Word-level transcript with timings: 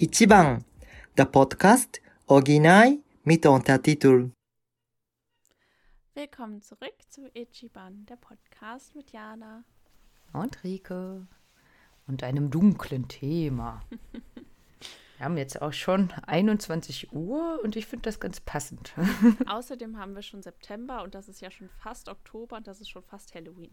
Ichiban, 0.00 0.64
der 1.16 1.24
Podcast 1.24 2.00
Original 2.28 2.98
mit 3.24 3.44
Untertitel. 3.46 4.30
Willkommen 6.14 6.62
zurück 6.62 6.94
zu 7.08 7.28
Ichiban, 7.34 8.06
der 8.06 8.14
Podcast 8.14 8.94
mit 8.94 9.10
Jana. 9.10 9.64
Und 10.32 10.62
Rike. 10.62 11.26
Und 12.06 12.22
einem 12.22 12.48
dunklen 12.48 13.08
Thema. 13.08 13.82
Wir 15.18 15.24
haben 15.24 15.36
jetzt 15.36 15.60
auch 15.60 15.72
schon 15.72 16.12
21 16.28 17.12
Uhr 17.12 17.58
und 17.64 17.74
ich 17.74 17.86
finde 17.86 18.04
das 18.04 18.20
ganz 18.20 18.38
passend. 18.38 18.92
Außerdem 19.48 19.98
haben 19.98 20.14
wir 20.14 20.22
schon 20.22 20.42
September 20.42 21.02
und 21.02 21.16
das 21.16 21.28
ist 21.28 21.40
ja 21.40 21.50
schon 21.50 21.68
fast 21.68 22.08
Oktober 22.08 22.56
und 22.56 22.68
das 22.68 22.80
ist 22.80 22.88
schon 22.88 23.02
fast 23.02 23.34
Halloween. 23.34 23.72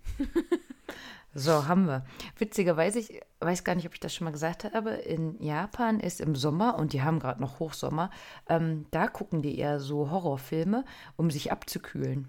so, 1.35 1.67
haben 1.67 1.85
wir. 1.85 2.03
Witzigerweise, 2.39 2.97
ich 2.97 3.21
weiß 3.41 3.63
gar 3.63 3.75
nicht, 3.75 3.85
ob 3.85 3.93
ich 3.93 3.99
das 3.99 4.15
schon 4.15 4.25
mal 4.25 4.31
gesagt 4.31 4.63
habe, 4.63 4.89
in 4.89 5.39
Japan 5.39 5.99
ist 5.99 6.19
im 6.19 6.35
Sommer 6.35 6.79
und 6.79 6.93
die 6.93 7.03
haben 7.03 7.19
gerade 7.19 7.41
noch 7.41 7.59
Hochsommer, 7.59 8.09
ähm, 8.49 8.87
da 8.89 9.07
gucken 9.07 9.43
die 9.43 9.59
eher 9.59 9.79
so 9.79 10.09
Horrorfilme, 10.09 10.83
um 11.15 11.29
sich 11.29 11.51
abzukühlen. 11.51 12.27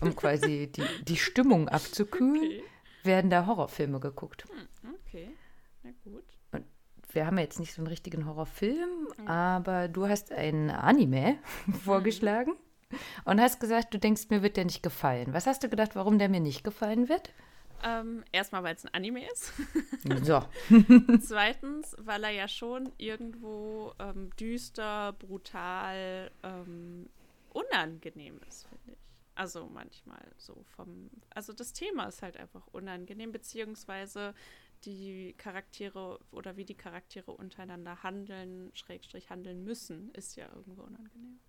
Um 0.00 0.16
quasi 0.16 0.72
die, 0.74 1.04
die 1.04 1.18
Stimmung 1.18 1.68
abzukühlen, 1.68 2.36
okay. 2.36 2.64
werden 3.02 3.30
da 3.30 3.44
Horrorfilme 3.44 4.00
geguckt. 4.00 4.46
Hm, 4.48 4.94
okay, 5.04 5.28
na 5.82 5.90
gut 6.02 6.35
wir 7.16 7.26
haben 7.26 7.38
jetzt 7.38 7.58
nicht 7.58 7.72
so 7.72 7.80
einen 7.80 7.88
richtigen 7.88 8.26
Horrorfilm, 8.26 9.08
mhm. 9.18 9.26
aber 9.26 9.88
du 9.88 10.06
hast 10.06 10.30
ein 10.30 10.70
Anime 10.70 11.38
vorgeschlagen 11.84 12.52
und 13.24 13.40
hast 13.40 13.58
gesagt, 13.58 13.92
du 13.92 13.98
denkst, 13.98 14.28
mir 14.30 14.42
wird 14.42 14.56
der 14.56 14.66
nicht 14.66 14.84
gefallen. 14.84 15.32
Was 15.32 15.46
hast 15.46 15.64
du 15.64 15.68
gedacht, 15.68 15.96
warum 15.96 16.18
der 16.18 16.28
mir 16.28 16.40
nicht 16.40 16.62
gefallen 16.62 17.08
wird? 17.08 17.32
Ähm, 17.82 18.24
erstmal, 18.32 18.62
weil 18.62 18.74
es 18.74 18.84
ein 18.84 18.94
Anime 18.94 19.26
ist. 19.30 19.52
so. 20.22 20.42
Zweitens, 21.20 21.96
weil 21.98 22.24
er 22.24 22.30
ja 22.30 22.48
schon 22.48 22.92
irgendwo 22.96 23.92
ähm, 23.98 24.30
düster, 24.38 25.12
brutal, 25.14 26.30
ähm, 26.42 27.08
unangenehm 27.52 28.40
ist, 28.48 28.66
finde 28.68 28.92
ich. 28.92 28.98
Also 29.34 29.68
manchmal 29.72 30.22
so 30.38 30.64
vom. 30.76 31.10
Also 31.34 31.52
das 31.52 31.74
Thema 31.74 32.04
ist 32.06 32.22
halt 32.22 32.38
einfach 32.38 32.66
unangenehm, 32.72 33.32
beziehungsweise 33.32 34.34
die 34.86 35.34
Charaktere 35.36 36.20
oder 36.30 36.56
wie 36.56 36.64
die 36.64 36.76
Charaktere 36.76 37.32
untereinander 37.32 38.02
handeln, 38.02 38.70
Schrägstrich 38.74 39.28
handeln 39.30 39.64
müssen, 39.64 40.10
ist 40.12 40.36
ja 40.36 40.48
irgendwo 40.54 40.82
unangenehm. 40.82 41.40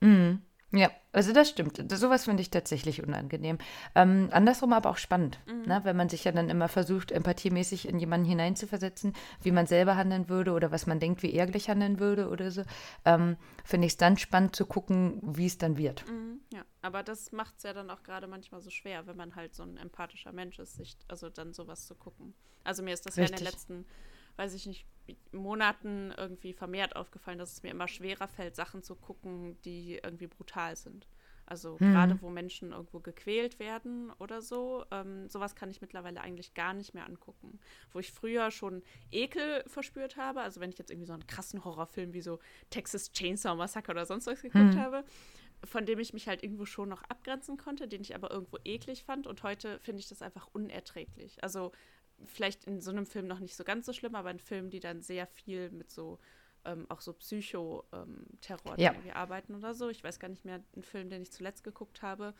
Mhm. 0.00 0.42
Ja, 0.72 0.90
also 1.12 1.32
das 1.32 1.48
stimmt. 1.48 1.82
Sowas 1.92 2.24
finde 2.24 2.42
ich 2.42 2.50
tatsächlich 2.50 3.02
unangenehm. 3.02 3.58
Ähm, 3.96 4.28
andersrum 4.30 4.72
aber 4.72 4.90
auch 4.90 4.98
spannend, 4.98 5.40
mhm. 5.46 5.62
ne? 5.62 5.80
wenn 5.82 5.96
man 5.96 6.08
sich 6.08 6.22
ja 6.22 6.30
dann 6.30 6.48
immer 6.48 6.68
versucht, 6.68 7.10
empathiemäßig 7.10 7.88
in 7.88 7.98
jemanden 7.98 8.26
hineinzuversetzen, 8.26 9.14
wie 9.42 9.50
man 9.50 9.66
selber 9.66 9.96
handeln 9.96 10.28
würde 10.28 10.52
oder 10.52 10.70
was 10.70 10.86
man 10.86 11.00
denkt, 11.00 11.24
wie 11.24 11.32
er 11.32 11.46
gleich 11.46 11.68
handeln 11.68 11.98
würde 11.98 12.28
oder 12.28 12.52
so. 12.52 12.62
Ähm, 13.04 13.36
finde 13.64 13.86
ich 13.86 13.94
es 13.94 13.96
dann 13.96 14.16
spannend 14.16 14.54
zu 14.54 14.64
gucken, 14.64 15.18
wie 15.22 15.46
es 15.46 15.58
dann 15.58 15.76
wird. 15.76 16.08
Mhm, 16.08 16.40
ja, 16.52 16.64
aber 16.82 17.02
das 17.02 17.32
macht 17.32 17.56
es 17.56 17.64
ja 17.64 17.72
dann 17.72 17.90
auch 17.90 18.04
gerade 18.04 18.28
manchmal 18.28 18.60
so 18.60 18.70
schwer, 18.70 19.08
wenn 19.08 19.16
man 19.16 19.34
halt 19.34 19.56
so 19.56 19.64
ein 19.64 19.76
empathischer 19.76 20.32
Mensch 20.32 20.60
ist, 20.60 20.76
sich, 20.76 20.96
also 21.08 21.30
dann 21.30 21.52
sowas 21.52 21.86
zu 21.86 21.96
gucken. 21.96 22.34
Also 22.62 22.84
mir 22.84 22.94
ist 22.94 23.06
das 23.06 23.16
Richtig. 23.16 23.30
ja 23.30 23.38
in 23.38 23.44
den 23.44 23.52
letzten 23.52 23.86
weiß 24.36 24.54
ich 24.54 24.66
nicht, 24.66 24.86
Monaten 25.32 26.12
irgendwie 26.16 26.52
vermehrt 26.52 26.96
aufgefallen, 26.96 27.38
dass 27.38 27.52
es 27.52 27.62
mir 27.62 27.70
immer 27.70 27.88
schwerer 27.88 28.28
fällt, 28.28 28.54
Sachen 28.56 28.82
zu 28.82 28.94
gucken, 28.94 29.60
die 29.62 30.00
irgendwie 30.02 30.26
brutal 30.26 30.76
sind. 30.76 31.06
Also 31.50 31.76
mhm. 31.80 31.92
gerade 31.92 32.22
wo 32.22 32.30
Menschen 32.30 32.70
irgendwo 32.70 33.00
gequält 33.00 33.58
werden 33.58 34.12
oder 34.20 34.40
so, 34.40 34.84
ähm, 34.92 35.28
sowas 35.28 35.56
kann 35.56 35.68
ich 35.68 35.80
mittlerweile 35.80 36.20
eigentlich 36.20 36.54
gar 36.54 36.74
nicht 36.74 36.94
mehr 36.94 37.04
angucken. 37.06 37.58
Wo 37.92 37.98
ich 37.98 38.12
früher 38.12 38.52
schon 38.52 38.84
Ekel 39.10 39.64
verspürt 39.66 40.16
habe, 40.16 40.42
also 40.42 40.60
wenn 40.60 40.70
ich 40.70 40.78
jetzt 40.78 40.92
irgendwie 40.92 41.08
so 41.08 41.12
einen 41.12 41.26
krassen 41.26 41.64
Horrorfilm 41.64 42.12
wie 42.12 42.20
so 42.20 42.38
Texas 42.70 43.10
Chainsaw 43.10 43.56
Massacre 43.56 43.90
oder 43.90 44.06
sonst 44.06 44.28
was 44.28 44.42
geguckt 44.42 44.74
mhm. 44.74 44.78
habe, 44.78 45.04
von 45.64 45.86
dem 45.86 45.98
ich 45.98 46.12
mich 46.12 46.28
halt 46.28 46.44
irgendwo 46.44 46.66
schon 46.66 46.88
noch 46.88 47.02
abgrenzen 47.02 47.56
konnte, 47.56 47.88
den 47.88 48.02
ich 48.02 48.14
aber 48.14 48.30
irgendwo 48.30 48.58
eklig 48.64 49.02
fand 49.02 49.26
und 49.26 49.42
heute 49.42 49.80
finde 49.80 49.98
ich 50.00 50.08
das 50.08 50.22
einfach 50.22 50.48
unerträglich. 50.52 51.42
Also 51.42 51.72
vielleicht 52.26 52.64
in 52.64 52.80
so 52.80 52.90
einem 52.90 53.06
Film 53.06 53.26
noch 53.26 53.40
nicht 53.40 53.56
so 53.56 53.64
ganz 53.64 53.86
so 53.86 53.92
schlimm, 53.92 54.14
aber 54.14 54.30
in 54.30 54.38
Filmen, 54.38 54.70
die 54.70 54.80
dann 54.80 55.02
sehr 55.02 55.26
viel 55.26 55.70
mit 55.70 55.90
so 55.90 56.18
ähm, 56.64 56.86
auch 56.88 57.00
so 57.00 57.12
Psychoterror 57.12 57.84
ähm, 57.92 58.26
ja. 58.76 58.92
irgendwie 58.92 59.12
arbeiten 59.12 59.54
oder 59.54 59.74
so. 59.74 59.88
Ich 59.88 60.04
weiß 60.04 60.18
gar 60.18 60.28
nicht 60.28 60.44
mehr, 60.44 60.60
ein 60.76 60.82
Film, 60.82 61.08
den 61.08 61.22
ich 61.22 61.32
zuletzt 61.32 61.64
geguckt 61.64 62.02
habe. 62.02 62.34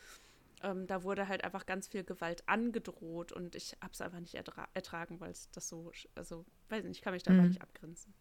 Ähm, 0.62 0.86
da 0.86 1.02
wurde 1.04 1.26
halt 1.26 1.42
einfach 1.42 1.64
ganz 1.64 1.88
viel 1.88 2.04
Gewalt 2.04 2.46
angedroht 2.46 3.32
und 3.32 3.54
ich 3.54 3.76
habe 3.80 3.92
es 3.92 4.00
einfach 4.02 4.20
nicht 4.20 4.34
ertra 4.34 4.68
ertragen, 4.74 5.18
weil 5.20 5.30
es 5.30 5.50
das 5.52 5.68
so, 5.68 5.90
also 6.14 6.44
weiß 6.68 6.84
nicht, 6.84 6.98
ich 6.98 7.02
kann 7.02 7.14
mich 7.14 7.22
da 7.22 7.32
mhm. 7.32 7.48
nicht 7.48 7.62
abgrenzen. 7.62 8.12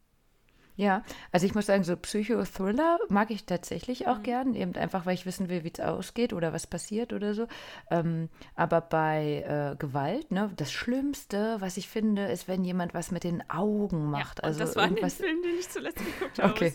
Ja, 0.79 1.03
also 1.33 1.45
ich 1.45 1.53
muss 1.55 1.65
sagen, 1.65 1.83
so 1.83 1.97
Psychothriller 1.97 2.99
mag 3.09 3.31
ich 3.31 3.43
tatsächlich 3.43 4.07
auch 4.07 4.19
mhm. 4.19 4.23
gern, 4.23 4.55
eben 4.55 4.75
einfach, 4.75 5.05
weil 5.05 5.13
ich 5.13 5.25
wissen 5.25 5.49
will, 5.49 5.65
wie 5.65 5.73
es 5.73 5.81
ausgeht 5.81 6.31
oder 6.31 6.53
was 6.53 6.67
passiert 6.67 7.11
oder 7.11 7.33
so. 7.33 7.47
Ähm, 7.91 8.29
aber 8.55 8.79
bei 8.79 9.43
äh, 9.45 9.75
Gewalt, 9.75 10.31
ne, 10.31 10.49
das 10.55 10.71
Schlimmste, 10.71 11.57
was 11.59 11.75
ich 11.75 11.89
finde, 11.89 12.27
ist, 12.27 12.47
wenn 12.47 12.63
jemand 12.63 12.93
was 12.93 13.11
mit 13.11 13.25
den 13.25 13.43
Augen 13.49 14.09
macht. 14.09 14.37
Ja, 14.37 14.45
also 14.45 14.59
das 14.61 14.77
war 14.77 14.85
irgendwas... 14.85 15.19
ein 15.19 15.25
Film, 15.25 15.41
den 15.41 15.59
ich 15.59 15.69
zuletzt 15.69 15.97
geguckt 15.97 16.39
habe. 16.39 16.53
Okay. 16.53 16.73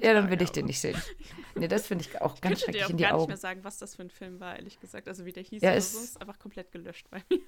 Ja, 0.00 0.14
dann 0.14 0.30
will 0.30 0.40
ich 0.40 0.50
den 0.50 0.64
nicht 0.64 0.80
sehen. 0.80 1.00
Nee, 1.54 1.68
das 1.68 1.86
finde 1.86 2.06
ich 2.08 2.18
auch 2.22 2.36
ich 2.36 2.40
ganz 2.40 2.62
schrecklich 2.62 2.88
in 2.88 2.96
die 2.96 3.04
Augen. 3.04 3.04
Ich 3.04 3.10
kann 3.10 3.10
gar 3.10 3.18
nicht 3.18 3.28
mehr 3.28 3.36
sagen, 3.36 3.60
was 3.64 3.76
das 3.76 3.96
für 3.96 4.02
ein 4.02 4.08
Film 4.08 4.40
war, 4.40 4.56
ehrlich 4.56 4.80
gesagt. 4.80 5.06
Also 5.06 5.26
wie 5.26 5.32
der 5.32 5.42
hieß 5.42 5.60
ja, 5.60 5.72
oder 5.72 5.80
so, 5.82 5.98
ist 5.98 6.18
einfach 6.18 6.38
komplett 6.38 6.72
gelöscht 6.72 7.10
bei 7.10 7.22
mir. 7.28 7.40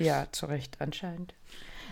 Ja, 0.00 0.26
zu 0.32 0.46
Recht, 0.46 0.80
anscheinend. 0.80 1.34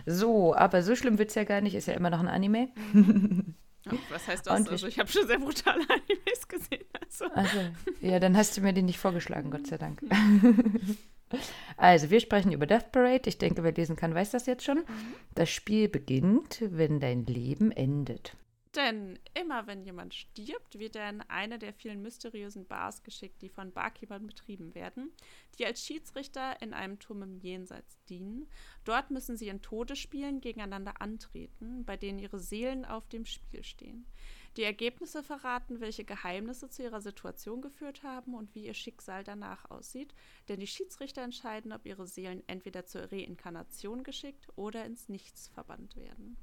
So, 0.05 0.55
aber 0.55 0.83
so 0.83 0.94
schlimm 0.94 1.19
wird 1.19 1.31
es 1.31 1.34
ja 1.34 1.44
gar 1.44 1.61
nicht, 1.61 1.75
ist 1.75 1.89
ja 1.89 1.94
immer 1.94 2.11
noch 2.11 2.21
ein 2.21 2.28
Anime. 2.28 2.69
Oh, 3.89 3.97
was 4.11 4.27
heißt 4.27 4.47
das? 4.47 4.59
Und 4.59 4.69
also 4.69 4.87
ich 4.87 4.99
habe 4.99 5.09
schon 5.09 5.27
sehr 5.27 5.39
brutale 5.39 5.81
Animes 5.89 6.49
gesehen. 6.49 6.84
Also. 7.00 7.27
also. 7.33 7.59
ja, 8.00 8.19
dann 8.19 8.37
hast 8.37 8.56
du 8.56 8.61
mir 8.61 8.72
den 8.72 8.87
nicht 8.87 8.99
vorgeschlagen, 8.99 9.50
Gott 9.50 9.67
sei 9.67 9.78
Dank. 9.78 10.03
also, 11.77 12.11
wir 12.11 12.21
sprechen 12.21 12.53
über 12.53 12.67
Death 12.67 12.91
Parade. 12.91 13.28
Ich 13.28 13.39
denke, 13.39 13.62
wer 13.62 13.72
lesen 13.72 13.94
kann, 13.94 14.15
weiß 14.15 14.33
das 14.33 14.47
jetzt 14.47 14.65
schon. 14.65 14.78
Mhm. 14.78 15.15
Das 15.34 15.50
Spiel 15.50 15.88
beginnt, 15.88 16.62
wenn 16.62 16.99
dein 16.99 17.27
Leben 17.27 17.71
endet. 17.71 18.37
Denn 18.76 19.19
immer 19.32 19.66
wenn 19.66 19.82
jemand 19.82 20.14
stirbt, 20.14 20.78
wird 20.78 20.97
er 20.97 21.09
in 21.09 21.22
eine 21.22 21.59
der 21.59 21.72
vielen 21.72 22.03
mysteriösen 22.03 22.66
Bars 22.66 23.03
geschickt, 23.03 23.41
die 23.41 23.48
von 23.48 23.72
Barkeepern 23.72 24.26
betrieben 24.26 24.75
werden, 24.75 25.12
die 25.59 25.64
als 25.64 25.82
Schiedsrichter 25.82 26.60
in 26.60 26.75
einem 26.75 26.98
Turm 26.98 27.22
im 27.22 27.38
Jenseits 27.38 27.97
dienen. 28.04 28.47
Dort 28.84 29.10
müssen 29.10 29.38
sie 29.38 29.48
in 29.48 29.62
Todesspielen 29.62 30.42
gegeneinander 30.42 31.00
antreten, 31.00 31.87
bei 31.87 31.97
denen 31.97 32.19
ihre 32.19 32.38
Seelen 32.38 32.84
auf 32.84 33.09
dem 33.09 33.25
Spiel 33.25 33.64
stehen. 33.64 34.04
Die 34.59 34.62
Ergebnisse 34.62 35.22
verraten, 35.22 35.81
welche 35.81 36.04
Geheimnisse 36.04 36.69
zu 36.69 36.82
ihrer 36.82 37.00
Situation 37.00 37.62
geführt 37.62 38.03
haben 38.03 38.34
und 38.34 38.54
wie 38.54 38.66
ihr 38.66 38.75
Schicksal 38.75 39.25
danach 39.25 39.70
aussieht, 39.70 40.14
denn 40.48 40.60
die 40.60 40.66
Schiedsrichter 40.66 41.22
entscheiden, 41.22 41.72
ob 41.72 41.87
ihre 41.87 42.06
Seelen 42.06 42.43
entweder 42.47 42.84
zur 42.84 43.10
Reinkarnation 43.10 44.03
geschickt 44.03 44.47
oder 44.56 44.84
ins 44.84 45.08
Nichts 45.08 45.48
verbannt 45.48 45.97
werden. 45.97 46.37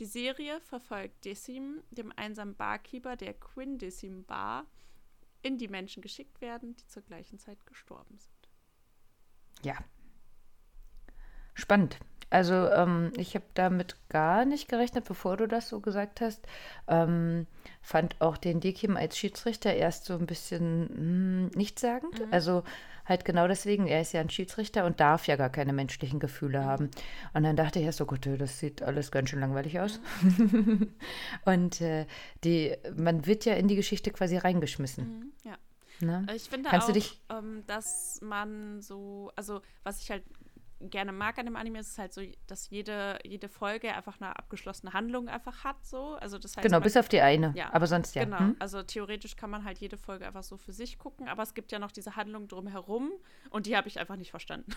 Die 0.00 0.06
Serie 0.06 0.62
verfolgt 0.62 1.26
Decim, 1.26 1.82
dem 1.90 2.10
einsamen 2.16 2.56
Barkeeper 2.56 3.16
der 3.16 3.34
Quinn 3.34 3.76
Decim 3.76 4.24
Bar, 4.24 4.66
in 5.42 5.58
die 5.58 5.68
Menschen 5.68 6.02
geschickt 6.02 6.40
werden, 6.40 6.74
die 6.76 6.86
zur 6.86 7.02
gleichen 7.02 7.38
Zeit 7.38 7.66
gestorben 7.66 8.16
sind. 8.16 8.48
Ja. 9.62 9.76
Spannend. 11.52 11.98
Also 12.30 12.54
ähm, 12.54 13.12
ich 13.16 13.34
habe 13.34 13.44
damit 13.54 13.96
gar 14.08 14.44
nicht 14.44 14.68
gerechnet, 14.68 15.04
bevor 15.04 15.36
du 15.36 15.48
das 15.48 15.68
so 15.68 15.80
gesagt 15.80 16.20
hast. 16.20 16.46
Ähm, 16.86 17.46
fand 17.82 18.20
auch 18.20 18.36
den 18.36 18.60
Dekim 18.60 18.96
als 18.96 19.18
Schiedsrichter 19.18 19.74
erst 19.74 20.04
so 20.04 20.14
ein 20.14 20.26
bisschen 20.26 20.88
hm, 20.88 21.46
nichtssagend. 21.58 22.20
Mhm. 22.20 22.32
Also 22.32 22.62
halt 23.04 23.24
genau 23.24 23.48
deswegen, 23.48 23.88
er 23.88 24.00
ist 24.00 24.12
ja 24.12 24.20
ein 24.20 24.30
Schiedsrichter 24.30 24.86
und 24.86 25.00
darf 25.00 25.26
ja 25.26 25.34
gar 25.34 25.50
keine 25.50 25.72
menschlichen 25.72 26.20
Gefühle 26.20 26.60
mhm. 26.60 26.64
haben. 26.64 26.90
Und 27.34 27.42
dann 27.42 27.56
dachte 27.56 27.80
ich 27.80 27.84
erst 27.84 27.98
so, 27.98 28.06
Gott, 28.06 28.26
das 28.38 28.60
sieht 28.60 28.80
alles 28.82 29.10
ganz 29.10 29.30
schön 29.30 29.40
langweilig 29.40 29.80
aus. 29.80 30.00
Mhm. 30.22 30.94
und 31.44 31.80
äh, 31.80 32.06
die, 32.44 32.76
man 32.96 33.26
wird 33.26 33.44
ja 33.44 33.54
in 33.54 33.66
die 33.66 33.76
Geschichte 33.76 34.12
quasi 34.12 34.36
reingeschmissen. 34.36 35.04
Mhm, 35.04 35.32
ja. 35.44 35.56
Ne? 36.02 36.26
Ich 36.34 36.44
finde 36.44 36.70
Kannst 36.70 36.88
auch, 36.88 37.38
ähm, 37.38 37.62
dass 37.66 38.20
man 38.22 38.80
so, 38.80 39.30
also 39.36 39.60
was 39.82 40.00
ich 40.00 40.10
halt 40.10 40.22
gerne 40.80 41.12
mag 41.12 41.38
an 41.38 41.46
dem 41.46 41.56
Anime, 41.56 41.80
ist 41.80 41.90
es 41.90 41.98
halt 41.98 42.14
so, 42.14 42.22
dass 42.46 42.70
jede, 42.70 43.18
jede 43.24 43.48
Folge 43.48 43.94
einfach 43.94 44.20
eine 44.20 44.38
abgeschlossene 44.38 44.92
Handlung 44.92 45.28
einfach 45.28 45.64
hat. 45.64 45.84
So. 45.84 46.14
Also 46.14 46.38
das 46.38 46.56
heißt, 46.56 46.64
genau, 46.64 46.76
man, 46.76 46.84
bis 46.84 46.96
auf 46.96 47.08
die 47.08 47.20
eine. 47.20 47.52
Ja, 47.54 47.72
aber 47.72 47.86
sonst 47.86 48.14
ja. 48.14 48.24
Genau. 48.24 48.38
Hm? 48.38 48.56
Also 48.58 48.82
theoretisch 48.82 49.36
kann 49.36 49.50
man 49.50 49.64
halt 49.64 49.78
jede 49.78 49.98
Folge 49.98 50.26
einfach 50.26 50.42
so 50.42 50.56
für 50.56 50.72
sich 50.72 50.98
gucken, 50.98 51.28
aber 51.28 51.42
es 51.42 51.54
gibt 51.54 51.72
ja 51.72 51.78
noch 51.78 51.92
diese 51.92 52.16
Handlung 52.16 52.48
drumherum 52.48 53.10
und 53.50 53.66
die 53.66 53.76
habe 53.76 53.88
ich 53.88 54.00
einfach 54.00 54.16
nicht 54.16 54.30
verstanden. 54.30 54.72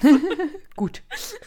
Gut. 0.76 1.02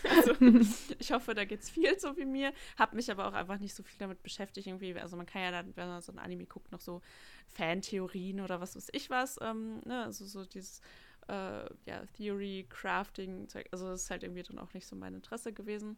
Also, 0.09 0.33
ich 0.99 1.11
hoffe, 1.11 1.33
da 1.33 1.45
geht 1.45 1.61
es 1.61 1.69
viel 1.69 1.99
so 1.99 2.15
wie 2.17 2.25
mir. 2.25 2.53
Habe 2.77 2.95
mich 2.95 3.11
aber 3.11 3.27
auch 3.27 3.33
einfach 3.33 3.59
nicht 3.59 3.75
so 3.75 3.83
viel 3.83 3.97
damit 3.99 4.23
beschäftigt. 4.23 4.67
Irgendwie. 4.67 4.97
Also 4.99 5.17
man 5.17 5.25
kann 5.25 5.41
ja 5.41 5.51
dann, 5.51 5.75
wenn 5.75 5.87
man 5.87 6.01
so 6.01 6.11
ein 6.11 6.19
Anime 6.19 6.45
guckt, 6.45 6.71
noch 6.71 6.81
so 6.81 7.01
Fantheorien 7.47 8.41
oder 8.41 8.61
was 8.61 8.75
weiß 8.75 8.89
ich 8.93 9.09
was. 9.09 9.37
Ähm, 9.41 9.81
ne? 9.85 10.03
Also 10.03 10.25
so 10.25 10.45
dieses 10.45 10.81
äh, 11.31 11.65
ja, 11.85 12.05
Theory, 12.17 12.65
Crafting, 12.69 13.47
also 13.71 13.87
das 13.87 14.03
ist 14.03 14.11
halt 14.11 14.23
irgendwie 14.23 14.43
dann 14.43 14.59
auch 14.59 14.73
nicht 14.73 14.85
so 14.85 14.95
mein 14.95 15.15
Interesse 15.15 15.53
gewesen. 15.53 15.97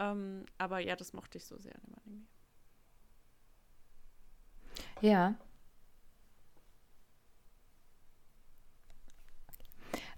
Ähm, 0.00 0.44
aber 0.58 0.80
ja, 0.80 0.96
das 0.96 1.12
mochte 1.12 1.38
ich 1.38 1.44
so 1.44 1.56
sehr 1.58 1.74
an 1.76 1.80
dem 1.86 1.94
Anime. 2.04 2.26
Ja. 5.00 5.34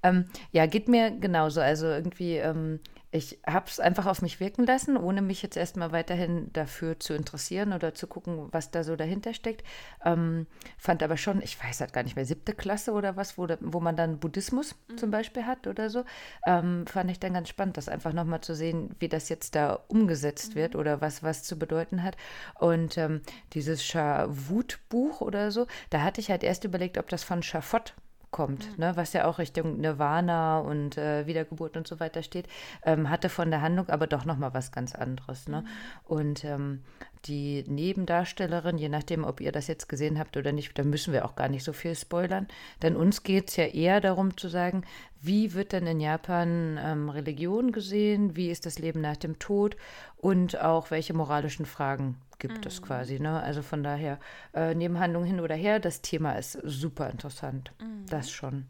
Ähm, 0.02 0.24
ja, 0.52 0.66
geht 0.66 0.88
mir 0.88 1.10
genauso. 1.10 1.60
Also 1.60 1.86
irgendwie, 1.86 2.36
ähm, 2.36 2.80
ich 3.16 3.38
habe 3.46 3.66
es 3.68 3.80
einfach 3.80 4.06
auf 4.06 4.22
mich 4.22 4.40
wirken 4.40 4.66
lassen, 4.66 4.96
ohne 4.96 5.22
mich 5.22 5.42
jetzt 5.42 5.56
erstmal 5.56 5.92
weiterhin 5.92 6.52
dafür 6.52 7.00
zu 7.00 7.14
interessieren 7.14 7.72
oder 7.72 7.94
zu 7.94 8.06
gucken, 8.06 8.48
was 8.52 8.70
da 8.70 8.84
so 8.84 8.94
dahinter 8.94 9.32
steckt. 9.34 9.64
Ähm, 10.04 10.46
fand 10.76 11.02
aber 11.02 11.16
schon, 11.16 11.40
ich 11.40 11.62
weiß 11.62 11.80
halt 11.80 11.92
gar 11.92 12.02
nicht 12.02 12.16
mehr, 12.16 12.26
siebte 12.26 12.52
Klasse 12.52 12.92
oder 12.92 13.16
was, 13.16 13.38
wo, 13.38 13.48
wo 13.60 13.80
man 13.80 13.96
dann 13.96 14.18
Buddhismus 14.18 14.76
mhm. 14.88 14.98
zum 14.98 15.10
Beispiel 15.10 15.46
hat 15.46 15.66
oder 15.66 15.88
so, 15.90 16.04
ähm, 16.46 16.86
fand 16.86 17.10
ich 17.10 17.18
dann 17.18 17.34
ganz 17.34 17.48
spannend, 17.48 17.76
das 17.76 17.88
einfach 17.88 18.12
nochmal 18.12 18.42
zu 18.42 18.54
sehen, 18.54 18.94
wie 18.98 19.08
das 19.08 19.28
jetzt 19.28 19.54
da 19.54 19.80
umgesetzt 19.88 20.50
mhm. 20.50 20.58
wird 20.58 20.76
oder 20.76 21.00
was 21.00 21.22
was 21.22 21.42
zu 21.42 21.58
bedeuten 21.58 22.02
hat. 22.02 22.16
Und 22.58 22.98
ähm, 22.98 23.22
dieses 23.54 23.84
Schavut-Buch 23.84 25.20
oder 25.20 25.50
so, 25.50 25.66
da 25.90 26.02
hatte 26.02 26.20
ich 26.20 26.30
halt 26.30 26.44
erst 26.44 26.64
überlegt, 26.64 26.98
ob 26.98 27.08
das 27.08 27.24
von 27.24 27.42
Schafott 27.42 27.94
kommt, 28.30 28.70
mhm. 28.72 28.84
ne, 28.84 28.96
was 28.96 29.12
ja 29.12 29.26
auch 29.26 29.38
Richtung 29.38 29.80
Nirvana 29.80 30.58
und 30.58 30.98
äh, 30.98 31.26
Wiedergeburt 31.26 31.76
und 31.76 31.86
so 31.86 32.00
weiter 32.00 32.22
steht, 32.22 32.48
ähm, 32.84 33.08
hatte 33.08 33.28
von 33.28 33.50
der 33.50 33.62
Handlung 33.62 33.88
aber 33.88 34.06
doch 34.06 34.24
nochmal 34.24 34.54
was 34.54 34.72
ganz 34.72 34.94
anderes. 34.94 35.48
Ne? 35.48 35.62
Mhm. 35.62 35.66
Und 36.04 36.44
ähm, 36.44 36.82
die 37.24 37.64
Nebendarstellerin, 37.66 38.78
je 38.78 38.88
nachdem, 38.88 39.24
ob 39.24 39.40
ihr 39.40 39.52
das 39.52 39.66
jetzt 39.66 39.88
gesehen 39.88 40.18
habt 40.18 40.36
oder 40.36 40.52
nicht, 40.52 40.78
da 40.78 40.84
müssen 40.84 41.12
wir 41.12 41.24
auch 41.24 41.34
gar 41.34 41.48
nicht 41.48 41.64
so 41.64 41.72
viel 41.72 41.94
spoilern, 41.94 42.46
denn 42.82 42.96
uns 42.96 43.22
geht 43.22 43.48
es 43.48 43.56
ja 43.56 43.64
eher 43.64 44.00
darum 44.00 44.36
zu 44.36 44.48
sagen, 44.48 44.84
wie 45.20 45.54
wird 45.54 45.72
denn 45.72 45.86
in 45.86 46.00
Japan 46.00 46.78
ähm, 46.80 47.08
Religion 47.08 47.72
gesehen, 47.72 48.36
wie 48.36 48.50
ist 48.50 48.66
das 48.66 48.78
Leben 48.78 49.00
nach 49.00 49.16
dem 49.16 49.38
Tod 49.38 49.76
und 50.16 50.60
auch 50.60 50.90
welche 50.90 51.14
moralischen 51.14 51.66
Fragen 51.66 52.16
gibt 52.38 52.58
mhm. 52.58 52.66
es 52.66 52.82
quasi. 52.82 53.18
Ne? 53.18 53.42
Also 53.42 53.62
von 53.62 53.82
daher, 53.82 54.18
äh, 54.54 54.74
Nebenhandlung 54.74 55.24
hin 55.24 55.40
oder 55.40 55.54
her, 55.54 55.80
das 55.80 56.02
Thema 56.02 56.32
ist 56.34 56.52
super 56.64 57.10
interessant. 57.10 57.72
Mhm. 57.80 58.06
Das 58.08 58.30
schon. 58.30 58.66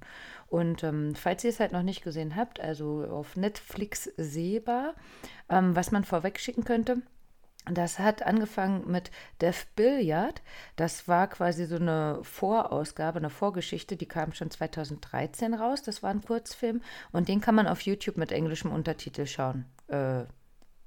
Und 0.49 0.85
ähm, 0.85 1.15
falls 1.15 1.43
ihr 1.45 1.51
es 1.51 1.61
halt 1.61 1.73
noch 1.73 1.83
nicht 1.83 2.03
gesehen 2.03 2.37
habt, 2.37 2.61
also 2.61 3.05
auf 3.05 3.37
Netflix 3.37 4.05
sehbar, 4.17 4.95
ähm, 5.49 5.75
was 5.75 5.91
man 5.91 6.05
vorweg 6.05 6.39
schicken 6.39 6.65
könnte, 6.65 7.03
das 7.71 7.99
hat 7.99 8.23
angefangen 8.23 8.91
mit 8.91 9.11
Death 9.41 9.67
Billiard. 9.75 10.43
Das 10.77 11.09
war 11.09 11.29
quasi 11.29 11.67
so 11.67 11.77
eine 11.77 12.21
Vorausgabe, 12.23 13.19
eine 13.19 13.31
Vorgeschichte, 13.31 13.97
die 13.97 14.07
kam 14.07 14.33
schon 14.33 14.51
2013 14.51 15.55
raus. 15.55 15.83
Das 15.83 16.03
war 16.03 16.11
ein 16.11 16.23
Kurzfilm 16.23 16.83
und 17.13 17.29
den 17.29 17.41
kann 17.41 17.55
man 17.55 17.67
auf 17.67 17.81
YouTube 17.83 18.17
mit 18.17 18.33
englischem 18.33 18.71
Untertitel 18.71 19.27
schauen. 19.27 19.65
Äh, 19.89 20.25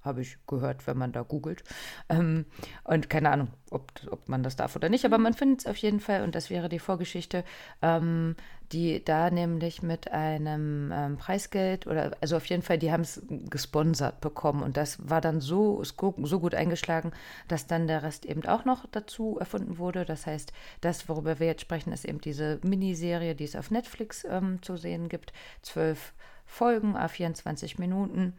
habe 0.02 0.22
ich 0.22 0.38
gehört, 0.48 0.88
wenn 0.88 0.98
man 0.98 1.12
da 1.12 1.22
googelt. 1.22 1.64
Ähm, 2.10 2.46
und 2.84 3.10
keine 3.10 3.32
Ahnung, 3.32 3.50
ob, 3.70 3.92
ob 4.10 4.30
man 4.30 4.44
das 4.44 4.56
darf 4.56 4.76
oder 4.76 4.90
nicht, 4.90 5.06
aber 5.06 5.18
man 5.18 5.34
findet 5.34 5.62
es 5.62 5.68
auf 5.68 5.78
jeden 5.78 6.00
Fall 6.00 6.24
und 6.24 6.36
das 6.36 6.50
wäre 6.50 6.70
die 6.70 6.80
Vorgeschichte, 6.80 7.44
ähm, 7.82 8.36
die 8.72 9.04
da 9.04 9.30
nämlich 9.32 9.82
mit 9.82 10.12
einem 10.12 10.92
ähm, 10.94 11.18
Preisgeld 11.18 11.88
oder 11.88 12.16
also 12.22 12.38
auf 12.38 12.46
jeden 12.46 12.62
Fall, 12.62 12.78
die 12.78 12.92
haben 12.92 13.02
es 13.02 13.22
gesponsert 13.50 14.22
bekommen 14.22 14.62
und 14.62 14.78
das 14.78 15.10
war 15.10 15.22
dann 15.22 15.42
so, 15.42 15.84
so 15.84 16.40
gut 16.40 16.54
eingeschlagen, 16.54 17.12
dass 17.48 17.68
dann 17.68 17.88
der 17.88 18.04
Rest 18.04 18.26
eben 18.26 18.46
auch 18.46 18.66
noch 18.66 18.86
dazu 18.92 19.38
erfunden 19.40 19.78
wurde. 19.80 20.06
Das 20.06 20.26
heißt, 20.26 20.54
das, 20.82 21.10
worüber 21.10 21.40
wir 21.40 21.48
jetzt 21.48 21.62
sprechen, 21.62 21.92
ist 21.92 22.06
eben 22.06 22.22
diese 22.22 22.60
Miniserie, 22.64 23.36
die 23.36 23.46
es 23.46 23.56
auf 23.56 23.72
Netflix 23.72 24.26
ähm, 24.30 24.62
zu 24.62 24.78
sehen 24.78 25.10
gibt. 25.10 25.34
Zwölf 25.62 26.14
Folgen, 26.50 26.98
a 26.98 27.08
24 27.08 27.78
Minuten. 27.78 28.34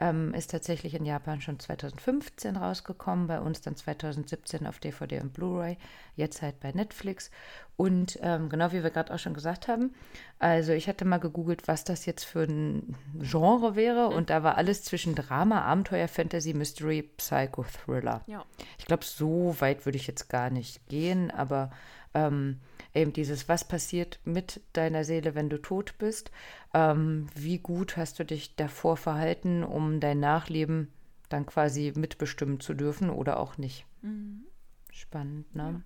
Ähm, 0.00 0.34
ist 0.34 0.50
tatsächlich 0.50 0.94
in 0.94 1.06
Japan 1.06 1.40
schon 1.40 1.58
2015 1.58 2.56
rausgekommen, 2.56 3.28
bei 3.28 3.40
uns 3.40 3.62
dann 3.62 3.76
2017 3.76 4.66
auf 4.66 4.80
DVD 4.80 5.20
und 5.20 5.32
Blu-ray, 5.32 5.78
jetzt 6.16 6.42
halt 6.42 6.60
bei 6.60 6.72
Netflix. 6.72 7.30
Und 7.76 8.18
ähm, 8.20 8.48
genau 8.50 8.72
wie 8.72 8.82
wir 8.82 8.90
gerade 8.90 9.14
auch 9.14 9.18
schon 9.18 9.32
gesagt 9.32 9.68
haben, 9.68 9.94
also 10.40 10.72
ich 10.72 10.88
hatte 10.88 11.04
mal 11.04 11.18
gegoogelt, 11.18 11.68
was 11.68 11.84
das 11.84 12.04
jetzt 12.04 12.24
für 12.24 12.42
ein 12.42 12.96
Genre 13.20 13.76
wäre 13.76 14.10
mhm. 14.10 14.16
und 14.16 14.30
da 14.30 14.42
war 14.42 14.58
alles 14.58 14.82
zwischen 14.82 15.14
Drama, 15.14 15.62
Abenteuer, 15.62 16.08
Fantasy, 16.08 16.52
Mystery, 16.52 17.02
Psycho, 17.16 17.64
Thriller. 17.64 18.22
Ja. 18.26 18.44
Ich 18.78 18.84
glaube, 18.84 19.04
so 19.04 19.56
weit 19.60 19.86
würde 19.86 19.96
ich 19.96 20.08
jetzt 20.08 20.28
gar 20.28 20.50
nicht 20.50 20.86
gehen, 20.88 21.30
aber 21.30 21.70
ähm, 22.14 22.60
eben 22.94 23.12
dieses, 23.12 23.48
was 23.48 23.66
passiert 23.66 24.20
mit 24.24 24.60
deiner 24.72 25.04
Seele, 25.04 25.34
wenn 25.34 25.48
du 25.48 25.60
tot 25.60 25.94
bist, 25.98 26.30
ähm, 26.74 27.26
wie 27.34 27.58
gut 27.58 27.96
hast 27.96 28.18
du 28.18 28.24
dich 28.24 28.56
davor 28.56 28.96
verhalten, 28.96 29.64
um 29.64 30.00
dein 30.00 30.20
Nachleben 30.20 30.92
dann 31.28 31.46
quasi 31.46 31.92
mitbestimmen 31.96 32.60
zu 32.60 32.74
dürfen 32.74 33.10
oder 33.10 33.40
auch 33.40 33.56
nicht. 33.58 33.86
Mhm. 34.02 34.46
Spannend, 34.90 35.54
ne? 35.54 35.82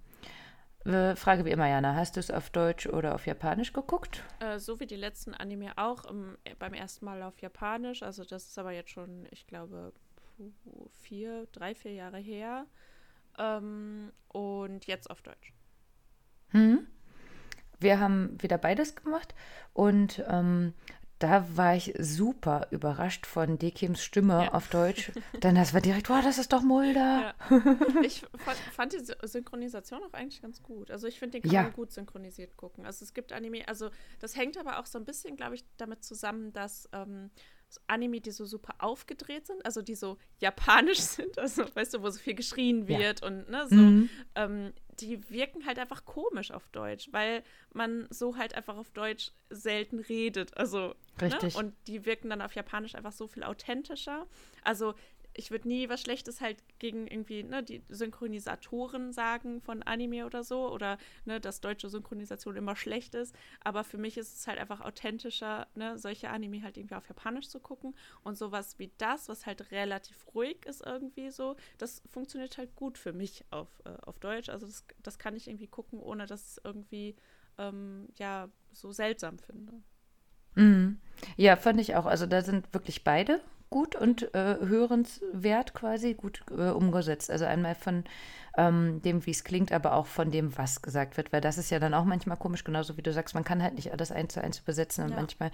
Ja. 0.84 1.10
Äh, 1.10 1.16
Frage 1.16 1.44
wie 1.44 1.50
immer, 1.50 1.68
Jana, 1.68 1.94
hast 1.94 2.16
du 2.16 2.20
es 2.20 2.30
auf 2.30 2.50
Deutsch 2.50 2.86
oder 2.86 3.14
auf 3.14 3.26
Japanisch 3.26 3.72
geguckt? 3.72 4.22
Äh, 4.40 4.58
so 4.58 4.78
wie 4.78 4.86
die 4.86 4.96
letzten 4.96 5.34
Anime 5.34 5.76
auch, 5.76 6.04
im, 6.04 6.36
beim 6.58 6.74
ersten 6.74 7.04
Mal 7.04 7.22
auf 7.22 7.40
Japanisch. 7.40 8.02
Also 8.02 8.24
das 8.24 8.46
ist 8.46 8.58
aber 8.58 8.72
jetzt 8.72 8.90
schon, 8.90 9.26
ich 9.30 9.46
glaube, 9.46 9.92
vier, 10.92 11.46
drei, 11.52 11.74
vier 11.74 11.92
Jahre 11.92 12.18
her. 12.18 12.66
Ähm, 13.38 14.12
und 14.28 14.86
jetzt 14.86 15.10
auf 15.10 15.22
Deutsch. 15.22 15.52
Hm? 16.56 16.86
Wir 17.78 18.00
haben 18.00 18.40
wieder 18.40 18.58
beides 18.58 18.96
gemacht 18.96 19.34
und 19.74 20.24
ähm, 20.28 20.72
da 21.18 21.46
war 21.56 21.74
ich 21.74 21.94
super 21.98 22.68
überrascht 22.70 23.26
von 23.26 23.58
Dekims 23.58 24.02
Stimme 24.02 24.44
ja. 24.44 24.52
auf 24.52 24.68
Deutsch. 24.68 25.12
Denn 25.42 25.54
das 25.54 25.72
war 25.72 25.80
direkt, 25.80 26.10
wow, 26.10 26.22
das 26.22 26.36
ist 26.36 26.52
doch 26.52 26.62
Mulder. 26.62 27.34
Ja. 27.50 27.60
Ich 28.02 28.22
fand, 28.36 28.58
fand, 28.74 28.92
die 28.92 29.26
Synchronisation 29.26 30.02
auch 30.02 30.12
eigentlich 30.12 30.42
ganz 30.42 30.62
gut. 30.62 30.90
Also 30.90 31.06
ich 31.06 31.18
finde, 31.18 31.38
den 31.38 31.42
kann 31.42 31.52
ja. 31.52 31.62
man 31.62 31.72
gut 31.72 31.90
synchronisiert 31.90 32.56
gucken. 32.56 32.84
Also 32.84 33.04
es 33.04 33.14
gibt 33.14 33.32
Anime, 33.32 33.66
also 33.66 33.90
das 34.20 34.36
hängt 34.36 34.58
aber 34.58 34.78
auch 34.78 34.86
so 34.86 34.98
ein 34.98 35.04
bisschen, 35.06 35.36
glaube 35.36 35.54
ich, 35.54 35.64
damit 35.78 36.04
zusammen, 36.04 36.52
dass 36.52 36.88
ähm, 36.92 37.30
Anime, 37.86 38.20
die 38.20 38.30
so 38.30 38.44
super 38.44 38.74
aufgedreht 38.78 39.46
sind, 39.46 39.64
also 39.64 39.82
die 39.82 39.94
so 39.94 40.18
japanisch 40.38 41.00
sind, 41.00 41.38
also 41.38 41.64
weißt 41.74 41.94
du, 41.94 42.02
wo 42.02 42.10
so 42.10 42.18
viel 42.18 42.34
geschrien 42.34 42.88
wird 42.88 43.22
und 43.22 43.48
ne, 43.48 43.66
so, 43.68 43.76
mhm. 43.76 44.10
ähm, 44.34 44.72
die 45.00 45.28
wirken 45.30 45.66
halt 45.66 45.78
einfach 45.78 46.04
komisch 46.04 46.50
auf 46.50 46.68
Deutsch, 46.68 47.08
weil 47.12 47.42
man 47.72 48.06
so 48.10 48.36
halt 48.36 48.54
einfach 48.54 48.76
auf 48.76 48.90
Deutsch 48.90 49.32
selten 49.50 50.00
redet. 50.00 50.56
Also, 50.56 50.88
ne? 50.88 50.94
Richtig. 51.22 51.54
Ne? 51.54 51.60
Und 51.60 51.74
die 51.86 52.04
wirken 52.06 52.30
dann 52.30 52.42
auf 52.42 52.54
Japanisch 52.54 52.94
einfach 52.94 53.12
so 53.12 53.26
viel 53.26 53.42
authentischer. 53.42 54.26
Also, 54.62 54.94
ich 55.36 55.50
würde 55.50 55.68
nie 55.68 55.88
was 55.88 56.00
Schlechtes 56.00 56.40
halt 56.40 56.62
gegen 56.78 57.06
irgendwie 57.06 57.42
ne, 57.42 57.62
die 57.62 57.82
Synchronisatoren 57.88 59.12
sagen 59.12 59.60
von 59.60 59.82
Anime 59.82 60.24
oder 60.24 60.42
so 60.42 60.70
oder 60.72 60.98
ne, 61.24 61.40
dass 61.40 61.60
deutsche 61.60 61.88
Synchronisation 61.90 62.56
immer 62.56 62.74
schlecht 62.74 63.14
ist. 63.14 63.34
Aber 63.62 63.84
für 63.84 63.98
mich 63.98 64.16
ist 64.16 64.34
es 64.34 64.46
halt 64.46 64.58
einfach 64.58 64.80
authentischer, 64.80 65.66
ne, 65.74 65.98
solche 65.98 66.30
Anime 66.30 66.62
halt 66.62 66.76
irgendwie 66.76 66.94
auf 66.94 67.08
Japanisch 67.08 67.48
zu 67.48 67.60
gucken. 67.60 67.94
Und 68.24 68.38
sowas 68.38 68.78
wie 68.78 68.90
das, 68.98 69.28
was 69.28 69.46
halt 69.46 69.70
relativ 69.70 70.26
ruhig 70.34 70.64
ist 70.64 70.84
irgendwie 70.84 71.30
so, 71.30 71.56
das 71.78 72.02
funktioniert 72.08 72.56
halt 72.56 72.74
gut 72.74 72.96
für 72.96 73.12
mich 73.12 73.44
auf, 73.50 73.68
äh, 73.84 73.90
auf 74.06 74.18
Deutsch. 74.18 74.48
Also 74.48 74.66
das, 74.66 74.86
das 75.02 75.18
kann 75.18 75.36
ich 75.36 75.48
irgendwie 75.48 75.68
gucken, 75.68 76.00
ohne 76.00 76.26
dass 76.26 76.52
es 76.52 76.60
irgendwie 76.64 77.14
ähm, 77.58 78.08
ja 78.16 78.48
so 78.72 78.90
seltsam 78.92 79.38
finde. 79.38 79.74
Mhm. 80.54 80.98
Ja, 81.36 81.56
fand 81.56 81.80
ich 81.80 81.94
auch. 81.94 82.06
Also 82.06 82.24
da 82.26 82.42
sind 82.42 82.72
wirklich 82.72 83.04
beide 83.04 83.40
gut 83.70 83.96
und 83.96 84.34
äh, 84.34 84.56
hörenswert 84.60 85.74
quasi 85.74 86.14
gut 86.14 86.42
äh, 86.50 86.70
umgesetzt. 86.70 87.30
Also 87.30 87.44
einmal 87.44 87.74
von 87.74 88.04
ähm, 88.56 89.02
dem, 89.02 89.24
wie 89.26 89.30
es 89.30 89.44
klingt, 89.44 89.72
aber 89.72 89.94
auch 89.94 90.06
von 90.06 90.30
dem, 90.30 90.56
was 90.56 90.82
gesagt 90.82 91.16
wird, 91.16 91.32
weil 91.32 91.40
das 91.40 91.58
ist 91.58 91.70
ja 91.70 91.78
dann 91.78 91.94
auch 91.94 92.04
manchmal 92.04 92.36
komisch, 92.36 92.64
genauso 92.64 92.96
wie 92.96 93.02
du 93.02 93.12
sagst, 93.12 93.34
man 93.34 93.44
kann 93.44 93.62
halt 93.62 93.74
nicht 93.74 93.92
alles 93.92 94.12
eins 94.12 94.34
zu 94.34 94.42
eins 94.42 94.60
übersetzen 94.60 95.04
und 95.04 95.10
ja. 95.10 95.16
manchmal 95.16 95.50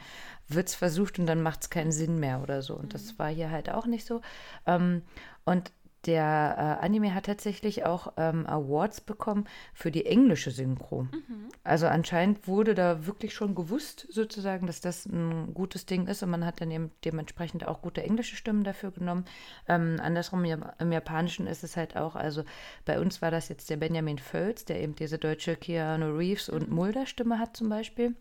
wird 0.48 0.68
es 0.68 0.74
versucht 0.74 1.18
und 1.18 1.26
dann 1.26 1.42
macht 1.42 1.62
es 1.62 1.70
keinen 1.70 1.92
Sinn 1.92 2.20
mehr 2.20 2.42
oder 2.42 2.62
so. 2.62 2.74
Und 2.74 2.86
mhm. 2.86 2.90
das 2.90 3.18
war 3.18 3.28
hier 3.28 3.50
halt 3.50 3.70
auch 3.70 3.86
nicht 3.86 4.06
so. 4.06 4.20
Ähm, 4.66 5.02
und 5.44 5.72
der 6.06 6.78
äh, 6.80 6.84
Anime 6.84 7.14
hat 7.14 7.26
tatsächlich 7.26 7.84
auch 7.84 8.12
ähm, 8.16 8.46
Awards 8.46 9.00
bekommen 9.00 9.46
für 9.72 9.90
die 9.90 10.06
englische 10.06 10.50
Synchro. 10.50 11.02
Mhm. 11.02 11.48
Also 11.64 11.86
anscheinend 11.86 12.48
wurde 12.48 12.74
da 12.74 13.06
wirklich 13.06 13.34
schon 13.34 13.54
gewusst, 13.54 14.06
sozusagen, 14.10 14.66
dass 14.66 14.80
das 14.80 15.06
ein 15.06 15.54
gutes 15.54 15.86
Ding 15.86 16.08
ist 16.08 16.22
und 16.22 16.30
man 16.30 16.44
hat 16.44 16.60
dann 16.60 16.70
eben 16.70 16.90
dementsprechend 17.04 17.66
auch 17.66 17.82
gute 17.82 18.02
englische 18.02 18.36
Stimmen 18.36 18.64
dafür 18.64 18.90
genommen. 18.90 19.24
Ähm, 19.68 19.98
andersrum 20.02 20.44
im 20.44 20.92
Japanischen 20.92 21.46
ist 21.46 21.62
es 21.62 21.76
halt 21.76 21.96
auch, 21.96 22.16
also 22.16 22.42
bei 22.84 22.98
uns 22.98 23.22
war 23.22 23.30
das 23.30 23.48
jetzt 23.48 23.70
der 23.70 23.76
Benjamin 23.76 24.18
Völz, 24.18 24.64
der 24.64 24.80
eben 24.80 24.96
diese 24.96 25.18
deutsche 25.18 25.56
Keanu 25.56 26.16
Reeves 26.16 26.48
und 26.48 26.68
mhm. 26.68 26.74
Mulder 26.74 27.06
Stimme 27.06 27.38
hat 27.38 27.56
zum 27.56 27.68
Beispiel. 27.68 28.16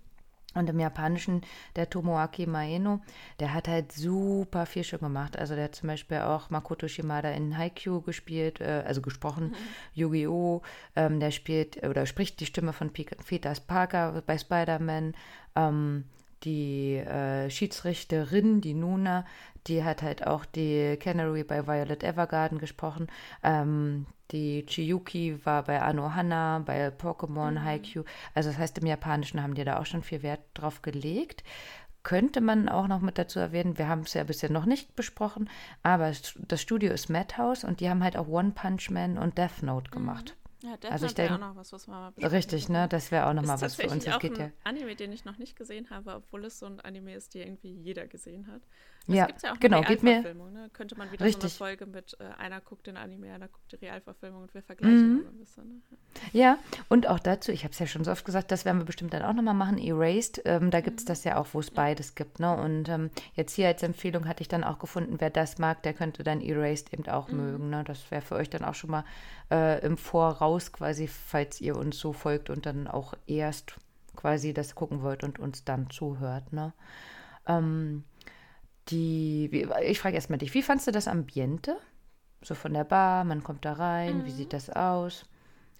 Und 0.53 0.69
im 0.69 0.79
Japanischen, 0.79 1.41
der 1.75 1.89
Tomoaki 1.89 2.45
Maeno, 2.45 3.01
der 3.39 3.53
hat 3.53 3.67
halt 3.67 3.91
super 3.93 4.65
viel 4.65 4.83
schon 4.83 4.99
gemacht. 4.99 5.37
Also 5.37 5.55
der 5.55 5.65
hat 5.65 5.75
zum 5.75 5.87
Beispiel 5.87 6.17
auch 6.19 6.49
Makoto 6.49 6.87
Shimada 6.87 7.29
in 7.31 7.57
Haikyuu 7.57 8.01
gespielt, 8.01 8.59
äh, 8.59 8.83
also 8.85 9.01
gesprochen, 9.01 9.49
mhm. 9.49 9.55
Yu-Gi-Oh! 9.93 10.61
Ähm, 10.95 11.19
der 11.19 11.31
spielt 11.31 11.83
oder 11.87 12.05
spricht 12.05 12.39
die 12.39 12.45
Stimme 12.45 12.73
von 12.73 12.91
Peter 12.91 13.53
Parker 13.65 14.21
bei 14.25 14.37
Spider-Man. 14.37 15.13
Ähm, 15.55 16.05
die 16.43 16.95
äh, 16.95 17.49
Schiedsrichterin, 17.51 18.61
die 18.61 18.73
Nuna, 18.73 19.25
Die 19.67 19.83
hat 19.83 20.01
halt 20.01 20.25
auch 20.25 20.45
die 20.45 20.97
Canary 20.99 21.43
bei 21.43 21.67
Violet 21.67 22.03
Evergarden 22.03 22.57
gesprochen. 22.57 23.07
Ähm, 23.43 24.07
die 24.31 24.65
Chiyuki 24.65 25.45
war 25.45 25.63
bei 25.63 25.81
Anohana, 25.81 26.59
bei 26.59 26.87
Pokémon, 26.89 27.51
mhm. 27.51 27.63
Haikyuu. 27.63 28.03
Also 28.33 28.49
das 28.49 28.57
heißt, 28.57 28.77
im 28.77 28.87
Japanischen 28.87 29.41
haben 29.41 29.55
die 29.55 29.63
da 29.63 29.79
auch 29.79 29.85
schon 29.85 30.03
viel 30.03 30.23
Wert 30.23 30.41
drauf 30.53 30.81
gelegt. 30.81 31.43
Könnte 32.03 32.41
man 32.41 32.67
auch 32.67 32.87
noch 32.87 33.01
mit 33.01 33.17
dazu 33.17 33.39
erwähnen, 33.39 33.77
wir 33.77 33.87
haben 33.87 34.01
es 34.01 34.15
ja 34.15 34.23
bisher 34.23 34.51
noch 34.51 34.65
nicht 34.65 34.95
besprochen, 34.95 35.49
aber 35.83 36.11
das 36.35 36.61
Studio 36.61 36.91
ist 36.91 37.09
Madhouse 37.09 37.63
und 37.63 37.79
die 37.79 37.89
haben 37.89 38.03
halt 38.03 38.17
auch 38.17 38.27
One 38.27 38.51
Punch 38.51 38.89
Man 38.89 39.19
und 39.19 39.37
Death 39.37 39.61
Note 39.61 39.91
gemacht. 39.91 40.35
Mhm. 40.35 40.41
Ja, 40.69 40.77
Death 40.77 40.91
also 40.91 41.05
ich 41.07 41.15
denke, 41.15 41.35
auch 41.35 41.39
noch 41.39 41.55
was, 41.55 41.73
was 41.73 41.87
man 41.87 42.13
mal 42.15 42.27
Richtig, 42.27 42.69
ne? 42.69 42.87
Das 42.87 43.11
wäre 43.11 43.25
auch 43.27 43.33
noch 43.33 43.45
mal 43.45 43.59
was 43.61 43.75
für 43.75 43.89
uns. 43.89 44.05
Das 44.05 44.19
geht 44.19 44.39
ein 44.39 44.47
ja. 44.47 44.51
Anime, 44.63 44.95
den 44.95 45.11
ich 45.11 45.25
noch 45.25 45.37
nicht 45.37 45.55
gesehen 45.55 45.89
habe, 45.89 46.15
obwohl 46.15 46.45
es 46.45 46.59
so 46.59 46.67
ein 46.67 46.79
Anime 46.81 47.15
ist, 47.15 47.33
den 47.33 47.47
irgendwie 47.47 47.71
jeder 47.71 48.07
gesehen 48.07 48.47
hat. 48.47 48.61
Das 49.07 49.15
ja, 49.15 49.27
ja 49.43 49.53
genau, 49.59 49.81
geht 49.81 50.03
mir. 50.03 50.21
Ne? 50.21 50.69
Könnte 50.73 50.95
man 50.95 51.11
wieder 51.11 51.25
richtig. 51.25 51.53
so 51.53 51.63
eine 51.63 51.71
Folge 51.71 51.85
mit 51.87 52.15
äh, 52.19 52.39
einer 52.39 52.61
guckt 52.61 52.85
den 52.85 52.97
Anime, 52.97 53.33
einer 53.33 53.47
guckt 53.47 53.71
die 53.71 53.77
Realverfilmung 53.77 54.43
und 54.43 54.53
wir 54.53 54.61
vergleichen 54.61 55.13
mhm. 55.13 55.27
ein 55.27 55.37
bisschen. 55.39 55.63
Ne? 55.63 55.81
Ja, 56.33 56.59
und 56.87 57.07
auch 57.07 57.19
dazu, 57.19 57.51
ich 57.51 57.63
habe 57.63 57.71
es 57.71 57.79
ja 57.79 57.87
schon 57.87 58.03
so 58.03 58.11
oft 58.11 58.23
gesagt, 58.25 58.51
das 58.51 58.63
werden 58.63 58.77
wir 58.77 58.85
bestimmt 58.85 59.13
dann 59.13 59.23
auch 59.23 59.33
nochmal 59.33 59.55
machen, 59.55 59.79
Erased, 59.79 60.41
ähm, 60.45 60.69
da 60.69 60.81
gibt 60.81 60.99
es 60.99 61.05
mhm. 61.05 61.07
das 61.07 61.23
ja 61.23 61.37
auch, 61.37 61.47
wo 61.53 61.59
es 61.59 61.67
ja. 61.67 61.73
beides 61.75 62.13
gibt. 62.13 62.39
Ne? 62.39 62.55
Und 62.55 62.89
ähm, 62.89 63.09
jetzt 63.33 63.55
hier 63.55 63.67
als 63.67 63.81
Empfehlung 63.81 64.27
hatte 64.27 64.41
ich 64.41 64.47
dann 64.47 64.63
auch 64.63 64.77
gefunden, 64.77 65.15
wer 65.19 65.31
das 65.31 65.57
mag, 65.57 65.81
der 65.81 65.93
könnte 65.93 66.23
dann 66.23 66.39
Erased 66.39 66.93
eben 66.93 67.07
auch 67.07 67.29
mhm. 67.29 67.37
mögen. 67.37 67.69
Ne? 67.71 67.83
Das 67.83 68.11
wäre 68.11 68.21
für 68.21 68.35
euch 68.35 68.51
dann 68.51 68.63
auch 68.63 68.75
schon 68.75 68.91
mal 68.91 69.03
äh, 69.49 69.83
im 69.83 69.97
Voraus 69.97 70.71
quasi, 70.71 71.07
falls 71.07 71.59
ihr 71.59 71.75
uns 71.75 71.97
so 71.97 72.13
folgt 72.13 72.51
und 72.51 72.67
dann 72.67 72.87
auch 72.87 73.15
erst 73.25 73.73
quasi 74.15 74.53
das 74.53 74.75
gucken 74.75 75.01
wollt 75.01 75.23
und 75.23 75.39
uns 75.39 75.63
dann 75.63 75.89
zuhört. 75.89 76.53
Ne? 76.53 76.73
Ähm, 77.47 78.03
die, 78.89 79.67
ich 79.83 79.99
frage 79.99 80.15
erstmal 80.15 80.39
dich, 80.39 80.53
wie 80.53 80.63
fandst 80.63 80.87
du 80.87 80.91
das 80.91 81.07
Ambiente? 81.07 81.77
So 82.41 82.55
von 82.55 82.73
der 82.73 82.83
Bar, 82.83 83.23
man 83.23 83.43
kommt 83.43 83.65
da 83.65 83.73
rein, 83.73 84.19
mhm. 84.19 84.25
wie 84.25 84.31
sieht 84.31 84.53
das 84.53 84.69
aus? 84.69 85.25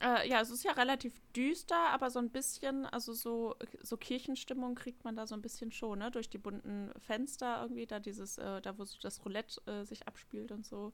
Äh, 0.01 0.27
ja, 0.27 0.41
es 0.41 0.49
ist 0.49 0.63
ja 0.63 0.71
relativ 0.71 1.13
düster, 1.35 1.89
aber 1.91 2.09
so 2.09 2.19
ein 2.19 2.31
bisschen, 2.31 2.85
also 2.87 3.13
so, 3.13 3.55
so 3.83 3.97
Kirchenstimmung 3.97 4.73
kriegt 4.73 5.03
man 5.03 5.15
da 5.15 5.27
so 5.27 5.35
ein 5.35 5.41
bisschen 5.41 5.71
schon, 5.71 5.99
ne? 5.99 6.09
Durch 6.09 6.29
die 6.29 6.39
bunten 6.39 6.91
Fenster 6.97 7.61
irgendwie, 7.61 7.85
da 7.85 7.99
dieses, 7.99 8.39
äh, 8.39 8.61
da 8.61 8.77
wo 8.79 8.83
so 8.83 8.97
das 8.99 9.23
Roulette 9.23 9.61
äh, 9.67 9.85
sich 9.85 10.07
abspielt 10.07 10.51
und 10.51 10.65
so. 10.65 10.91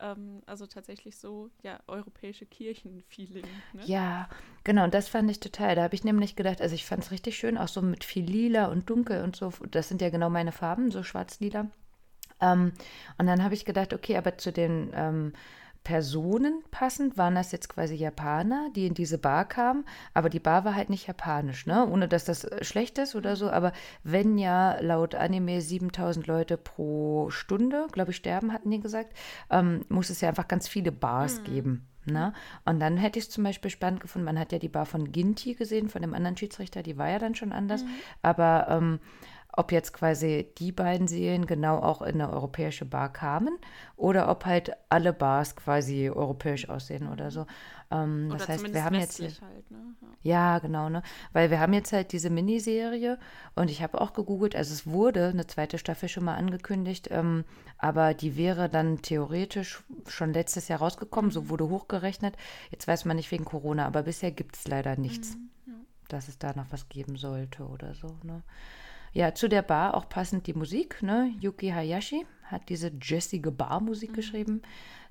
Ähm, 0.00 0.42
also 0.46 0.66
tatsächlich 0.66 1.16
so, 1.16 1.50
ja, 1.62 1.78
europäische 1.86 2.46
Kirchen-Feeling. 2.46 3.44
Ne? 3.74 3.82
Ja, 3.84 4.28
genau, 4.64 4.84
und 4.84 4.94
das 4.94 5.08
fand 5.08 5.30
ich 5.30 5.40
total. 5.40 5.76
Da 5.76 5.82
habe 5.82 5.94
ich 5.94 6.04
nämlich 6.04 6.36
gedacht, 6.36 6.60
also 6.60 6.74
ich 6.74 6.86
fand 6.86 7.04
es 7.04 7.10
richtig 7.10 7.36
schön, 7.36 7.58
auch 7.58 7.68
so 7.68 7.82
mit 7.82 8.04
viel 8.04 8.24
Lila 8.24 8.66
und 8.66 8.88
Dunkel 8.88 9.22
und 9.22 9.36
so. 9.36 9.52
Das 9.70 9.88
sind 9.88 10.00
ja 10.00 10.10
genau 10.10 10.30
meine 10.30 10.52
Farben, 10.52 10.90
so 10.90 11.02
schwarz-lila. 11.02 11.70
Ähm, 12.40 12.72
und 13.18 13.26
dann 13.26 13.44
habe 13.44 13.54
ich 13.54 13.64
gedacht, 13.64 13.92
okay, 13.92 14.16
aber 14.16 14.38
zu 14.38 14.52
den 14.52 14.90
ähm, 14.94 15.32
Personen 15.84 16.62
passend 16.70 17.16
waren 17.16 17.34
das 17.34 17.52
jetzt 17.52 17.68
quasi 17.68 17.94
Japaner, 17.94 18.68
die 18.76 18.86
in 18.86 18.94
diese 18.94 19.18
Bar 19.18 19.46
kamen, 19.46 19.84
aber 20.12 20.28
die 20.28 20.38
Bar 20.38 20.64
war 20.64 20.74
halt 20.74 20.90
nicht 20.90 21.06
japanisch, 21.06 21.66
ne? 21.66 21.88
Ohne 21.88 22.06
dass 22.06 22.24
das 22.24 22.44
äh, 22.44 22.62
schlecht 22.62 22.98
ist 22.98 23.14
oder 23.14 23.34
so, 23.36 23.50
aber 23.50 23.72
wenn 24.02 24.36
ja 24.36 24.78
laut 24.80 25.14
Anime 25.14 25.60
7000 25.60 26.26
Leute 26.26 26.56
pro 26.58 27.30
Stunde, 27.30 27.86
glaube 27.92 28.10
ich, 28.10 28.16
sterben, 28.16 28.52
hatten 28.52 28.70
die 28.70 28.80
gesagt, 28.80 29.14
ähm, 29.50 29.80
muss 29.88 30.10
es 30.10 30.20
ja 30.20 30.28
einfach 30.28 30.48
ganz 30.48 30.68
viele 30.68 30.92
Bars 30.92 31.40
mhm. 31.40 31.44
geben. 31.44 31.86
Ne? 32.06 32.32
Und 32.64 32.80
dann 32.80 32.96
hätte 32.96 33.18
ich 33.18 33.26
es 33.26 33.30
zum 33.30 33.44
Beispiel 33.44 33.70
spannend 33.70 34.00
gefunden, 34.00 34.24
man 34.24 34.38
hat 34.38 34.52
ja 34.52 34.58
die 34.58 34.68
Bar 34.68 34.86
von 34.86 35.12
Ginty 35.12 35.54
gesehen, 35.54 35.88
von 35.88 36.02
dem 36.02 36.14
anderen 36.14 36.36
Schiedsrichter, 36.36 36.82
die 36.82 36.96
war 36.96 37.08
ja 37.08 37.18
dann 37.18 37.34
schon 37.34 37.52
anders, 37.52 37.84
mhm. 37.84 37.88
aber 38.22 38.66
ähm, 38.68 39.00
ob 39.60 39.72
jetzt 39.72 39.92
quasi 39.92 40.48
die 40.56 40.72
beiden 40.72 41.06
Seelen 41.06 41.44
genau 41.44 41.76
auch 41.80 42.00
in 42.00 42.14
eine 42.14 42.32
europäische 42.32 42.86
Bar 42.86 43.12
kamen 43.12 43.58
oder 43.94 44.30
ob 44.30 44.46
halt 44.46 44.72
alle 44.88 45.12
Bars 45.12 45.54
quasi 45.54 46.08
europäisch 46.08 46.70
aussehen 46.70 47.08
oder 47.08 47.30
so. 47.30 47.46
Ähm, 47.90 48.28
oder 48.30 48.38
das 48.38 48.48
heißt, 48.48 48.72
wir 48.72 48.84
haben 48.84 48.94
jetzt 48.94 49.20
halt, 49.20 49.70
ne? 49.70 49.94
ja. 50.22 50.54
ja. 50.54 50.58
genau, 50.60 50.88
ne? 50.88 51.02
Weil 51.34 51.50
wir 51.50 51.60
haben 51.60 51.74
jetzt 51.74 51.92
halt 51.92 52.12
diese 52.12 52.30
Miniserie 52.30 53.18
und 53.54 53.70
ich 53.70 53.82
habe 53.82 54.00
auch 54.00 54.14
gegoogelt, 54.14 54.56
also 54.56 54.72
es 54.72 54.86
wurde 54.86 55.26
eine 55.26 55.46
zweite 55.46 55.76
Staffel 55.76 56.08
schon 56.08 56.24
mal 56.24 56.36
angekündigt, 56.36 57.08
ähm, 57.10 57.44
aber 57.76 58.14
die 58.14 58.38
wäre 58.38 58.70
dann 58.70 59.02
theoretisch 59.02 59.82
schon 60.08 60.32
letztes 60.32 60.68
Jahr 60.68 60.78
rausgekommen, 60.78 61.28
mhm. 61.28 61.34
so 61.34 61.48
wurde 61.50 61.68
hochgerechnet. 61.68 62.34
Jetzt 62.70 62.88
weiß 62.88 63.04
man 63.04 63.16
nicht 63.16 63.30
wegen 63.30 63.44
Corona, 63.44 63.84
aber 63.86 64.04
bisher 64.04 64.30
gibt 64.30 64.56
es 64.56 64.66
leider 64.66 64.96
nichts, 64.96 65.36
mhm, 65.36 65.50
ja. 65.66 65.74
dass 66.08 66.28
es 66.28 66.38
da 66.38 66.54
noch 66.54 66.70
was 66.70 66.88
geben 66.88 67.16
sollte 67.16 67.64
oder 67.64 67.92
so, 67.92 68.16
ne? 68.22 68.42
Ja, 69.12 69.34
zu 69.34 69.48
der 69.48 69.62
Bar 69.62 69.94
auch 69.94 70.08
passend 70.08 70.46
die 70.46 70.54
Musik. 70.54 71.02
Ne? 71.02 71.34
Yuki 71.40 71.70
Hayashi 71.70 72.26
hat 72.44 72.68
diese 72.68 72.92
jazzige 73.00 73.50
Barmusik 73.50 74.10
mhm. 74.10 74.14
geschrieben. 74.14 74.62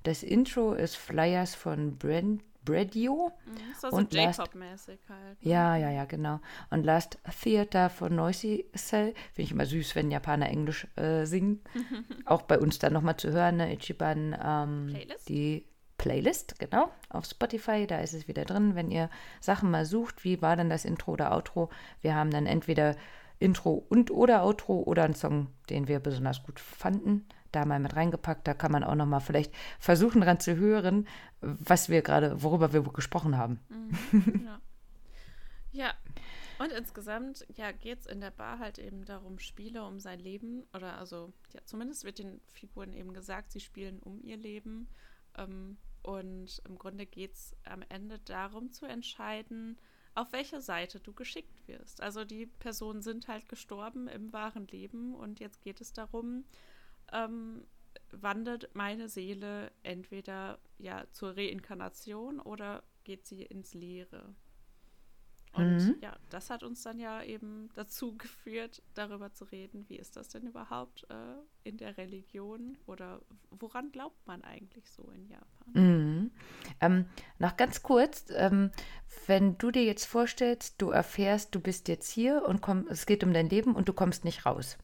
Das 0.03 0.23
Intro 0.23 0.73
ist 0.73 0.95
Flyers 0.95 1.55
von 1.55 1.97
Brent 1.97 2.43
Bradio. 2.65 3.31
Mhm, 3.45 3.71
ist 3.71 3.85
also 3.85 3.97
und 3.97 4.13
J-Pop-mäßig 4.13 4.99
halt. 5.09 5.43
Ne? 5.43 5.51
Ja, 5.51 5.75
ja, 5.75 5.89
ja, 5.89 6.05
genau. 6.05 6.39
Und 6.69 6.83
Last 6.83 7.17
Theater 7.41 7.89
von 7.89 8.15
Noisy 8.15 8.65
Cell. 8.75 9.13
Finde 9.33 9.41
ich 9.41 9.51
immer 9.51 9.65
süß, 9.65 9.95
wenn 9.95 10.11
Japaner 10.11 10.49
Englisch 10.49 10.87
äh, 10.95 11.25
singen. 11.25 11.61
auch 12.25 12.43
bei 12.43 12.59
uns 12.59 12.79
dann 12.79 12.93
nochmal 12.93 13.17
zu 13.17 13.31
hören, 13.31 13.57
ne? 13.57 13.73
Ichiban. 13.73 14.37
Ähm, 14.41 14.87
Playlist? 14.91 15.29
Die 15.29 15.65
Playlist, 15.97 16.59
genau, 16.59 16.91
auf 17.09 17.25
Spotify. 17.25 17.87
Da 17.87 17.99
ist 17.99 18.13
es 18.13 18.27
wieder 18.27 18.45
drin. 18.45 18.75
Wenn 18.75 18.91
ihr 18.91 19.09
Sachen 19.41 19.71
mal 19.71 19.85
sucht, 19.85 20.23
wie 20.23 20.41
war 20.41 20.55
denn 20.55 20.69
das 20.69 20.85
Intro 20.85 21.11
oder 21.11 21.33
Outro? 21.33 21.69
Wir 22.01 22.15
haben 22.15 22.31
dann 22.31 22.45
entweder 22.45 22.95
Intro 23.39 23.85
und 23.89 24.11
oder 24.11 24.43
Outro 24.43 24.83
oder 24.83 25.03
einen 25.03 25.15
Song, 25.15 25.47
den 25.69 25.87
wir 25.87 25.99
besonders 25.99 26.43
gut 26.43 26.59
fanden, 26.59 27.27
da 27.51 27.65
mal 27.65 27.79
mit 27.79 27.95
reingepackt. 27.95 28.47
Da 28.47 28.53
kann 28.53 28.71
man 28.71 28.83
auch 28.83 28.95
noch 28.95 29.05
mal 29.05 29.19
vielleicht 29.21 29.53
versuchen 29.79 30.21
dran 30.21 30.39
zu 30.39 30.57
hören, 30.57 31.07
was 31.41 31.89
wir 31.89 32.01
gerade, 32.01 32.43
worüber 32.43 32.73
wir 32.73 32.83
gesprochen 32.83 33.37
haben. 33.37 33.59
Mhm, 33.69 34.45
ja. 34.45 34.61
ja. 35.71 35.93
Und 36.59 36.73
insgesamt, 36.73 37.45
ja, 37.55 37.71
geht 37.71 37.99
es 37.99 38.05
in 38.05 38.19
der 38.19 38.31
Bar 38.31 38.59
halt 38.59 38.79
eben 38.79 39.05
darum, 39.05 39.39
Spiele 39.39 39.85
um 39.85 40.01
sein 40.01 40.19
Leben. 40.19 40.65
Oder 40.73 40.97
also, 40.97 41.31
ja, 41.53 41.61
zumindest 41.63 42.03
wird 42.03 42.19
den 42.19 42.41
Figuren 42.47 42.91
eben 42.91 43.13
gesagt, 43.13 43.53
sie 43.53 43.61
spielen 43.61 43.99
um 43.99 44.21
ihr 44.21 44.35
Leben. 44.35 44.89
Ähm, 45.37 45.77
und 46.01 46.61
im 46.67 46.77
Grunde 46.77 47.05
geht 47.05 47.33
es 47.33 47.55
am 47.63 47.81
Ende 47.87 48.19
darum 48.19 48.71
zu 48.71 48.85
entscheiden, 48.85 49.77
auf 50.15 50.31
welche 50.31 50.61
Seite 50.61 50.99
du 50.99 51.13
geschickt 51.13 51.67
wirst. 51.67 52.01
Also 52.01 52.25
die 52.25 52.45
Personen 52.45 53.01
sind 53.01 53.27
halt 53.27 53.47
gestorben 53.47 54.07
im 54.07 54.33
wahren 54.33 54.67
Leben 54.67 55.15
und 55.15 55.39
jetzt 55.39 55.61
geht 55.61 55.81
es 55.81 55.93
darum, 55.93 56.45
ähm, 57.11 57.65
wandert 58.11 58.69
meine 58.73 59.09
Seele 59.09 59.71
entweder 59.83 60.59
ja 60.77 61.05
zur 61.11 61.37
Reinkarnation 61.37 62.39
oder 62.39 62.83
geht 63.03 63.25
sie 63.25 63.43
ins 63.43 63.73
Leere. 63.73 64.35
Und 65.53 65.77
mhm. 65.77 65.95
ja, 66.01 66.15
das 66.29 66.51
hat 66.51 66.61
uns 66.61 66.83
dann 66.83 66.99
ja 66.99 67.23
eben 67.23 67.69
dazu 67.73 68.15
geführt, 68.17 68.83
darüber 68.93 69.33
zu 69.33 69.45
reden, 69.45 69.87
wie 69.89 69.97
ist 69.97 70.15
das 70.15 70.29
denn 70.29 70.45
überhaupt 70.45 71.07
äh, 71.09 71.35
in 71.63 71.77
der 71.77 71.97
Religion 71.97 72.77
oder 72.85 73.21
woran 73.49 73.91
glaubt 73.91 74.25
man 74.27 74.43
eigentlich 74.43 74.89
so 74.91 75.09
in 75.09 75.27
Japan? 75.27 75.73
Mhm. 75.73 76.08
Ähm, 76.81 77.05
noch 77.37 77.57
ganz 77.57 77.83
kurz, 77.83 78.25
ähm, 78.35 78.71
wenn 79.27 79.57
du 79.57 79.71
dir 79.71 79.83
jetzt 79.83 80.05
vorstellst, 80.05 80.81
du 80.81 80.91
erfährst, 80.91 81.53
du 81.53 81.59
bist 81.59 81.87
jetzt 81.87 82.09
hier 82.09 82.43
und 82.45 82.61
komm, 82.61 82.87
es 82.89 83.05
geht 83.05 83.23
um 83.23 83.33
dein 83.33 83.49
Leben 83.49 83.75
und 83.75 83.89
du 83.89 83.93
kommst 83.93 84.25
nicht 84.25 84.45
raus. 84.45 84.77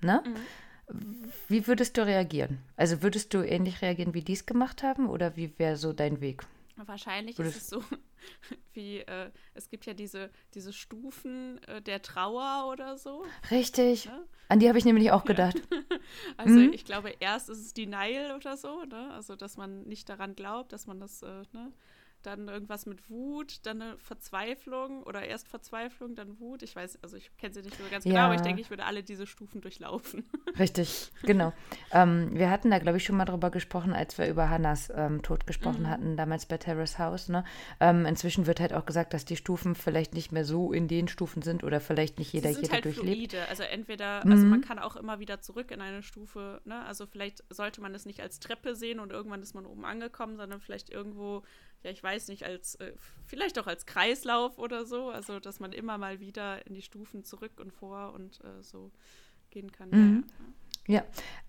Ne? 0.00 0.22
Mhm. 0.24 1.32
Wie 1.48 1.66
würdest 1.66 1.96
du 1.96 2.04
reagieren? 2.04 2.58
Also 2.76 3.02
würdest 3.02 3.32
du 3.34 3.42
ähnlich 3.42 3.82
reagieren, 3.82 4.14
wie 4.14 4.22
die 4.22 4.34
es 4.34 4.46
gemacht 4.46 4.82
haben 4.82 5.08
oder 5.08 5.36
wie 5.36 5.58
wäre 5.58 5.76
so 5.76 5.92
dein 5.92 6.20
Weg? 6.20 6.44
Wahrscheinlich 6.76 7.38
ist 7.38 7.56
es 7.56 7.68
so, 7.68 7.82
wie 8.72 8.98
äh, 8.98 9.30
es 9.54 9.68
gibt 9.68 9.86
ja 9.86 9.94
diese, 9.94 10.30
diese 10.54 10.72
Stufen 10.72 11.62
äh, 11.64 11.82
der 11.82 12.02
Trauer 12.02 12.70
oder 12.70 12.96
so. 12.96 13.24
Richtig. 13.50 14.06
Ne? 14.06 14.24
An 14.48 14.58
die 14.58 14.68
habe 14.68 14.78
ich 14.78 14.84
nämlich 14.84 15.10
auch 15.10 15.24
gedacht. 15.24 15.60
also 16.36 16.54
mhm. 16.54 16.72
ich 16.72 16.84
glaube, 16.84 17.14
erst 17.20 17.48
ist 17.48 17.58
es 17.58 17.74
Denial 17.74 18.34
oder 18.36 18.56
so, 18.56 18.84
ne? 18.84 19.10
Also 19.12 19.36
dass 19.36 19.56
man 19.56 19.82
nicht 19.84 20.08
daran 20.08 20.34
glaubt, 20.34 20.72
dass 20.72 20.86
man 20.86 21.00
das, 21.00 21.22
äh, 21.22 21.42
ne? 21.52 21.72
Dann 22.22 22.48
irgendwas 22.48 22.86
mit 22.86 23.08
Wut, 23.10 23.64
dann 23.66 23.82
eine 23.82 23.98
Verzweiflung 23.98 25.02
oder 25.02 25.22
erst 25.22 25.48
Verzweiflung, 25.48 26.14
dann 26.14 26.38
Wut. 26.38 26.62
Ich 26.62 26.74
weiß, 26.74 26.98
also 27.02 27.16
ich 27.16 27.36
kenne 27.36 27.54
sie 27.54 27.62
nicht 27.62 27.76
so 27.76 27.84
ganz 27.90 28.04
ja. 28.04 28.12
genau, 28.12 28.24
aber 28.24 28.34
ich 28.34 28.40
denke, 28.40 28.60
ich 28.60 28.70
würde 28.70 28.84
alle 28.84 29.02
diese 29.02 29.26
Stufen 29.26 29.60
durchlaufen. 29.60 30.24
Richtig, 30.58 31.12
genau. 31.22 31.52
ähm, 31.90 32.30
wir 32.32 32.50
hatten 32.50 32.70
da, 32.70 32.78
glaube 32.78 32.98
ich, 32.98 33.04
schon 33.04 33.16
mal 33.16 33.24
drüber 33.24 33.50
gesprochen, 33.50 33.92
als 33.92 34.18
wir 34.18 34.28
über 34.28 34.50
Hannas 34.50 34.92
ähm, 34.94 35.22
Tod 35.22 35.46
gesprochen 35.46 35.82
mhm. 35.82 35.88
hatten, 35.88 36.16
damals 36.16 36.46
bei 36.46 36.58
Terrace 36.58 36.98
House. 36.98 37.28
Ne? 37.28 37.44
Ähm, 37.80 38.06
inzwischen 38.06 38.46
wird 38.46 38.60
halt 38.60 38.72
auch 38.72 38.86
gesagt, 38.86 39.14
dass 39.14 39.24
die 39.24 39.36
Stufen 39.36 39.74
vielleicht 39.74 40.14
nicht 40.14 40.32
mehr 40.32 40.44
so 40.44 40.72
in 40.72 40.88
den 40.88 41.08
Stufen 41.08 41.42
sind 41.42 41.64
oder 41.64 41.80
vielleicht 41.80 42.18
nicht 42.18 42.32
jeder 42.32 42.48
sie 42.48 42.54
sind 42.54 42.64
jeder 42.64 42.74
halt 42.74 42.84
durchlebt. 42.84 43.32
Fluide. 43.32 43.48
Also 43.48 43.62
entweder, 43.64 44.24
mhm. 44.24 44.32
also 44.32 44.46
man 44.46 44.60
kann 44.60 44.78
auch 44.78 44.96
immer 44.96 45.18
wieder 45.18 45.40
zurück 45.40 45.70
in 45.70 45.80
eine 45.80 46.02
Stufe, 46.02 46.60
ne? 46.64 46.84
Also 46.84 47.06
vielleicht 47.06 47.44
sollte 47.50 47.80
man 47.80 47.94
es 47.94 48.06
nicht 48.06 48.20
als 48.20 48.40
Treppe 48.40 48.74
sehen 48.74 49.00
und 49.00 49.12
irgendwann 49.12 49.42
ist 49.42 49.54
man 49.54 49.66
oben 49.66 49.84
angekommen, 49.84 50.36
sondern 50.36 50.60
vielleicht 50.60 50.90
irgendwo 50.90 51.42
ja, 51.82 51.90
ich 51.90 52.02
weiß 52.02 52.28
nicht, 52.28 52.44
als 52.44 52.76
äh, 52.76 52.92
vielleicht 53.26 53.58
auch 53.58 53.66
als 53.66 53.86
Kreislauf 53.86 54.58
oder 54.58 54.84
so, 54.84 55.10
also 55.10 55.40
dass 55.40 55.60
man 55.60 55.72
immer 55.72 55.98
mal 55.98 56.20
wieder 56.20 56.66
in 56.66 56.74
die 56.74 56.82
Stufen 56.82 57.24
zurück 57.24 57.58
und 57.60 57.72
vor 57.72 58.12
und 58.12 58.40
äh, 58.44 58.62
so 58.62 58.92
gehen 59.50 59.72
kann. 59.72 59.90
Mhm. 59.90 60.24
Ja, 60.28 60.44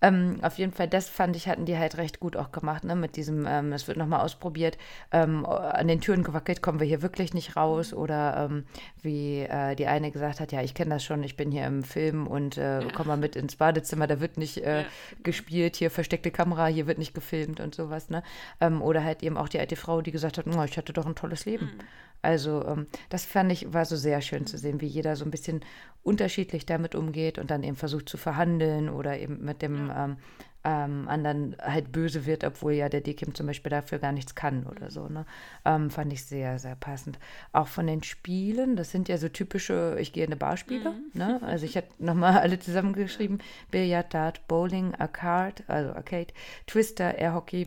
ähm, 0.00 0.38
auf 0.42 0.58
jeden 0.58 0.72
Fall, 0.72 0.86
das 0.86 1.08
fand 1.08 1.34
ich, 1.34 1.48
hatten 1.48 1.64
die 1.64 1.76
halt 1.76 1.96
recht 1.96 2.20
gut 2.20 2.36
auch 2.36 2.52
gemacht, 2.52 2.84
ne? 2.84 2.94
Mit 2.94 3.16
diesem, 3.16 3.46
ähm, 3.48 3.72
es 3.72 3.88
wird 3.88 3.96
nochmal 3.96 4.20
ausprobiert, 4.20 4.78
ähm, 5.10 5.44
an 5.44 5.88
den 5.88 6.00
Türen 6.00 6.22
gewackelt, 6.22 6.62
kommen 6.62 6.78
wir 6.78 6.86
hier 6.86 7.02
wirklich 7.02 7.34
nicht 7.34 7.56
raus. 7.56 7.92
Oder 7.92 8.48
ähm, 8.48 8.64
wie 9.02 9.40
äh, 9.40 9.74
die 9.74 9.86
eine 9.86 10.12
gesagt 10.12 10.38
hat, 10.38 10.52
ja, 10.52 10.62
ich 10.62 10.74
kenne 10.74 10.90
das 10.90 11.04
schon, 11.04 11.24
ich 11.24 11.36
bin 11.36 11.50
hier 11.50 11.66
im 11.66 11.82
Film 11.82 12.28
und 12.28 12.58
äh, 12.58 12.82
ja. 12.82 12.88
komm 12.94 13.08
mal 13.08 13.16
mit 13.16 13.34
ins 13.34 13.56
Badezimmer, 13.56 14.06
da 14.06 14.20
wird 14.20 14.38
nicht 14.38 14.58
äh, 14.58 14.82
ja. 14.82 14.86
gespielt, 15.24 15.76
hier 15.76 15.90
versteckte 15.90 16.30
Kamera, 16.30 16.66
hier 16.66 16.86
wird 16.86 16.98
nicht 16.98 17.14
gefilmt 17.14 17.58
und 17.58 17.74
sowas, 17.74 18.10
ne? 18.10 18.22
Ähm, 18.60 18.82
oder 18.82 19.02
halt 19.02 19.24
eben 19.24 19.36
auch 19.36 19.48
die 19.48 19.58
alte 19.58 19.76
Frau, 19.76 20.00
die 20.00 20.12
gesagt 20.12 20.38
hat, 20.38 20.46
ich 20.46 20.78
hatte 20.78 20.92
doch 20.92 21.06
ein 21.06 21.16
tolles 21.16 21.44
Leben. 21.44 21.66
Mhm. 21.66 21.78
Also 22.24 22.64
ähm, 22.66 22.86
das 23.10 23.24
fand 23.24 23.52
ich, 23.52 23.72
war 23.72 23.84
so 23.84 23.96
sehr 23.96 24.20
schön 24.22 24.46
zu 24.46 24.56
sehen, 24.56 24.80
wie 24.80 24.86
jeder 24.86 25.14
so 25.14 25.24
ein 25.24 25.30
bisschen 25.30 25.60
unterschiedlich 26.02 26.64
damit 26.66 26.94
umgeht 26.94 27.38
und 27.38 27.50
dann 27.50 27.62
eben 27.62 27.76
versucht 27.76 28.08
zu 28.08 28.16
verhandeln 28.16 28.88
oder 28.88 29.18
eben 29.18 29.44
mit 29.44 29.62
dem 29.62 29.88
ja. 29.88 30.04
ähm, 30.04 30.16
ähm, 30.64 31.08
anderen 31.08 31.56
halt 31.60 31.92
böse 31.92 32.24
wird, 32.24 32.42
obwohl 32.42 32.72
ja 32.72 32.88
der 32.88 33.02
Dekim 33.02 33.34
zum 33.34 33.46
Beispiel 33.46 33.68
dafür 33.68 33.98
gar 33.98 34.12
nichts 34.12 34.34
kann 34.34 34.64
oder 34.64 34.90
so. 34.90 35.08
Ne? 35.08 35.26
Ähm, 35.66 35.90
fand 35.90 36.12
ich 36.12 36.24
sehr, 36.24 36.58
sehr 36.58 36.74
passend. 36.74 37.18
Auch 37.52 37.68
von 37.68 37.86
den 37.86 38.02
Spielen, 38.02 38.74
das 38.74 38.90
sind 38.90 39.08
ja 39.08 39.18
so 39.18 39.28
typische, 39.28 39.96
ich 40.00 40.14
gehe 40.14 40.24
in 40.24 40.30
eine 40.30 40.36
Barspiele. 40.36 40.92
Mhm. 40.92 41.10
Ne? 41.12 41.40
Also 41.42 41.66
ich 41.66 41.76
habe 41.76 41.88
nochmal 41.98 42.38
alle 42.40 42.58
zusammengeschrieben, 42.58 43.40
Billard, 43.70 44.14
Dart, 44.14 44.48
Bowling, 44.48 44.94
Arcade, 44.94 45.62
also 45.66 45.90
Arcade, 45.90 46.32
Twister, 46.66 47.18
Air 47.18 47.34
Hockey, 47.34 47.66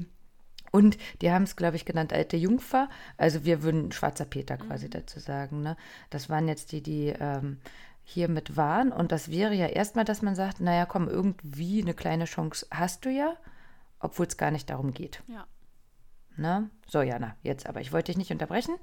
und 0.78 1.00
die 1.24 1.32
haben 1.32 1.44
es, 1.44 1.56
glaube 1.56 1.76
ich, 1.76 1.86
genannt 1.86 2.14
alte 2.14 2.38
Jungfer. 2.38 2.88
Also 3.18 3.46
wir 3.46 3.64
würden 3.64 3.92
schwarzer 3.92 4.26
Peter 4.26 4.58
quasi 4.58 4.86
mhm. 4.86 4.92
dazu 4.92 5.20
sagen. 5.20 5.64
Ne? 5.64 5.76
Das 6.12 6.30
waren 6.30 6.48
jetzt 6.48 6.72
die, 6.72 6.84
die 6.84 7.08
ähm, 7.20 7.58
hier 8.04 8.30
mit 8.30 8.56
waren. 8.58 8.92
Und 8.92 9.12
das 9.12 9.32
wäre 9.32 9.56
ja 9.56 9.66
erstmal, 9.66 10.06
dass 10.06 10.22
man 10.22 10.36
sagt, 10.36 10.62
naja, 10.62 10.86
komm, 10.86 11.08
irgendwie 11.08 11.82
eine 11.82 11.96
kleine 11.96 12.26
Chance 12.26 12.68
hast 12.70 13.06
du 13.06 13.10
ja, 13.10 13.38
obwohl 14.00 14.28
es 14.28 14.38
gar 14.38 14.52
nicht 14.52 14.70
darum 14.70 14.94
geht. 14.94 15.24
Ja. 15.28 15.48
Na? 16.36 16.70
So, 16.88 17.02
Jana, 17.02 17.36
jetzt 17.42 17.66
aber, 17.66 17.82
ich 17.82 17.92
wollte 17.92 18.12
dich 18.12 18.18
nicht 18.18 18.32
unterbrechen. 18.32 18.76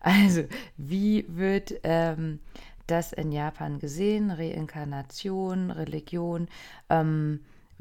Also, 0.00 0.44
wie 0.78 1.26
wird 1.28 1.74
ähm, 1.82 2.40
das 2.86 3.12
in 3.12 3.32
Japan 3.32 3.80
gesehen? 3.80 4.30
Reinkarnation, 4.30 5.70
Religion? 5.70 6.48
Ähm, 6.88 7.40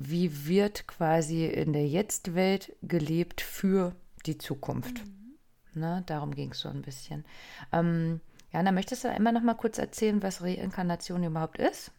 wie 0.09 0.47
wird 0.47 0.87
quasi 0.87 1.45
in 1.45 1.73
der 1.73 1.87
Jetztwelt 1.87 2.75
gelebt 2.81 3.41
für 3.41 3.95
die 4.25 4.37
Zukunft. 4.37 5.05
Mhm. 5.05 5.81
Ne, 5.81 6.03
darum 6.05 6.35
ging 6.35 6.51
es 6.51 6.59
so 6.59 6.69
ein 6.69 6.81
bisschen. 6.81 7.25
Ähm, 7.71 8.21
Jana, 8.51 8.71
möchtest 8.71 9.03
du 9.03 9.09
einmal 9.09 9.33
noch 9.33 9.41
mal 9.41 9.55
kurz 9.55 9.79
erzählen, 9.79 10.21
was 10.21 10.43
Reinkarnation 10.43 11.23
überhaupt 11.23 11.57
ist? 11.57 11.91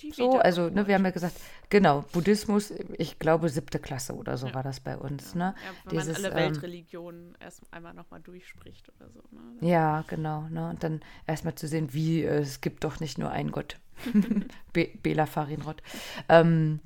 Die 0.00 0.12
so, 0.12 0.38
also 0.38 0.68
ne, 0.68 0.86
wir 0.86 0.94
haben 0.94 1.04
ja 1.04 1.10
gesagt, 1.10 1.34
genau, 1.70 2.04
Buddhismus, 2.12 2.72
ich 2.98 3.18
glaube 3.18 3.48
siebte 3.48 3.80
Klasse 3.80 4.14
oder 4.14 4.36
so 4.36 4.46
ja. 4.48 4.54
war 4.54 4.62
das 4.62 4.78
bei 4.78 4.96
uns. 4.96 5.34
Ja. 5.34 5.38
Ne? 5.38 5.54
Ja, 5.56 5.90
wenn 5.90 5.98
Dieses, 5.98 6.22
man 6.22 6.32
alle 6.32 6.40
ähm, 6.40 6.52
Weltreligionen 6.52 7.36
erst 7.40 7.62
einmal 7.72 7.94
nochmal 7.94 8.20
durchspricht 8.20 8.88
oder 8.96 9.10
so. 9.10 9.22
Ne? 9.30 9.68
Ja, 9.68 10.04
genau. 10.06 10.42
Ne? 10.50 10.70
Und 10.70 10.84
dann 10.84 11.00
erstmal 11.26 11.56
zu 11.56 11.66
sehen, 11.66 11.92
wie 11.92 12.22
äh, 12.22 12.38
es 12.38 12.60
gibt 12.60 12.84
doch 12.84 13.00
nicht 13.00 13.18
nur 13.18 13.30
einen 13.30 13.50
Gott. 13.50 13.76
Be 14.72 14.88
Bela 15.02 15.26
Farinrod. 15.26 15.82
Ähm, 16.28 16.78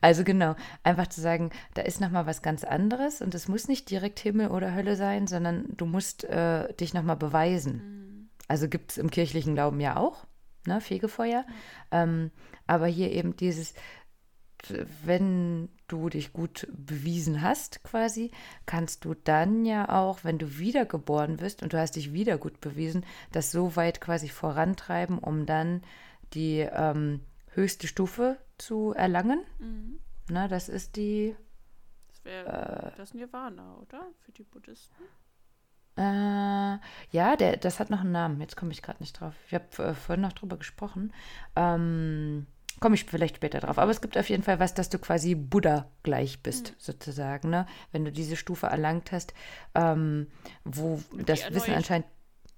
also 0.00 0.24
genau, 0.24 0.56
einfach 0.82 1.08
zu 1.08 1.20
sagen, 1.20 1.50
da 1.74 1.82
ist 1.82 2.00
nochmal 2.00 2.24
was 2.26 2.40
ganz 2.40 2.64
anderes 2.64 3.20
und 3.20 3.34
es 3.34 3.48
muss 3.48 3.68
nicht 3.68 3.90
direkt 3.90 4.18
Himmel 4.20 4.48
oder 4.48 4.74
Hölle 4.74 4.96
sein, 4.96 5.26
sondern 5.26 5.66
du 5.76 5.84
musst 5.84 6.24
äh, 6.24 6.72
dich 6.74 6.94
nochmal 6.94 7.16
beweisen. 7.16 7.74
Mhm. 7.74 8.28
Also 8.48 8.68
gibt 8.68 8.92
es 8.92 8.98
im 8.98 9.10
kirchlichen 9.10 9.54
Glauben 9.54 9.80
ja 9.80 9.96
auch, 9.96 10.26
ne, 10.66 10.80
Fegefeuer. 10.80 11.46
Ähm, 11.90 12.30
aber 12.66 12.86
hier 12.86 13.12
eben 13.12 13.36
dieses, 13.36 13.74
wenn 15.04 15.68
du 15.88 16.08
dich 16.08 16.32
gut 16.32 16.66
bewiesen 16.72 17.42
hast, 17.42 17.84
quasi, 17.84 18.30
kannst 18.66 19.04
du 19.04 19.14
dann 19.14 19.64
ja 19.64 19.88
auch, 19.88 20.24
wenn 20.24 20.38
du 20.38 20.58
wiedergeboren 20.58 21.40
wirst 21.40 21.62
und 21.62 21.72
du 21.72 21.78
hast 21.78 21.96
dich 21.96 22.12
wieder 22.12 22.38
gut 22.38 22.60
bewiesen, 22.60 23.04
das 23.32 23.50
so 23.50 23.76
weit 23.76 24.00
quasi 24.00 24.28
vorantreiben, 24.28 25.18
um 25.18 25.46
dann 25.46 25.82
die 26.32 26.60
ähm, 26.60 27.20
höchste 27.50 27.86
Stufe 27.86 28.38
zu 28.58 28.92
erlangen. 28.92 29.44
Mhm. 29.58 30.00
Na, 30.30 30.48
das 30.48 30.68
ist 30.68 30.96
die. 30.96 31.36
Das 32.08 32.24
wäre 32.24 32.92
äh, 32.92 32.96
das 32.96 33.12
Nirvana, 33.12 33.76
oder? 33.78 34.08
Für 34.20 34.32
die 34.32 34.44
Buddhisten? 34.44 34.94
Äh, 35.96 36.78
ja, 37.10 37.36
der, 37.38 37.56
das 37.56 37.80
hat 37.80 37.90
noch 37.90 38.00
einen 38.00 38.12
Namen. 38.12 38.40
Jetzt 38.40 38.56
komme 38.56 38.72
ich 38.72 38.82
gerade 38.82 39.02
nicht 39.02 39.20
drauf. 39.20 39.34
Ich 39.46 39.54
habe 39.54 39.66
äh, 39.78 39.94
vorhin 39.94 40.22
noch 40.22 40.32
drüber 40.32 40.56
gesprochen. 40.56 41.12
Ähm, 41.54 42.46
komme 42.80 42.96
ich 42.96 43.04
vielleicht 43.04 43.36
später 43.36 43.60
drauf. 43.60 43.78
Aber 43.78 43.90
es 43.90 44.00
gibt 44.00 44.18
auf 44.18 44.28
jeden 44.28 44.42
Fall 44.42 44.58
was, 44.58 44.74
dass 44.74 44.88
du 44.90 44.98
quasi 44.98 45.34
Buddha 45.34 45.86
gleich 46.02 46.42
bist, 46.42 46.72
mhm. 46.72 46.74
sozusagen. 46.78 47.50
Ne? 47.50 47.66
Wenn 47.92 48.04
du 48.04 48.12
diese 48.12 48.36
Stufe 48.36 48.66
erlangt 48.66 49.12
hast, 49.12 49.34
ähm, 49.74 50.26
wo 50.64 51.00
das 51.24 51.52
Wissen 51.54 51.74
anscheinend 51.74 52.06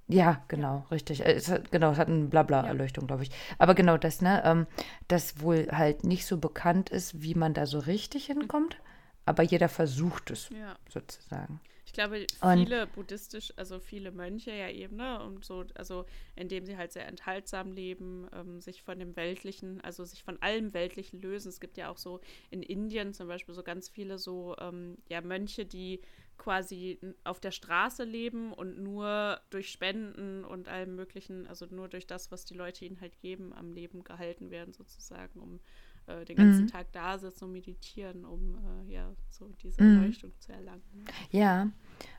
ja, 0.08 0.44
genau, 0.46 0.86
richtig. 0.90 1.24
Äh, 1.24 1.32
es 1.32 1.48
hat, 1.50 1.72
genau, 1.72 1.90
es 1.90 1.98
hat 1.98 2.08
eine 2.08 2.26
Blabla-Erleuchtung, 2.26 3.04
ja. 3.04 3.06
glaube 3.08 3.24
ich. 3.24 3.30
Aber 3.58 3.74
genau 3.74 3.96
das, 3.96 4.22
ne, 4.22 4.42
ähm, 4.44 4.66
das 5.08 5.40
wohl 5.40 5.68
halt 5.72 6.04
nicht 6.04 6.26
so 6.26 6.38
bekannt 6.38 6.90
ist, 6.90 7.22
wie 7.22 7.34
man 7.34 7.54
da 7.54 7.66
so 7.66 7.80
richtig 7.80 8.26
hinkommt, 8.26 8.76
aber 9.24 9.42
jeder 9.42 9.68
versucht 9.68 10.30
es, 10.30 10.48
ja. 10.50 10.76
sozusagen. 10.88 11.60
Ich 11.86 11.92
glaube, 11.92 12.26
viele 12.42 12.82
und, 12.82 12.92
buddhistisch, 12.94 13.52
also 13.56 13.78
viele 13.78 14.10
Mönche 14.10 14.50
ja 14.50 14.68
eben, 14.68 14.96
ne, 14.96 15.22
und 15.22 15.44
so, 15.44 15.64
also 15.76 16.04
indem 16.34 16.66
sie 16.66 16.76
halt 16.76 16.92
sehr 16.92 17.06
enthaltsam 17.06 17.72
leben, 17.72 18.28
ähm, 18.34 18.60
sich 18.60 18.82
von 18.82 18.98
dem 18.98 19.14
Weltlichen, 19.14 19.80
also 19.82 20.04
sich 20.04 20.24
von 20.24 20.42
allem 20.42 20.74
Weltlichen 20.74 21.22
lösen. 21.22 21.48
Es 21.48 21.60
gibt 21.60 21.76
ja 21.78 21.88
auch 21.88 21.96
so 21.96 22.20
in 22.50 22.62
Indien 22.62 23.14
zum 23.14 23.28
Beispiel 23.28 23.54
so 23.54 23.62
ganz 23.62 23.88
viele 23.88 24.18
so, 24.18 24.56
ähm, 24.58 24.98
ja, 25.08 25.20
Mönche, 25.20 25.64
die 25.64 26.00
quasi 26.38 26.98
auf 27.24 27.38
der 27.40 27.52
Straße 27.52 28.02
leben 28.04 28.52
und 28.52 28.78
nur 28.78 29.40
durch 29.50 29.70
Spenden 29.70 30.44
und 30.44 30.68
allem 30.68 30.96
Möglichen, 30.96 31.46
also 31.46 31.66
nur 31.66 31.88
durch 31.88 32.06
das, 32.06 32.30
was 32.32 32.44
die 32.44 32.54
Leute 32.54 32.84
ihnen 32.84 33.00
halt 33.00 33.18
geben, 33.20 33.52
am 33.54 33.72
Leben 33.72 34.02
gehalten 34.02 34.50
werden, 34.50 34.74
sozusagen, 34.74 35.40
um 35.40 35.60
äh, 36.06 36.24
den 36.24 36.36
ganzen 36.36 36.64
mhm. 36.64 36.68
Tag 36.68 36.86
da 36.92 37.18
sitzen 37.18 37.44
und 37.44 37.52
meditieren, 37.52 38.24
um 38.24 38.58
äh, 38.88 38.92
ja 38.92 39.12
so 39.30 39.48
diese 39.62 39.82
mhm. 39.82 40.02
Erleuchtung 40.02 40.32
zu 40.38 40.52
erlangen. 40.52 40.82
Ja. 41.30 41.68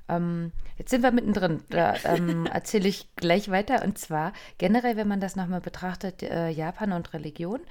Ähm, 0.10 0.52
jetzt 0.78 0.90
sind 0.90 1.04
wir 1.04 1.12
mittendrin. 1.12 1.62
Da 1.70 1.96
ähm, 2.06 2.46
erzähle 2.52 2.88
ich 2.88 3.14
gleich 3.16 3.50
weiter. 3.50 3.84
Und 3.84 3.98
zwar 3.98 4.34
generell, 4.58 4.96
wenn 4.96 5.08
man 5.08 5.20
das 5.20 5.36
nochmal 5.36 5.62
betrachtet, 5.62 6.24
äh, 6.24 6.50
Japan 6.50 6.94
und 6.94 7.14
Religion. 7.14 7.62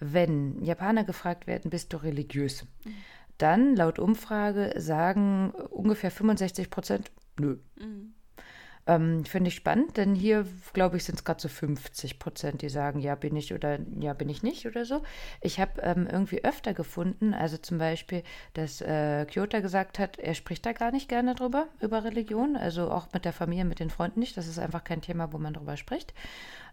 Wenn 0.00 0.62
Japaner 0.62 1.04
gefragt 1.04 1.46
werden, 1.46 1.70
bist 1.70 1.92
du 1.92 1.98
religiös? 1.98 2.66
Mhm 2.84 2.94
dann 3.38 3.74
laut 3.76 3.98
Umfrage 3.98 4.74
sagen 4.76 5.50
ungefähr 5.50 6.10
65 6.10 6.70
Prozent, 6.70 7.10
nö. 7.38 7.58
Mhm. 7.76 8.14
Ähm, 8.86 9.24
Finde 9.24 9.48
ich 9.48 9.54
spannend, 9.54 9.96
denn 9.96 10.14
hier, 10.14 10.46
glaube 10.74 10.98
ich, 10.98 11.04
sind 11.04 11.16
es 11.16 11.24
gerade 11.24 11.40
so 11.40 11.48
50 11.48 12.18
Prozent, 12.18 12.60
die 12.60 12.68
sagen, 12.68 13.00
ja, 13.00 13.14
bin 13.14 13.34
ich 13.34 13.54
oder 13.54 13.78
ja, 13.98 14.12
bin 14.12 14.28
ich 14.28 14.42
nicht 14.42 14.66
oder 14.66 14.84
so. 14.84 15.02
Ich 15.40 15.58
habe 15.58 15.80
ähm, 15.80 16.06
irgendwie 16.10 16.44
öfter 16.44 16.74
gefunden, 16.74 17.32
also 17.32 17.56
zum 17.56 17.78
Beispiel, 17.78 18.22
dass 18.52 18.82
äh, 18.82 19.24
Kyoto 19.24 19.62
gesagt 19.62 19.98
hat, 19.98 20.18
er 20.18 20.34
spricht 20.34 20.66
da 20.66 20.72
gar 20.72 20.90
nicht 20.92 21.08
gerne 21.08 21.34
drüber, 21.34 21.68
über 21.80 22.04
Religion, 22.04 22.56
also 22.56 22.90
auch 22.90 23.08
mit 23.14 23.24
der 23.24 23.32
Familie, 23.32 23.64
mit 23.64 23.80
den 23.80 23.88
Freunden 23.88 24.20
nicht. 24.20 24.36
Das 24.36 24.46
ist 24.46 24.58
einfach 24.58 24.84
kein 24.84 25.00
Thema, 25.00 25.32
wo 25.32 25.38
man 25.38 25.54
drüber 25.54 25.78
spricht. 25.78 26.12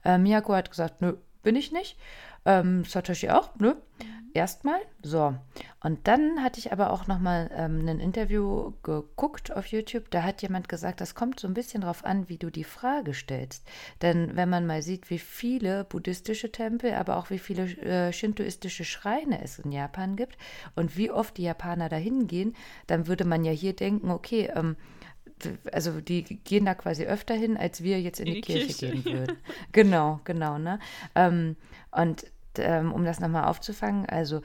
Äh, 0.04 0.18
Miyako 0.18 0.54
hat 0.54 0.70
gesagt, 0.70 1.02
nö, 1.02 1.16
bin 1.44 1.56
ich 1.56 1.72
nicht. 1.72 1.98
Ähm, 2.46 2.86
Satoshi 2.86 3.30
auch, 3.30 3.52
nö. 3.60 3.74
Mhm 3.74 4.22
erstmal. 4.34 4.80
So. 5.02 5.36
Und 5.84 6.08
dann 6.08 6.44
hatte 6.44 6.60
ich 6.60 6.72
aber 6.72 6.92
auch 6.92 7.08
nochmal 7.08 7.50
ähm, 7.56 7.88
ein 7.88 8.00
Interview 8.00 8.74
geguckt 8.84 9.56
auf 9.56 9.68
YouTube. 9.68 10.10
Da 10.12 10.24
hat 10.24 10.42
jemand 10.42 10.70
gesagt, 10.70 11.02
das 11.02 11.16
kommt 11.16 11.40
so 11.40 11.48
ein 11.48 11.54
bisschen 11.54 11.82
drauf 11.82 12.06
an, 12.06 12.30
wie 12.30 12.38
du 12.38 12.50
die 12.50 12.64
Frage 12.64 13.14
stellst. 13.14 13.66
Denn 14.02 14.36
wenn 14.36 14.50
man 14.50 14.66
mal 14.66 14.82
sieht, 14.82 15.10
wie 15.10 15.20
viele 15.20 15.84
buddhistische 15.86 16.52
Tempel, 16.52 16.94
aber 16.94 17.18
auch 17.18 17.30
wie 17.30 17.40
viele 17.40 17.64
äh, 17.64 18.14
shintoistische 18.14 18.86
Schreine 18.86 19.44
es 19.44 19.60
in 19.60 19.72
Japan 19.72 20.16
gibt 20.16 20.38
und 20.76 20.98
wie 20.98 21.12
oft 21.12 21.38
die 21.38 21.44
Japaner 21.44 21.90
dahin 21.90 22.28
gehen, 22.28 22.56
dann 22.88 23.08
würde 23.08 23.26
man 23.26 23.44
ja 23.44 23.52
hier 23.52 23.76
denken, 23.76 24.12
okay, 24.12 24.52
ähm, 24.56 24.76
also 25.72 26.02
die 26.02 26.24
gehen 26.24 26.66
da 26.66 26.74
quasi 26.74 27.06
öfter 27.06 27.34
hin, 27.34 27.58
als 27.58 27.84
wir 27.84 28.02
jetzt 28.02 28.20
in, 28.20 28.28
in 28.28 28.34
die, 28.36 28.42
die, 28.42 28.54
Kirche, 28.54 28.74
Kirche 28.74 29.02
gehen 29.02 29.20
würden. 29.20 29.38
genau, 29.72 30.20
genau, 30.24 30.58
ne? 30.58 30.80
Ähm, 31.16 31.56
und 31.92 32.26
ähm, 32.58 32.92
um 32.92 33.06
das 33.06 33.20
nochmal 33.20 33.46
aufzufangen, 33.46 34.06
also 34.08 34.42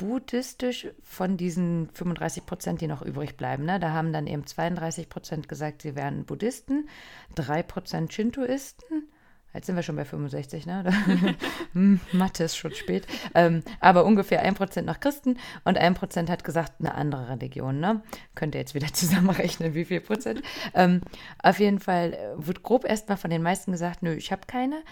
buddhistisch 0.00 0.88
von 1.02 1.36
diesen 1.36 1.90
35 1.90 2.46
Prozent, 2.46 2.80
die 2.80 2.86
noch 2.86 3.02
übrig 3.02 3.36
bleiben. 3.36 3.66
Ne? 3.66 3.78
Da 3.78 3.90
haben 3.90 4.14
dann 4.14 4.26
eben 4.26 4.46
32 4.46 5.10
Prozent 5.10 5.48
gesagt, 5.48 5.82
sie 5.82 5.94
wären 5.94 6.24
Buddhisten, 6.24 6.88
3 7.34 7.62
Prozent 7.62 8.12
Shintoisten. 8.12 9.10
Jetzt 9.52 9.66
sind 9.66 9.76
wir 9.76 9.82
schon 9.82 9.96
bei 9.96 10.04
65, 10.04 10.66
ne? 10.66 10.84
Hm, 11.72 12.00
Mathe 12.12 12.44
ist 12.44 12.56
schon 12.56 12.74
spät. 12.74 13.06
Ähm, 13.34 13.62
aber 13.80 14.04
ungefähr 14.04 14.44
1% 14.44 14.82
noch 14.82 14.98
Christen 14.98 15.38
und 15.64 15.78
1% 15.78 16.28
hat 16.28 16.42
gesagt, 16.42 16.74
eine 16.80 16.94
andere 16.94 17.28
Religion, 17.28 17.78
ne? 17.78 18.02
Könnt 18.34 18.54
ihr 18.54 18.60
jetzt 18.60 18.74
wieder 18.74 18.88
zusammenrechnen, 18.92 19.74
wie 19.74 19.84
viel 19.84 20.00
Prozent. 20.00 20.42
Ähm, 20.74 21.00
auf 21.42 21.60
jeden 21.60 21.78
Fall 21.78 22.34
wird 22.36 22.62
grob 22.62 22.84
erstmal 22.84 23.18
von 23.18 23.30
den 23.30 23.42
meisten 23.42 23.72
gesagt, 23.72 24.02
nö, 24.02 24.12
ich 24.14 24.32
habe 24.32 24.42
keine. 24.46 24.82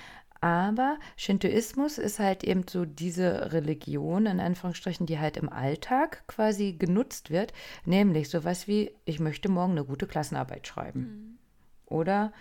Aber 0.40 0.98
Shintoismus 1.16 1.98
ist 1.98 2.20
halt 2.20 2.44
eben 2.44 2.64
so 2.68 2.84
diese 2.84 3.52
Religion, 3.52 4.26
in 4.26 4.38
Anführungsstrichen, 4.38 5.06
die 5.06 5.18
halt 5.18 5.36
im 5.36 5.48
Alltag 5.48 6.22
quasi 6.28 6.74
genutzt 6.74 7.30
wird, 7.30 7.52
nämlich 7.84 8.28
sowas 8.28 8.68
wie, 8.68 8.92
ich 9.04 9.18
möchte 9.18 9.48
morgen 9.48 9.72
eine 9.72 9.84
gute 9.84 10.06
Klassenarbeit 10.06 10.66
schreiben. 10.66 11.00
Mhm. 11.00 11.38
Oder 11.86 12.32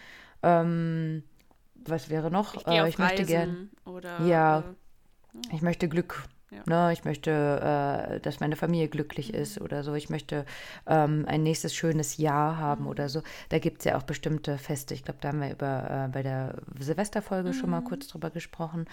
ähm, 0.43 1.23
was 1.86 2.10
wäre 2.10 2.32
noch? 2.32 2.56
Ich, 2.56 2.68
äh, 2.68 2.90
ich 2.90 2.98
möchte 2.98 3.26
gerne. 3.26 3.70
Ja, 4.26 4.60
äh, 4.60 5.56
ich 5.56 5.62
möchte 5.62 5.88
Glück 5.88 6.24
ja. 6.50 6.62
Ne, 6.66 6.94
ich 6.94 7.04
möchte, 7.04 7.32
äh, 7.32 8.20
dass 8.22 8.40
meine 8.40 8.56
Familie 8.56 8.88
glücklich 8.88 9.34
mhm. 9.34 9.40
ist 9.40 9.60
oder 9.60 9.84
so. 9.84 9.94
Ich 9.96 10.10
möchte 10.10 10.46
ähm, 10.86 11.26
ein 11.28 11.44
nächstes 11.44 11.76
schönes 11.76 12.16
Jahr 12.16 12.58
haben 12.58 12.84
mhm. 12.84 12.90
oder 12.90 13.10
so. 13.10 13.22
Da 13.50 13.60
gibt 13.60 13.80
es 13.80 13.86
ja 13.86 13.98
auch 13.98 14.04
bestimmte 14.04 14.58
Feste. 14.58 14.94
Ich 14.94 15.04
glaube, 15.04 15.20
da 15.20 15.30
haben 15.30 15.42
wir 15.42 15.52
über, 15.52 16.06
äh, 16.06 16.08
bei 16.08 16.24
der 16.24 16.56
Silvesterfolge 16.80 17.50
mhm. 17.50 17.54
schon 17.54 17.70
mal 17.70 17.82
mhm. 17.82 17.86
kurz 17.86 18.08
drüber 18.08 18.30
gesprochen. 18.30 18.86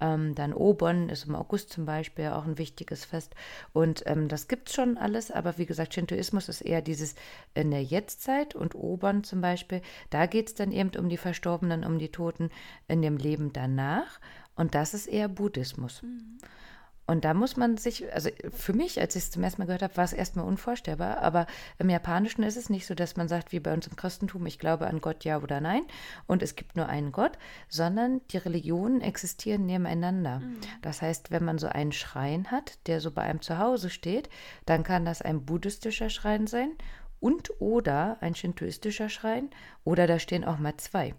Ähm, 0.00 0.34
dann 0.34 0.54
Obon 0.54 1.10
ist 1.10 1.26
im 1.26 1.34
August 1.34 1.70
zum 1.70 1.84
Beispiel 1.84 2.28
auch 2.28 2.46
ein 2.46 2.56
wichtiges 2.56 3.04
Fest. 3.04 3.34
Und 3.74 4.04
ähm, 4.06 4.28
das 4.28 4.48
gibt 4.48 4.70
es 4.70 4.74
schon 4.74 4.96
alles. 4.96 5.30
Aber 5.30 5.58
wie 5.58 5.66
gesagt, 5.66 5.92
Shintoismus 5.92 6.48
ist 6.48 6.62
eher 6.62 6.80
dieses 6.80 7.14
in 7.52 7.70
der 7.70 7.82
Jetztzeit 7.82 8.54
und 8.54 8.74
Obon 8.74 9.22
zum 9.22 9.42
Beispiel. 9.42 9.82
Da 10.08 10.24
geht 10.24 10.48
es 10.48 10.54
dann 10.54 10.72
eben 10.72 10.90
um 10.96 11.10
die 11.10 11.18
Verstorbenen, 11.18 11.84
um 11.84 11.98
die 11.98 12.10
Toten 12.10 12.48
in 12.88 13.02
dem 13.02 13.18
Leben 13.18 13.52
danach. 13.52 14.18
Und 14.54 14.74
das 14.74 14.94
ist 14.94 15.08
eher 15.08 15.28
Buddhismus. 15.28 16.02
Und 17.06 17.24
da 17.24 17.34
muss 17.34 17.56
man 17.56 17.76
sich, 17.76 18.12
also 18.14 18.30
für 18.50 18.72
mich, 18.72 19.00
als 19.00 19.16
ich 19.16 19.24
es 19.24 19.30
zum 19.30 19.42
ersten 19.42 19.60
Mal 19.60 19.66
gehört 19.66 19.82
habe, 19.82 19.96
war 19.96 20.04
es 20.04 20.12
erstmal 20.12 20.46
unvorstellbar. 20.46 21.18
Aber 21.18 21.46
im 21.78 21.90
Japanischen 21.90 22.44
ist 22.44 22.56
es 22.56 22.70
nicht 22.70 22.86
so, 22.86 22.94
dass 22.94 23.16
man 23.16 23.28
sagt, 23.28 23.52
wie 23.52 23.60
bei 23.60 23.72
uns 23.74 23.86
im 23.88 23.96
Christentum, 23.96 24.46
ich 24.46 24.58
glaube 24.58 24.86
an 24.86 25.00
Gott 25.00 25.24
ja 25.24 25.38
oder 25.38 25.60
nein 25.60 25.82
und 26.26 26.42
es 26.42 26.54
gibt 26.54 26.76
nur 26.76 26.88
einen 26.88 27.10
Gott, 27.10 27.32
sondern 27.68 28.20
die 28.30 28.38
Religionen 28.38 29.00
existieren 29.00 29.66
nebeneinander. 29.66 30.38
Mhm. 30.38 30.58
Das 30.80 31.02
heißt, 31.02 31.30
wenn 31.32 31.44
man 31.44 31.58
so 31.58 31.66
einen 31.66 31.92
Schrein 31.92 32.50
hat, 32.50 32.78
der 32.86 33.00
so 33.00 33.10
bei 33.10 33.22
einem 33.22 33.42
zu 33.42 33.58
Hause 33.58 33.90
steht, 33.90 34.28
dann 34.64 34.84
kann 34.84 35.04
das 35.04 35.22
ein 35.22 35.44
buddhistischer 35.44 36.08
Schrein 36.08 36.46
sein 36.46 36.70
und 37.18 37.60
oder 37.60 38.18
ein 38.20 38.34
shintoistischer 38.34 39.08
Schrein 39.08 39.50
oder 39.84 40.06
da 40.06 40.18
stehen 40.18 40.44
auch 40.44 40.58
mal 40.58 40.76
zwei. 40.76 41.14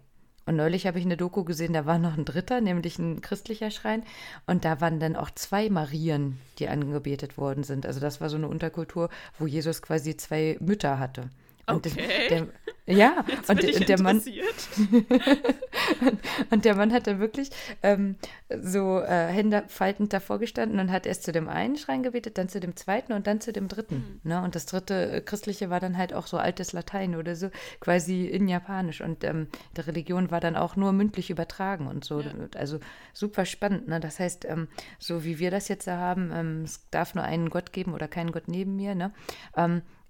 Und 0.46 0.56
neulich 0.56 0.86
habe 0.86 0.98
ich 0.98 1.04
eine 1.04 1.16
Doku 1.16 1.44
gesehen, 1.44 1.72
da 1.72 1.86
war 1.86 1.98
noch 1.98 2.16
ein 2.16 2.24
dritter, 2.24 2.60
nämlich 2.60 2.98
ein 2.98 3.20
christlicher 3.22 3.70
Schrein. 3.70 4.02
Und 4.46 4.64
da 4.64 4.80
waren 4.80 5.00
dann 5.00 5.16
auch 5.16 5.30
zwei 5.30 5.70
Marien, 5.70 6.38
die 6.58 6.68
angebetet 6.68 7.38
worden 7.38 7.64
sind. 7.64 7.86
Also 7.86 8.00
das 8.00 8.20
war 8.20 8.28
so 8.28 8.36
eine 8.36 8.48
Unterkultur, 8.48 9.08
wo 9.38 9.46
Jesus 9.46 9.80
quasi 9.80 10.16
zwei 10.16 10.56
Mütter 10.60 10.98
hatte. 10.98 11.30
Und 11.66 11.86
okay. 11.86 12.28
der, 12.28 12.46
ja, 12.86 13.24
Jetzt 13.28 13.48
und, 13.48 13.64
und 13.64 13.88
der 13.88 14.02
Mann. 14.02 14.20
und 16.50 16.64
der 16.64 16.74
Mann 16.74 16.92
hat 16.92 17.06
dann 17.06 17.18
wirklich 17.18 17.48
ähm, 17.82 18.16
so 18.60 19.00
äh, 19.00 19.28
Hände 19.28 19.64
faltend 19.68 20.12
davor 20.12 20.38
gestanden 20.38 20.78
und 20.78 20.92
hat 20.92 21.06
erst 21.06 21.22
zu 21.22 21.32
dem 21.32 21.48
einen 21.48 21.78
Schrein 21.78 22.02
gebetet, 22.02 22.36
dann 22.36 22.50
zu 22.50 22.60
dem 22.60 22.76
zweiten 22.76 23.14
und 23.14 23.26
dann 23.26 23.40
zu 23.40 23.54
dem 23.54 23.68
dritten. 23.68 24.20
Mhm. 24.22 24.30
Ne? 24.30 24.42
Und 24.42 24.54
das 24.54 24.66
dritte 24.66 25.12
äh, 25.12 25.20
christliche 25.22 25.70
war 25.70 25.80
dann 25.80 25.96
halt 25.96 26.12
auch 26.12 26.26
so 26.26 26.36
altes 26.36 26.74
Latein 26.74 27.16
oder 27.16 27.36
so, 27.36 27.48
quasi 27.80 28.26
in 28.26 28.48
Japanisch. 28.48 29.00
Und 29.00 29.24
ähm, 29.24 29.48
die 29.76 29.80
Religion 29.80 30.30
war 30.30 30.40
dann 30.40 30.56
auch 30.56 30.76
nur 30.76 30.92
mündlich 30.92 31.30
übertragen 31.30 31.86
und 31.86 32.04
so. 32.04 32.20
Ja. 32.20 32.32
Also 32.56 32.80
super 33.14 33.46
spannend. 33.46 33.88
Ne? 33.88 33.98
Das 33.98 34.20
heißt, 34.20 34.44
ähm, 34.44 34.68
so 34.98 35.24
wie 35.24 35.38
wir 35.38 35.50
das 35.50 35.68
jetzt 35.68 35.86
da 35.86 35.96
haben, 35.96 36.30
ähm, 36.34 36.62
es 36.64 36.86
darf 36.90 37.14
nur 37.14 37.24
einen 37.24 37.48
Gott 37.48 37.72
geben 37.72 37.94
oder 37.94 38.08
keinen 38.08 38.32
Gott 38.32 38.48
neben 38.48 38.76
mir. 38.76 38.94
Ne? 38.94 39.10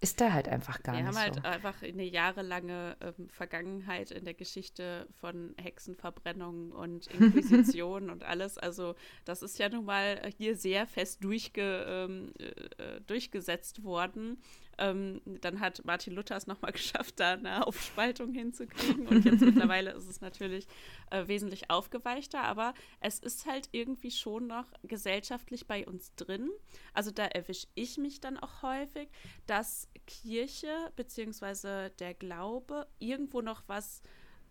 Ist 0.05 0.21
da 0.21 0.35
halt 0.35 0.49
einfach 0.49 0.83
gar 0.83 0.95
Wir 0.95 1.03
nicht. 1.03 1.15
Wir 1.15 1.19
haben 1.19 1.33
halt 1.33 1.43
so. 1.43 1.49
einfach 1.49 1.83
eine 1.83 2.05
jahrelange 2.05 2.95
ähm, 3.01 3.31
Vergangenheit 3.31 4.11
in 4.11 4.27
der 4.27 4.35
Geschichte 4.35 5.09
von 5.19 5.55
Hexenverbrennungen 5.57 6.73
und 6.73 7.07
Inquisition 7.19 8.11
und 8.11 8.23
alles. 8.23 8.59
Also 8.59 8.97
das 9.25 9.41
ist 9.41 9.59
ja 9.59 9.71
nun 9.71 9.87
mal 9.87 10.21
hier 10.37 10.57
sehr 10.57 10.87
fest 10.87 11.25
durchge, 11.25 11.87
ähm, 11.89 12.35
äh, 12.39 13.01
durchgesetzt 13.07 13.83
worden. 13.83 14.43
Ähm, 14.79 15.21
dann 15.25 15.61
hat 15.61 15.85
Martin 15.85 16.15
Luther 16.15 16.37
es 16.37 16.47
nochmal 16.47 16.73
geschafft, 16.73 17.21
da 17.21 17.33
eine 17.33 17.67
Aufspaltung 17.67 18.33
hinzukriegen. 18.33 19.07
Und 19.07 19.25
jetzt 19.25 19.41
mittlerweile 19.43 19.93
ist 19.93 20.09
es 20.09 20.21
natürlich 20.21 20.67
äh, 21.11 21.27
wesentlich 21.29 21.71
aufgeweichter, 21.71 22.43
aber 22.43 22.75
es 23.01 23.19
ist 23.19 23.47
halt 23.47 23.69
irgendwie 23.73 24.11
schon 24.11 24.47
noch 24.47 24.67
gesellschaftlich 24.83 25.67
bei 25.67 25.87
uns 25.87 26.15
drin. 26.15 26.51
Also 26.93 27.11
da 27.11 27.27
erwische 27.27 27.67
ich 27.75 27.99
mich 27.99 28.21
dann 28.21 28.39
auch 28.39 28.63
häufig, 28.63 29.09
dass 29.47 29.89
Kirche 30.07 30.93
bzw. 30.97 31.91
der 31.99 32.15
Glaube 32.15 32.87
irgendwo 32.99 33.41
noch 33.41 33.63
was 33.67 34.03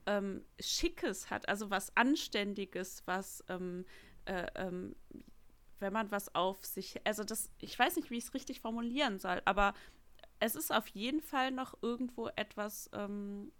ähm, 0.05 0.43
Schickes 0.59 1.29
hat, 1.29 1.47
also 1.47 1.69
was 1.69 1.95
Anständiges, 1.95 3.03
was 3.05 3.43
ähm, 3.49 3.85
äh, 4.25 4.47
ähm, 4.55 4.95
wenn 5.83 5.93
man 5.93 6.11
was 6.11 6.33
auf 6.33 6.65
sich, 6.65 7.05
also 7.05 7.23
das, 7.23 7.51
ich 7.59 7.77
weiß 7.77 7.97
nicht, 7.97 8.09
wie 8.09 8.17
ich 8.17 8.23
es 8.23 8.33
richtig 8.33 8.61
formulieren 8.61 9.19
soll, 9.19 9.41
aber 9.45 9.73
es 10.43 10.55
ist 10.55 10.73
auf 10.73 10.87
jeden 10.87 11.21
Fall 11.21 11.51
noch 11.51 11.73
irgendwo 11.81 12.27
etwas, 12.35 12.89
ähm, 12.93 13.53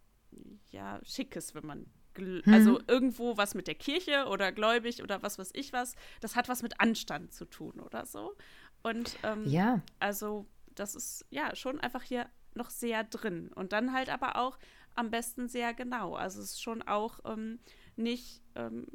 ja, 0.72 1.00
Schickes, 1.04 1.56
wenn 1.56 1.65
man, 1.65 1.86
hm. 2.17 2.41
also 2.54 2.82
irgendwo 2.88 3.38
was 3.38 3.56
mit 3.56 3.67
der 3.67 3.76
Kirche 3.76 4.26
oder 4.28 4.52
gläubig 4.52 5.02
oder 5.02 5.24
was 5.24 5.39
weiß 5.39 5.52
ich 5.54 5.72
was, 5.72 5.96
das 6.19 6.36
hat 6.36 6.50
was 6.50 6.62
mit 6.62 6.82
Anstand 6.82 7.34
zu 7.34 7.46
tun 7.46 7.80
oder 7.80 8.06
so. 8.06 8.36
Und 8.82 9.15
ähm, 9.24 9.46
ja. 9.48 9.82
also 10.00 10.46
das 10.76 10.96
ist 10.96 11.26
ja 11.30 11.56
schon 11.56 11.80
einfach 11.80 12.04
hier 12.04 12.28
noch 12.54 12.69
sehr 12.69 13.06
drin. 13.06 13.50
Und 13.56 13.72
dann 13.72 13.93
halt 13.93 14.10
aber 14.10 14.36
auch 14.36 14.60
am 14.93 15.10
besten 15.10 15.48
sehr 15.48 15.74
genau. 15.74 16.15
Also 16.15 16.41
es 16.41 16.52
ist 16.52 16.62
schon 16.62 16.82
auch 16.82 17.19
ähm, 17.24 17.60
nicht 17.96 18.41
ähm, 18.56 18.86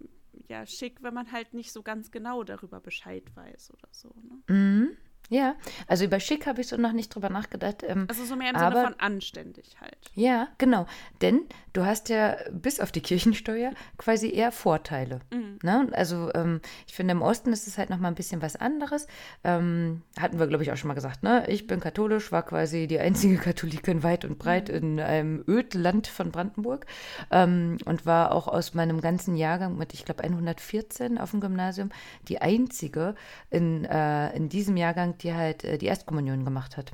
ja, 0.48 0.66
schick, 0.66 1.02
wenn 1.02 1.14
man 1.14 1.32
halt 1.32 1.54
nicht 1.54 1.72
so 1.72 1.82
ganz 1.82 2.10
genau 2.10 2.44
darüber 2.44 2.80
Bescheid 2.80 3.24
weiß 3.34 3.72
oder 3.72 3.88
so. 3.92 4.14
Ne? 4.22 4.54
Mhm. 4.54 4.96
Ja, 5.28 5.56
also 5.86 6.04
über 6.04 6.20
schick 6.20 6.46
habe 6.46 6.60
ich 6.62 6.68
so 6.68 6.76
noch 6.76 6.92
nicht 6.92 7.14
drüber 7.14 7.28
nachgedacht. 7.28 7.82
Ähm, 7.86 8.06
also 8.08 8.24
so 8.24 8.34
mehr 8.34 8.50
im 8.50 8.56
aber, 8.56 8.76
Sinne 8.76 8.86
von 8.92 9.00
anständig 9.00 9.76
halt. 9.80 9.98
Ja, 10.14 10.48
genau. 10.56 10.86
Denn 11.20 11.42
du 11.74 11.84
hast 11.84 12.08
ja 12.08 12.36
bis 12.50 12.80
auf 12.80 12.92
die 12.92 13.00
Kirchensteuer 13.00 13.72
quasi 13.98 14.32
eher 14.32 14.52
Vorteile. 14.52 15.20
Mhm. 15.30 15.58
Ne? 15.62 15.88
Also 15.92 16.30
ähm, 16.34 16.60
ich 16.86 16.94
finde, 16.94 17.12
im 17.12 17.22
Osten 17.22 17.52
ist 17.52 17.68
es 17.68 17.76
halt 17.76 17.90
noch 17.90 17.98
mal 17.98 18.08
ein 18.08 18.14
bisschen 18.14 18.40
was 18.40 18.56
anderes. 18.56 19.06
Ähm, 19.44 20.02
hatten 20.18 20.38
wir, 20.38 20.46
glaube 20.46 20.64
ich, 20.64 20.72
auch 20.72 20.76
schon 20.76 20.88
mal 20.88 20.94
gesagt. 20.94 21.22
Ne? 21.22 21.44
Ich 21.48 21.66
bin 21.66 21.80
katholisch, 21.80 22.32
war 22.32 22.42
quasi 22.42 22.86
die 22.86 22.98
einzige 22.98 23.36
Katholikin 23.48 24.02
weit 24.02 24.24
und 24.24 24.38
breit 24.38 24.68
mhm. 24.68 24.74
in 24.74 25.00
einem 25.00 25.44
Ödland 25.46 26.06
von 26.06 26.30
Brandenburg 26.30 26.86
ähm, 27.30 27.76
und 27.84 28.06
war 28.06 28.32
auch 28.32 28.48
aus 28.48 28.72
meinem 28.72 29.02
ganzen 29.02 29.36
Jahrgang 29.36 29.76
mit, 29.76 29.92
ich 29.92 30.06
glaube, 30.06 30.24
114 30.24 31.18
auf 31.18 31.32
dem 31.32 31.40
Gymnasium 31.40 31.90
die 32.28 32.40
einzige 32.40 33.14
in, 33.50 33.84
äh, 33.84 34.34
in 34.34 34.48
diesem 34.48 34.76
Jahrgang, 34.76 35.17
die 35.18 35.34
halt 35.34 35.64
äh, 35.64 35.78
die 35.78 35.86
Erstkommunion 35.86 36.44
gemacht 36.44 36.76
hat. 36.76 36.92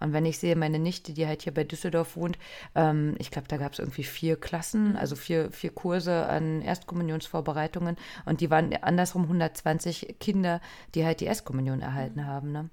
Und 0.00 0.14
wenn 0.14 0.24
ich 0.24 0.38
sehe, 0.38 0.56
meine 0.56 0.78
Nichte, 0.78 1.12
die 1.12 1.26
halt 1.26 1.42
hier 1.42 1.52
bei 1.52 1.62
Düsseldorf 1.62 2.16
wohnt, 2.16 2.38
ähm, 2.74 3.14
ich 3.18 3.30
glaube, 3.30 3.48
da 3.48 3.58
gab 3.58 3.74
es 3.74 3.78
irgendwie 3.78 4.02
vier 4.02 4.36
Klassen, 4.36 4.96
also 4.96 5.14
vier, 5.14 5.52
vier 5.52 5.70
Kurse 5.70 6.26
an 6.26 6.62
Erstkommunionsvorbereitungen 6.62 7.96
und 8.24 8.40
die 8.40 8.50
waren 8.50 8.74
andersrum 8.82 9.24
120 9.24 10.16
Kinder, 10.18 10.60
die 10.94 11.04
halt 11.04 11.20
die 11.20 11.26
Erstkommunion 11.26 11.82
erhalten 11.82 12.26
haben. 12.26 12.50
Ne? 12.50 12.70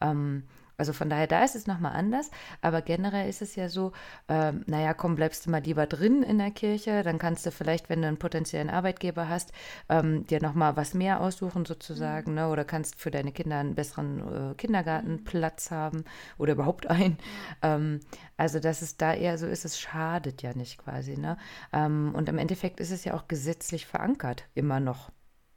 Ähm, 0.00 0.42
also 0.76 0.92
von 0.92 1.08
daher, 1.08 1.26
da 1.26 1.44
ist 1.44 1.54
es 1.54 1.66
nochmal 1.66 1.92
anders. 1.92 2.30
Aber 2.60 2.82
generell 2.82 3.28
ist 3.28 3.42
es 3.42 3.56
ja 3.56 3.68
so, 3.68 3.92
ähm, 4.28 4.64
naja, 4.66 4.94
komm, 4.94 5.14
bleibst 5.16 5.46
du 5.46 5.50
mal 5.50 5.62
lieber 5.62 5.86
drin 5.86 6.22
in 6.22 6.38
der 6.38 6.50
Kirche. 6.50 7.02
Dann 7.02 7.18
kannst 7.18 7.46
du 7.46 7.50
vielleicht, 7.50 7.88
wenn 7.88 8.02
du 8.02 8.08
einen 8.08 8.18
potenziellen 8.18 8.70
Arbeitgeber 8.70 9.28
hast, 9.28 9.52
ähm, 9.88 10.26
dir 10.26 10.40
nochmal 10.40 10.76
was 10.76 10.94
mehr 10.94 11.20
aussuchen 11.20 11.64
sozusagen. 11.64 12.32
Mhm. 12.32 12.36
Ne? 12.36 12.48
Oder 12.48 12.64
kannst 12.64 13.00
für 13.00 13.10
deine 13.10 13.32
Kinder 13.32 13.58
einen 13.58 13.74
besseren 13.74 14.52
äh, 14.52 14.54
Kindergartenplatz 14.54 15.70
haben 15.70 16.04
oder 16.38 16.52
überhaupt 16.52 16.86
einen. 16.86 17.18
Ähm, 17.62 18.00
also, 18.36 18.58
dass 18.60 18.82
es 18.82 18.96
da 18.96 19.14
eher 19.14 19.38
so 19.38 19.46
ist, 19.46 19.64
es 19.64 19.78
schadet 19.78 20.42
ja 20.42 20.54
nicht 20.54 20.78
quasi. 20.78 21.16
Ne? 21.16 21.36
Ähm, 21.72 22.12
und 22.14 22.28
im 22.28 22.38
Endeffekt 22.38 22.80
ist 22.80 22.90
es 22.90 23.04
ja 23.04 23.14
auch 23.14 23.28
gesetzlich 23.28 23.86
verankert, 23.86 24.44
immer 24.54 24.80
noch. 24.80 25.10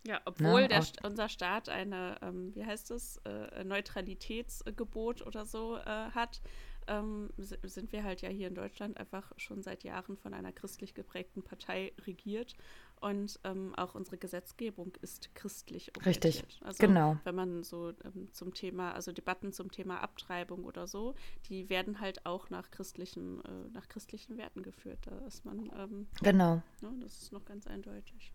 Ja, 0.07 0.21
obwohl 0.23 0.61
ne, 0.61 0.67
der, 0.69 0.85
unser 1.03 1.27
Staat 1.27 1.67
eine, 1.67 2.17
ähm, 2.21 2.55
wie 2.55 2.65
heißt 2.65 2.91
es, 2.91 3.17
äh, 3.25 3.65
Neutralitätsgebot 3.65 5.21
oder 5.27 5.45
so 5.45 5.75
äh, 5.75 5.81
hat, 5.85 6.39
ähm, 6.87 7.29
sind 7.35 7.91
wir 7.91 8.05
halt 8.05 8.21
ja 8.21 8.29
hier 8.29 8.47
in 8.47 8.55
Deutschland 8.55 8.95
einfach 8.95 9.33
schon 9.35 9.61
seit 9.61 9.83
Jahren 9.83 10.15
von 10.15 10.33
einer 10.33 10.53
christlich 10.53 10.93
geprägten 10.93 11.43
Partei 11.43 11.91
regiert. 12.05 12.55
Und 13.01 13.37
ähm, 13.43 13.75
auch 13.75 13.95
unsere 13.95 14.17
Gesetzgebung 14.17 14.93
ist 15.01 15.35
christlich 15.35 15.91
orientiert. 15.97 16.23
Richtig, 16.23 16.61
also, 16.63 16.77
genau. 16.79 17.17
Wenn 17.25 17.35
man 17.35 17.63
so 17.65 17.89
ähm, 18.05 18.29
zum 18.31 18.53
Thema, 18.53 18.93
also 18.93 19.11
Debatten 19.11 19.51
zum 19.51 19.71
Thema 19.71 19.99
Abtreibung 19.99 20.63
oder 20.63 20.87
so, 20.87 21.15
die 21.49 21.69
werden 21.69 21.99
halt 21.99 22.25
auch 22.25 22.49
nach 22.49 22.71
christlichen, 22.71 23.43
äh, 23.43 23.69
nach 23.73 23.89
christlichen 23.89 24.37
Werten 24.37 24.63
geführt. 24.63 24.99
Da 25.01 25.17
ist 25.27 25.43
man, 25.43 25.69
ähm, 25.77 26.07
genau. 26.23 26.63
Ne, 26.81 26.93
das 27.01 27.23
ist 27.23 27.33
noch 27.33 27.43
ganz 27.43 27.67
eindeutig. 27.67 28.31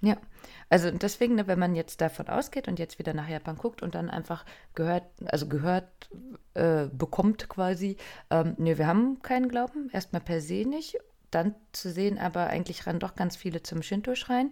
Ja, 0.00 0.16
also 0.68 0.90
deswegen, 0.90 1.34
ne, 1.34 1.46
wenn 1.46 1.58
man 1.58 1.74
jetzt 1.74 2.00
davon 2.00 2.28
ausgeht 2.28 2.68
und 2.68 2.78
jetzt 2.78 2.98
wieder 2.98 3.14
nach 3.14 3.28
Japan 3.28 3.56
guckt 3.56 3.82
und 3.82 3.94
dann 3.94 4.10
einfach 4.10 4.44
gehört, 4.74 5.04
also 5.26 5.48
gehört 5.48 6.10
äh, 6.54 6.86
bekommt 6.86 7.48
quasi, 7.48 7.96
ähm, 8.30 8.54
nee, 8.58 8.78
wir 8.78 8.86
haben 8.86 9.20
keinen 9.22 9.48
Glauben, 9.48 9.90
erstmal 9.92 10.22
per 10.22 10.40
se 10.40 10.64
nicht. 10.66 10.98
dann 11.30 11.54
zu 11.72 11.90
sehen, 11.90 12.18
aber 12.18 12.46
eigentlich 12.46 12.86
rennen 12.86 13.00
doch 13.00 13.14
ganz 13.14 13.36
viele 13.36 13.62
zum 13.62 13.82
Shinto-Schrein. 13.82 14.50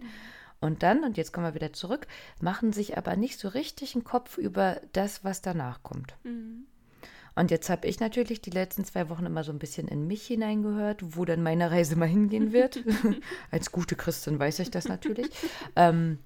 Und 0.59 0.83
dann, 0.83 1.03
und 1.03 1.17
jetzt 1.17 1.33
kommen 1.33 1.45
wir 1.47 1.55
wieder 1.55 1.73
zurück, 1.73 2.07
machen 2.41 2.73
sich 2.73 2.97
aber 2.97 3.15
nicht 3.15 3.39
so 3.39 3.47
richtig 3.47 3.95
einen 3.95 4.03
Kopf 4.03 4.37
über 4.37 4.81
das, 4.93 5.23
was 5.23 5.41
danach 5.41 5.83
kommt. 5.83 6.15
Mhm. 6.23 6.67
Und 7.37 7.51
jetzt 7.51 7.69
habe 7.69 7.87
ich 7.87 7.99
natürlich 7.99 8.41
die 8.41 8.49
letzten 8.49 8.83
zwei 8.83 9.09
Wochen 9.09 9.27
immer 9.27 9.43
so 9.43 9.51
ein 9.51 9.59
bisschen 9.59 9.87
in 9.87 10.07
mich 10.07 10.25
hineingehört, 10.25 11.15
wo 11.15 11.23
dann 11.23 11.43
meine 11.43 11.69
Reise 11.69 11.95
mal 11.95 12.07
hingehen 12.07 12.51
wird. 12.51 12.83
Als 13.51 13.71
gute 13.71 13.95
Christin 13.95 14.39
weiß 14.39 14.57
ich 14.57 14.71
das 14.71 14.87
natürlich. 14.87 15.29
ähm, 15.75 16.17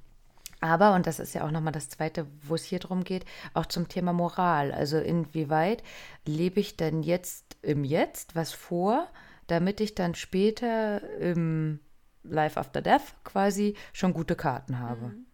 aber, 0.62 0.94
und 0.96 1.08
das 1.08 1.20
ist 1.20 1.34
ja 1.34 1.46
auch 1.46 1.52
nochmal 1.52 1.74
das 1.74 1.90
Zweite, 1.90 2.28
wo 2.44 2.56
es 2.56 2.64
hier 2.64 2.80
drum 2.80 3.04
geht, 3.04 3.26
auch 3.54 3.66
zum 3.66 3.90
Thema 3.90 4.14
Moral. 4.14 4.72
Also 4.72 5.00
inwieweit 5.00 5.84
lebe 6.26 6.62
ich 6.62 6.78
denn 6.78 7.04
jetzt 7.04 7.58
im 7.62 7.84
Jetzt 7.84 8.34
was 8.38 8.54
vor, 8.54 9.10
damit 9.48 9.82
ich 9.82 9.96
dann 9.96 10.16
später 10.16 11.02
im 11.20 11.82
Life 12.24 12.58
After 12.58 12.82
Death 12.82 13.16
quasi 13.26 13.76
schon 13.92 14.14
gute 14.14 14.36
Karten 14.38 14.80
habe. 14.80 15.08
Mhm. 15.08 15.26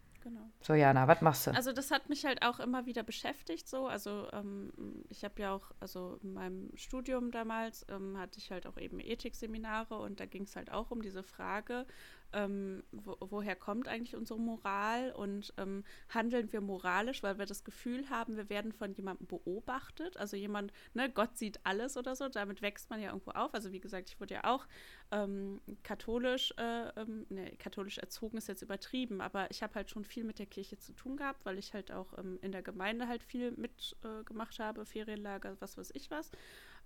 So, 0.67 0.73
Jana, 0.73 1.07
was 1.07 1.21
machst 1.21 1.47
du? 1.47 1.51
Also 1.51 1.71
das 1.71 1.91
hat 1.91 2.09
mich 2.09 2.25
halt 2.25 2.41
auch 2.43 2.59
immer 2.59 2.85
wieder 2.85 3.01
beschäftigt 3.01 3.69
so. 3.69 3.87
Also 3.87 4.27
ähm, 4.33 4.73
ich 5.07 5.23
habe 5.23 5.41
ja 5.41 5.55
auch, 5.55 5.71
also 5.79 6.19
in 6.21 6.33
meinem 6.33 6.75
Studium 6.75 7.31
damals 7.31 7.85
ähm, 7.87 8.17
hatte 8.17 8.37
ich 8.39 8.51
halt 8.51 8.67
auch 8.67 8.77
eben 8.77 8.99
Ethikseminare 8.99 9.97
und 9.97 10.19
da 10.19 10.25
ging 10.25 10.43
es 10.43 10.57
halt 10.57 10.69
auch 10.69 10.91
um 10.91 11.01
diese 11.01 11.23
Frage, 11.23 11.85
ähm, 12.33 12.83
wo, 12.91 13.17
woher 13.19 13.55
kommt 13.55 13.87
eigentlich 13.87 14.15
unsere 14.15 14.39
Moral 14.39 15.11
und 15.11 15.53
ähm, 15.57 15.83
handeln 16.09 16.51
wir 16.51 16.61
moralisch, 16.61 17.23
weil 17.23 17.37
wir 17.37 17.45
das 17.45 17.63
Gefühl 17.63 18.09
haben, 18.09 18.37
wir 18.37 18.49
werden 18.49 18.71
von 18.71 18.91
jemandem 18.93 19.27
beobachtet. 19.27 20.17
Also 20.17 20.35
jemand, 20.35 20.71
ne, 20.93 21.09
Gott 21.09 21.37
sieht 21.37 21.59
alles 21.63 21.97
oder 21.97 22.15
so, 22.15 22.29
damit 22.29 22.61
wächst 22.61 22.89
man 22.89 23.01
ja 23.01 23.09
irgendwo 23.09 23.31
auf. 23.31 23.53
Also 23.53 23.71
wie 23.71 23.79
gesagt, 23.79 24.09
ich 24.09 24.19
wurde 24.19 24.35
ja 24.35 24.43
auch 24.43 24.67
ähm, 25.11 25.61
katholisch, 25.83 26.53
äh, 26.57 26.89
ähm, 26.99 27.25
ne, 27.29 27.51
katholisch 27.57 27.97
erzogen 27.97 28.37
ist 28.37 28.47
jetzt 28.47 28.61
übertrieben, 28.61 29.21
aber 29.21 29.49
ich 29.51 29.63
habe 29.63 29.75
halt 29.75 29.89
schon 29.89 30.03
viel 30.03 30.23
mit 30.23 30.39
der 30.39 30.45
Kirche 30.45 30.77
zu 30.77 30.93
tun 30.93 31.17
gehabt, 31.17 31.45
weil 31.45 31.57
ich 31.57 31.73
halt 31.73 31.91
auch 31.91 32.17
ähm, 32.17 32.39
in 32.41 32.51
der 32.51 32.61
Gemeinde 32.61 33.07
halt 33.07 33.23
viel 33.23 33.51
mitgemacht 33.51 34.59
äh, 34.59 34.63
habe, 34.63 34.85
Ferienlager, 34.85 35.55
was 35.59 35.77
weiß 35.77 35.91
ich 35.93 36.11
was. 36.11 36.31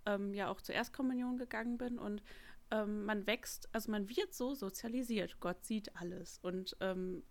Ähm, 0.06 0.34
ja 0.34 0.50
auch 0.50 0.62
zur 0.62 0.74
Erstkommunion 0.74 1.38
gegangen 1.38 1.78
bin 1.78 2.00
und 2.00 2.24
ähm, 2.72 3.06
man 3.06 3.28
wächst, 3.28 3.70
also 3.74 3.92
man 3.92 4.10
wird 4.10 4.34
so 4.34 4.56
sozialisiert. 4.56 5.40
Gott 5.40 5.64
sieht 5.66 5.96
alles. 5.96 6.40
Und 6.42 6.76
ähm, 6.80 7.24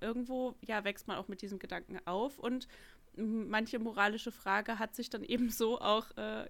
irgendwo, 0.00 0.54
ja, 0.64 0.84
wächst 0.84 1.06
man 1.06 1.18
auch 1.18 1.28
mit 1.28 1.42
diesem 1.42 1.58
Gedanken 1.58 1.98
auf 2.06 2.38
und 2.38 2.66
manche 3.18 3.78
moralische 3.78 4.32
Frage 4.32 4.78
hat 4.78 4.94
sich 4.94 5.10
dann 5.10 5.24
eben 5.24 5.50
so 5.50 5.80
auch 5.80 6.16
äh, 6.16 6.48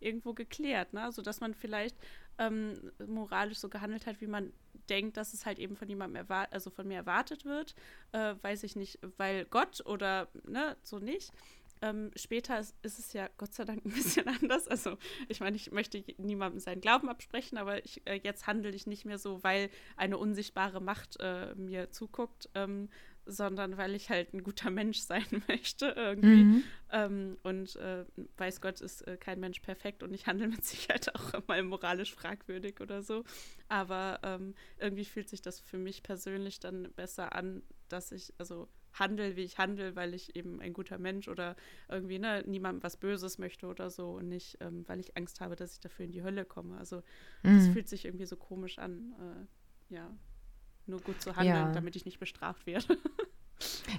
irgendwo 0.00 0.34
geklärt, 0.34 0.92
ne? 0.92 1.12
sodass 1.12 1.40
man 1.40 1.54
vielleicht 1.54 1.96
ähm, 2.38 2.90
moralisch 3.06 3.58
so 3.58 3.68
gehandelt 3.68 4.06
hat, 4.06 4.20
wie 4.20 4.26
man 4.26 4.52
denkt, 4.88 5.16
dass 5.16 5.34
es 5.34 5.46
halt 5.46 5.58
eben 5.58 5.76
von 5.76 5.88
jemandem 5.88 6.26
also 6.50 6.70
von 6.70 6.88
mir 6.88 6.96
erwartet 6.96 7.44
wird, 7.44 7.74
äh, 8.12 8.34
weiß 8.40 8.64
ich 8.64 8.76
nicht, 8.76 8.98
weil 9.18 9.44
Gott 9.44 9.84
oder 9.86 10.28
ne, 10.46 10.76
so 10.82 10.98
nicht. 10.98 11.32
Ähm, 11.82 12.10
später 12.14 12.60
ist, 12.60 12.74
ist, 12.82 12.98
es 12.98 13.12
ja 13.12 13.28
Gott 13.38 13.54
sei 13.54 13.64
Dank 13.64 13.84
ein 13.84 13.92
bisschen 13.92 14.28
anders. 14.42 14.68
Also 14.68 14.98
ich 15.28 15.40
meine, 15.40 15.56
ich 15.56 15.70
möchte 15.72 16.04
niemandem 16.18 16.60
seinen 16.60 16.80
Glauben 16.80 17.08
absprechen, 17.08 17.58
aber 17.58 17.84
ich, 17.84 18.02
äh, 18.06 18.20
jetzt 18.22 18.46
handle 18.46 18.70
ich 18.70 18.86
nicht 18.86 19.04
mehr 19.04 19.18
so, 19.18 19.42
weil 19.42 19.70
eine 19.96 20.18
unsichtbare 20.18 20.80
Macht 20.80 21.16
äh, 21.20 21.54
mir 21.54 21.90
zuguckt, 21.90 22.50
ähm, 22.54 22.88
sondern 23.26 23.76
weil 23.76 23.94
ich 23.94 24.10
halt 24.10 24.34
ein 24.34 24.42
guter 24.42 24.70
Mensch 24.70 24.98
sein 24.98 25.24
möchte 25.48 25.86
irgendwie. 25.96 26.44
Mhm. 26.44 26.64
Ähm, 26.90 27.38
und 27.42 27.76
äh, 27.76 28.04
weiß 28.36 28.60
Gott 28.60 28.80
ist 28.80 29.02
äh, 29.06 29.16
kein 29.16 29.40
Mensch 29.40 29.60
perfekt 29.60 30.02
und 30.02 30.12
ich 30.12 30.26
handle 30.26 30.48
mit 30.48 30.64
Sicherheit 30.66 31.14
auch 31.14 31.46
mal 31.46 31.62
moralisch 31.62 32.14
fragwürdig 32.14 32.80
oder 32.80 33.02
so. 33.02 33.24
Aber 33.68 34.20
ähm, 34.22 34.54
irgendwie 34.78 35.04
fühlt 35.04 35.28
sich 35.28 35.42
das 35.42 35.60
für 35.60 35.78
mich 35.78 36.02
persönlich 36.02 36.60
dann 36.60 36.92
besser 36.92 37.34
an, 37.34 37.62
dass 37.88 38.12
ich, 38.12 38.34
also 38.38 38.68
handle, 38.92 39.36
wie 39.36 39.44
ich 39.44 39.58
handle, 39.58 39.96
weil 39.96 40.14
ich 40.14 40.36
eben 40.36 40.60
ein 40.60 40.72
guter 40.72 40.98
Mensch 40.98 41.28
oder 41.28 41.56
irgendwie 41.88 42.18
ne, 42.18 42.42
niemandem 42.46 42.82
was 42.82 42.96
Böses 42.96 43.38
möchte 43.38 43.66
oder 43.66 43.90
so 43.90 44.12
und 44.12 44.28
nicht, 44.28 44.58
ähm, 44.60 44.84
weil 44.86 45.00
ich 45.00 45.16
Angst 45.16 45.40
habe, 45.40 45.56
dass 45.56 45.74
ich 45.74 45.80
dafür 45.80 46.04
in 46.04 46.12
die 46.12 46.22
Hölle 46.22 46.44
komme. 46.44 46.78
Also 46.78 47.02
es 47.42 47.68
mhm. 47.68 47.72
fühlt 47.72 47.88
sich 47.88 48.04
irgendwie 48.04 48.26
so 48.26 48.36
komisch 48.36 48.78
an, 48.78 49.14
äh, 49.90 49.94
ja, 49.94 50.10
nur 50.86 51.00
gut 51.00 51.20
zu 51.20 51.36
handeln, 51.36 51.56
ja. 51.56 51.72
damit 51.72 51.96
ich 51.96 52.04
nicht 52.04 52.18
bestraft 52.18 52.66
werde. 52.66 52.98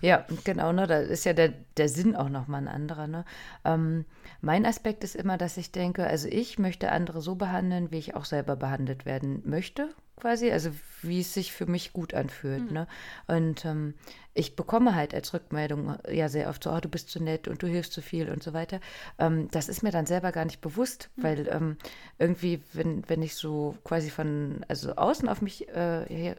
Ja, 0.01 0.25
genau, 0.43 0.71
ne? 0.71 0.87
Da 0.87 0.99
ist 0.99 1.23
ja 1.23 1.33
der, 1.33 1.49
der 1.77 1.87
Sinn 1.87 2.15
auch 2.15 2.29
nochmal 2.29 2.61
ein 2.61 2.67
anderer. 2.67 3.07
Ne? 3.07 3.25
Ähm, 3.63 4.05
mein 4.41 4.65
Aspekt 4.65 5.03
ist 5.03 5.15
immer, 5.15 5.37
dass 5.37 5.57
ich 5.57 5.71
denke, 5.71 6.07
also 6.07 6.27
ich 6.27 6.57
möchte 6.57 6.91
andere 6.91 7.21
so 7.21 7.35
behandeln, 7.35 7.91
wie 7.91 7.99
ich 7.99 8.15
auch 8.15 8.25
selber 8.25 8.55
behandelt 8.55 9.05
werden 9.05 9.41
möchte, 9.45 9.93
quasi, 10.21 10.51
also 10.51 10.71
wie 11.01 11.21
es 11.21 11.33
sich 11.33 11.51
für 11.51 11.65
mich 11.65 11.93
gut 11.93 12.13
anfühlt. 12.13 12.67
Mhm. 12.67 12.73
Ne? 12.73 12.87
Und 13.27 13.65
ähm, 13.65 13.95
ich 14.33 14.55
bekomme 14.55 14.95
halt 14.95 15.13
als 15.13 15.33
Rückmeldung 15.33 15.97
äh, 16.03 16.15
ja 16.15 16.29
sehr 16.29 16.47
oft 16.49 16.63
so, 16.63 16.71
oh, 16.71 16.79
du 16.79 16.87
bist 16.87 17.09
zu 17.09 17.21
nett 17.21 17.47
und 17.47 17.61
du 17.61 17.67
hilfst 17.67 17.91
zu 17.91 18.01
viel 18.01 18.29
und 18.29 18.43
so 18.43 18.53
weiter. 18.53 18.79
Ähm, 19.19 19.49
das 19.51 19.67
ist 19.67 19.81
mir 19.83 19.91
dann 19.91 20.05
selber 20.05 20.31
gar 20.31 20.45
nicht 20.45 20.61
bewusst, 20.61 21.09
mhm. 21.15 21.23
weil 21.23 21.47
ähm, 21.51 21.77
irgendwie, 22.19 22.61
wenn, 22.73 23.03
wenn 23.09 23.21
ich 23.21 23.35
so 23.35 23.75
quasi 23.83 24.09
von, 24.09 24.63
also 24.67 24.95
außen 24.95 25.27
auf 25.27 25.41
mich 25.41 25.67
äh, 25.69 26.35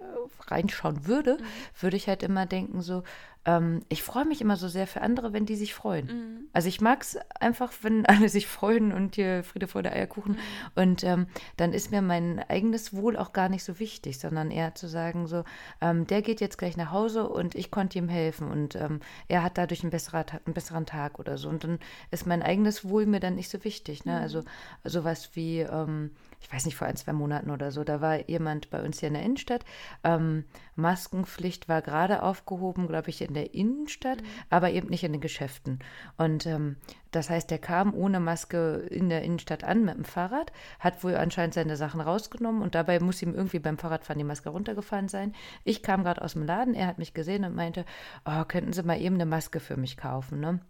reinschauen 0.47 1.07
würde, 1.07 1.39
mhm. 1.39 1.45
würde 1.81 1.97
ich 1.97 2.09
halt 2.09 2.23
immer 2.23 2.47
denken 2.47 2.81
so, 2.81 3.03
ähm, 3.45 3.83
ich 3.89 4.03
freue 4.03 4.25
mich 4.25 4.41
immer 4.41 4.57
so 4.57 4.69
sehr 4.69 4.87
für 4.87 5.01
andere, 5.01 5.33
wenn 5.33 5.47
die 5.47 5.57
sich 5.57 5.75
freuen. 5.75 6.07
Mhm. 6.07 6.49
Also 6.53 6.69
ich 6.69 6.81
mag 6.81 7.03
es 7.03 7.19
einfach, 7.41 7.73
wenn 7.83 8.07
alle 8.07 8.29
sich 8.29 8.47
freuen 8.47 8.93
und 8.93 9.17
hier 9.17 9.43
Friede 9.43 9.67
vor 9.67 9.83
der 9.83 9.93
Eierkuchen. 9.93 10.33
Mhm. 10.33 10.39
Und 10.75 11.05
ähm, 11.05 11.27
dann 11.57 11.73
ist 11.73 11.91
mir 11.91 12.03
mein 12.03 12.39
eigenes 12.39 12.95
Wohl 12.95 13.17
auch 13.17 13.33
gar 13.33 13.49
nicht 13.49 13.65
so 13.65 13.79
wichtig, 13.79 14.19
sondern 14.19 14.51
eher 14.51 14.75
zu 14.75 14.87
sagen, 14.87 15.27
so, 15.27 15.45
ähm, 15.81 16.07
der 16.07 16.23
geht 16.23 16.41
jetzt 16.41 16.59
gleich 16.59 16.77
nach 16.77 16.93
Hause 16.93 17.29
und 17.29 17.55
ich 17.55 17.71
konnte 17.71 17.99
ihm 17.99 18.09
helfen 18.09 18.51
und 18.51 18.77
ähm, 18.77 19.01
er 19.29 19.43
hat 19.43 19.59
dadurch 19.59 19.83
einen, 19.83 19.91
besserer, 19.91 20.25
einen 20.45 20.55
besseren 20.55 20.87
Tag 20.87 21.19
oder 21.19 21.37
so. 21.37 21.49
Und 21.49 21.65
dann 21.65 21.79
ist 22.11 22.27
mein 22.27 22.43
eigenes 22.43 22.89
Wohl 22.89 23.07
mir 23.07 23.21
dann 23.21 23.35
nicht 23.35 23.51
so 23.51 23.65
wichtig. 23.65 24.05
Ne? 24.05 24.13
Mhm. 24.13 24.23
Also 24.23 24.45
sowas 24.85 25.31
wie, 25.35 25.61
ähm, 25.61 26.11
ich 26.43 26.53
weiß 26.53 26.65
nicht, 26.67 26.77
vor 26.77 26.89
ein, 26.89 26.97
zwei 26.97 27.13
Monaten 27.13 27.51
oder 27.51 27.71
so, 27.71 27.85
da 27.85 28.01
war 28.01 28.29
jemand 28.29 28.69
bei 28.71 28.83
uns 28.83 28.99
hier 28.99 29.09
in 29.09 29.15
der 29.15 29.23
Innenstadt. 29.23 29.65
Ähm, 30.03 30.45
Maskenpflicht 30.75 31.69
war 31.69 31.83
gerade 31.83 32.23
aufgehoben, 32.23 32.89
glaube 32.89 33.11
ich, 33.11 33.23
in 33.23 33.35
der 33.35 33.55
Innenstadt, 33.55 34.21
mhm. 34.21 34.27
aber 34.51 34.71
eben 34.73 34.89
nicht 34.89 35.05
in 35.05 35.13
den 35.13 35.21
Geschäften. 35.21 35.79
Und 36.17 36.47
ähm, 36.47 36.77
das 37.13 37.31
heißt, 37.31 37.51
der 37.51 37.59
kam 37.59 37.95
ohne 37.95 38.21
Maske 38.21 38.87
in 38.91 39.09
der 39.09 39.23
Innenstadt 39.23 39.65
an 39.65 39.85
mit 39.85 39.95
dem 39.95 40.05
Fahrrad, 40.05 40.53
hat 40.81 41.05
wohl 41.05 41.15
anscheinend 41.15 41.55
seine 41.55 41.77
Sachen 41.77 42.01
rausgenommen 42.01 42.63
und 42.63 42.75
dabei 42.75 42.99
muss 43.01 43.23
ihm 43.23 43.35
irgendwie 43.35 43.61
beim 43.61 43.79
Fahrradfahren 43.79 44.19
die 44.19 44.25
Maske 44.25 44.49
runtergefallen 44.49 45.09
sein. 45.09 45.35
Ich 45.63 45.83
kam 45.83 46.03
gerade 46.03 46.23
aus 46.23 46.33
dem 46.33 46.45
Laden, 46.45 46.75
er 46.75 46.89
hat 46.89 46.99
mich 46.99 47.15
gesehen 47.15 47.45
und 47.45 47.55
meinte, 47.55 47.85
oh, 48.25 48.45
könnten 48.47 48.73
Sie 48.73 48.83
mal 48.83 49.01
eben 49.01 49.15
eine 49.15 49.27
Maske 49.27 49.61
für 49.61 49.77
mich 49.77 49.97
kaufen, 49.97 50.41
ne? 50.41 50.61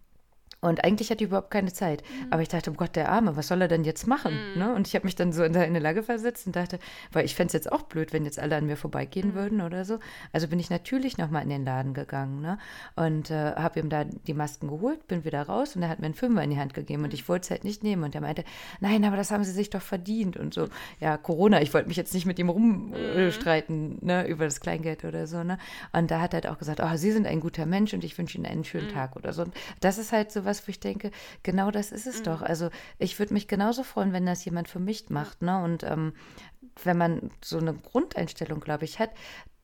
Und 0.63 0.83
eigentlich 0.85 1.09
hatte 1.09 1.23
ich 1.23 1.27
überhaupt 1.27 1.51
keine 1.51 1.73
Zeit. 1.73 2.03
Mhm. 2.03 2.31
Aber 2.31 2.41
ich 2.41 2.47
dachte, 2.47 2.71
oh 2.71 2.73
Gott, 2.73 2.95
der 2.95 3.09
Arme, 3.09 3.35
was 3.35 3.49
soll 3.49 3.61
er 3.61 3.67
denn 3.67 3.83
jetzt 3.83 4.07
machen? 4.07 4.33
Mhm. 4.53 4.59
Ne? 4.59 4.73
Und 4.73 4.87
ich 4.87 4.95
habe 4.95 5.05
mich 5.05 5.15
dann 5.15 5.33
so 5.33 5.43
in 5.43 5.55
eine 5.55 5.79
Lage 5.79 6.03
versetzt 6.03 6.47
und 6.47 6.55
dachte, 6.55 6.79
weil 7.11 7.25
ich 7.25 7.35
fände 7.35 7.47
es 7.47 7.53
jetzt 7.53 7.71
auch 7.71 7.81
blöd, 7.81 8.13
wenn 8.13 8.23
jetzt 8.23 8.39
alle 8.39 8.55
an 8.55 8.65
mir 8.65 8.77
vorbeigehen 8.77 9.29
mhm. 9.29 9.33
würden 9.35 9.61
oder 9.61 9.83
so. 9.83 9.99
Also 10.31 10.47
bin 10.47 10.59
ich 10.59 10.69
natürlich 10.69 11.17
nochmal 11.17 11.43
in 11.43 11.49
den 11.49 11.65
Laden 11.65 11.93
gegangen 11.93 12.41
ne? 12.41 12.57
und 12.95 13.29
äh, 13.29 13.55
habe 13.55 13.81
ihm 13.81 13.89
da 13.89 14.05
die 14.05 14.33
Masken 14.33 14.69
geholt, 14.69 15.05
bin 15.07 15.25
wieder 15.25 15.43
raus 15.43 15.75
und 15.75 15.83
er 15.83 15.89
hat 15.89 15.99
mir 15.99 16.05
einen 16.05 16.13
Fünfer 16.13 16.41
in 16.43 16.49
die 16.49 16.59
Hand 16.59 16.73
gegeben 16.73 17.03
und 17.03 17.09
mhm. 17.09 17.15
ich 17.15 17.27
wollte 17.27 17.43
es 17.43 17.51
halt 17.51 17.65
nicht 17.65 17.83
nehmen. 17.83 18.03
Und 18.03 18.15
er 18.15 18.21
meinte, 18.21 18.45
nein, 18.79 19.03
aber 19.03 19.17
das 19.17 19.31
haben 19.31 19.43
sie 19.43 19.51
sich 19.51 19.69
doch 19.69 19.81
verdient 19.81 20.37
und 20.37 20.53
so. 20.53 20.69
Ja, 21.01 21.17
Corona, 21.17 21.61
ich 21.61 21.73
wollte 21.73 21.89
mich 21.89 21.97
jetzt 21.97 22.13
nicht 22.13 22.25
mit 22.25 22.39
ihm 22.39 22.47
rumstreiten 22.47 23.89
mhm. 23.89 23.97
ne, 24.01 24.27
über 24.27 24.45
das 24.45 24.61
Kleingeld 24.61 25.03
oder 25.03 25.27
so. 25.27 25.43
Ne? 25.43 25.57
Und 25.91 26.09
da 26.09 26.21
hat 26.21 26.33
er 26.33 26.41
halt 26.41 26.47
auch 26.47 26.57
gesagt, 26.57 26.79
oh, 26.81 26.95
Sie 26.95 27.11
sind 27.11 27.27
ein 27.27 27.41
guter 27.41 27.65
Mensch 27.65 27.93
und 27.93 28.05
ich 28.05 28.17
wünsche 28.17 28.37
Ihnen 28.37 28.45
einen 28.45 28.63
schönen 28.63 28.87
mhm. 28.87 28.93
Tag 28.93 29.17
oder 29.17 29.33
so. 29.33 29.41
Und 29.41 29.53
das 29.81 29.97
ist 29.97 30.13
halt 30.13 30.31
so 30.31 30.45
was, 30.45 30.52
was, 30.53 30.67
wo 30.67 30.69
ich 30.69 30.79
denke, 30.79 31.09
genau 31.41 31.71
das 31.71 31.91
ist 31.91 32.05
es 32.05 32.19
mhm. 32.19 32.23
doch. 32.25 32.41
Also 32.43 32.69
ich 32.99 33.17
würde 33.17 33.33
mich 33.33 33.47
genauso 33.47 33.83
freuen, 33.83 34.13
wenn 34.13 34.25
das 34.25 34.45
jemand 34.45 34.67
für 34.67 34.79
mich 34.79 35.09
macht. 35.09 35.41
Ne? 35.41 35.63
Und 35.63 35.83
ähm, 35.83 36.13
wenn 36.83 36.97
man 36.97 37.31
so 37.43 37.57
eine 37.57 37.73
Grundeinstellung, 37.73 38.59
glaube 38.59 38.85
ich, 38.85 38.99
hat, 38.99 39.09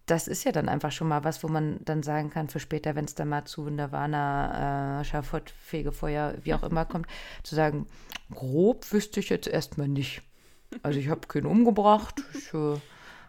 das 0.07 0.27
ist 0.27 0.43
ja 0.43 0.51
dann 0.51 0.69
einfach 0.69 0.91
schon 0.91 1.07
mal 1.07 1.23
was, 1.23 1.43
wo 1.43 1.47
man 1.47 1.79
dann 1.85 2.01
sagen 2.01 2.31
kann, 2.31 2.49
für 2.49 2.59
später, 2.59 2.95
wenn 2.95 3.05
es 3.05 3.13
dann 3.13 3.29
mal 3.29 3.45
zu 3.45 3.69
Nirvana, 3.69 5.01
äh, 5.01 5.03
Schafott, 5.05 5.51
Fegefeuer, 5.51 6.33
wie 6.41 6.55
auch 6.55 6.63
immer 6.63 6.85
kommt, 6.85 7.05
zu 7.43 7.53
sagen, 7.53 7.85
grob 8.33 8.91
wüsste 8.91 9.19
ich 9.19 9.29
jetzt 9.29 9.47
erstmal 9.47 9.87
nicht. 9.87 10.23
Also 10.81 10.99
ich 10.99 11.09
habe 11.09 11.27
keinen 11.27 11.45
umgebracht, 11.45 12.23
ich 12.33 12.53
äh, 12.53 12.77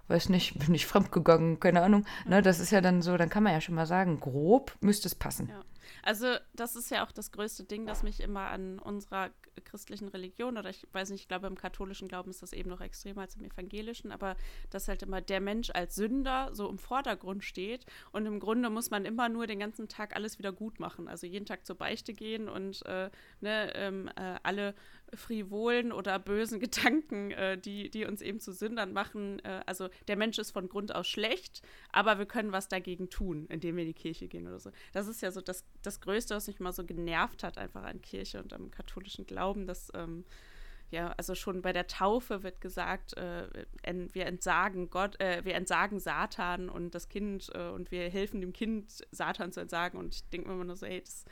weiß 0.08 0.30
nicht, 0.30 0.58
bin 0.58 0.74
ich 0.74 0.86
fremdgegangen, 0.86 1.60
keine 1.60 1.82
Ahnung. 1.82 2.04
Ne, 2.26 2.42
das 2.42 2.60
ist 2.60 2.70
ja 2.70 2.80
dann 2.80 3.02
so, 3.02 3.16
dann 3.16 3.28
kann 3.28 3.42
man 3.42 3.52
ja 3.52 3.60
schon 3.60 3.74
mal 3.74 3.86
sagen, 3.86 4.20
grob 4.20 4.74
müsste 4.80 5.08
es 5.08 5.14
passen. 5.14 5.48
Ja. 5.48 5.60
Also 6.02 6.36
das 6.54 6.76
ist 6.76 6.90
ja 6.90 7.04
auch 7.04 7.12
das 7.12 7.32
größte 7.32 7.64
Ding, 7.64 7.86
das 7.86 8.02
mich 8.02 8.20
immer 8.20 8.50
an 8.50 8.78
unserer 8.78 9.30
christlichen 9.64 10.08
Religion 10.08 10.56
oder 10.56 10.70
ich 10.70 10.86
weiß 10.92 11.10
nicht, 11.10 11.22
ich 11.22 11.28
glaube 11.28 11.46
im 11.46 11.56
katholischen 11.56 12.08
Glauben 12.08 12.30
ist 12.30 12.42
das 12.42 12.52
eben 12.52 12.70
noch 12.70 12.80
extremer 12.80 13.22
als 13.22 13.36
im 13.36 13.44
evangelischen, 13.44 14.12
aber 14.12 14.36
dass 14.70 14.88
halt 14.88 15.02
immer 15.02 15.20
der 15.20 15.40
Mensch 15.40 15.70
als 15.70 15.94
Sünder 15.94 16.50
so 16.52 16.68
im 16.68 16.78
Vordergrund 16.78 17.44
steht 17.44 17.84
und 18.12 18.26
im 18.26 18.40
Grunde 18.40 18.70
muss 18.70 18.90
man 18.90 19.04
immer 19.04 19.28
nur 19.28 19.46
den 19.46 19.58
ganzen 19.58 19.88
Tag 19.88 20.16
alles 20.16 20.38
wieder 20.38 20.52
gut 20.52 20.80
machen, 20.80 21.08
also 21.08 21.26
jeden 21.26 21.46
Tag 21.46 21.66
zur 21.66 21.76
Beichte 21.76 22.14
gehen 22.14 22.48
und 22.48 22.84
äh, 22.86 23.10
ne, 23.40 23.72
ähm, 23.74 24.08
äh, 24.16 24.38
alle 24.42 24.74
frivolen 25.14 25.92
oder 25.92 26.18
bösen 26.18 26.60
Gedanken, 26.60 27.30
äh, 27.32 27.58
die, 27.58 27.90
die 27.90 28.04
uns 28.04 28.22
eben 28.22 28.40
zu 28.40 28.52
Sündern 28.52 28.92
machen. 28.92 29.38
Äh, 29.44 29.62
also 29.66 29.88
der 30.08 30.16
Mensch 30.16 30.38
ist 30.38 30.50
von 30.50 30.68
Grund 30.68 30.94
aus 30.94 31.08
schlecht, 31.08 31.62
aber 31.92 32.18
wir 32.18 32.26
können 32.26 32.52
was 32.52 32.68
dagegen 32.68 33.10
tun, 33.10 33.46
indem 33.48 33.76
wir 33.76 33.82
in 33.82 33.88
die 33.88 33.94
Kirche 33.94 34.28
gehen 34.28 34.46
oder 34.46 34.60
so. 34.60 34.70
Das 34.92 35.06
ist 35.08 35.22
ja 35.22 35.30
so 35.30 35.40
das, 35.40 35.64
das 35.82 36.00
Größte, 36.00 36.34
was 36.34 36.46
mich 36.46 36.60
mal 36.60 36.72
so 36.72 36.84
genervt 36.84 37.42
hat, 37.42 37.58
einfach 37.58 37.84
an 37.84 38.00
Kirche 38.02 38.42
und 38.42 38.52
am 38.52 38.70
katholischen 38.70 39.26
Glauben, 39.26 39.66
dass 39.66 39.90
ähm, 39.94 40.24
ja, 40.90 41.14
also 41.16 41.34
schon 41.36 41.62
bei 41.62 41.72
der 41.72 41.86
Taufe 41.86 42.42
wird 42.42 42.60
gesagt, 42.60 43.16
äh, 43.16 43.46
wir 43.84 44.26
entsagen 44.26 44.90
Gott, 44.90 45.20
äh, 45.20 45.44
wir 45.44 45.54
entsagen 45.54 46.00
Satan 46.00 46.68
und 46.68 46.94
das 46.94 47.08
Kind 47.08 47.48
äh, 47.54 47.68
und 47.68 47.92
wir 47.92 48.10
helfen 48.10 48.40
dem 48.40 48.52
Kind, 48.52 49.06
Satan 49.12 49.52
zu 49.52 49.60
entsagen. 49.60 49.98
Und 49.98 50.16
ich 50.16 50.28
denke 50.30 50.48
mir 50.48 50.54
immer 50.54 50.64
nur 50.64 50.76
so, 50.76 50.86
ey, 50.86 51.00
das 51.00 51.24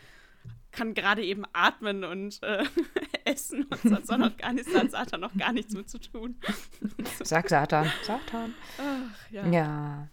kann 0.72 0.94
gerade 0.94 1.24
eben 1.24 1.44
atmen 1.52 2.04
und 2.04 2.42
äh, 2.42 2.64
essen 3.24 3.64
und 3.64 3.80
sonst 3.82 4.10
auch 4.10 4.18
noch 4.18 4.36
gar 4.36 4.52
nichts, 4.52 4.74
hat 4.74 4.90
Satan 4.90 5.20
noch 5.20 5.34
gar 5.36 5.52
nichts 5.52 5.74
mit 5.74 5.88
zu 5.88 5.98
tun. 5.98 6.36
Sag 7.24 7.48
Satan, 7.48 7.90
Satan. 8.04 8.54
Ach, 8.78 9.30
ja. 9.30 9.46
ja. 9.46 10.08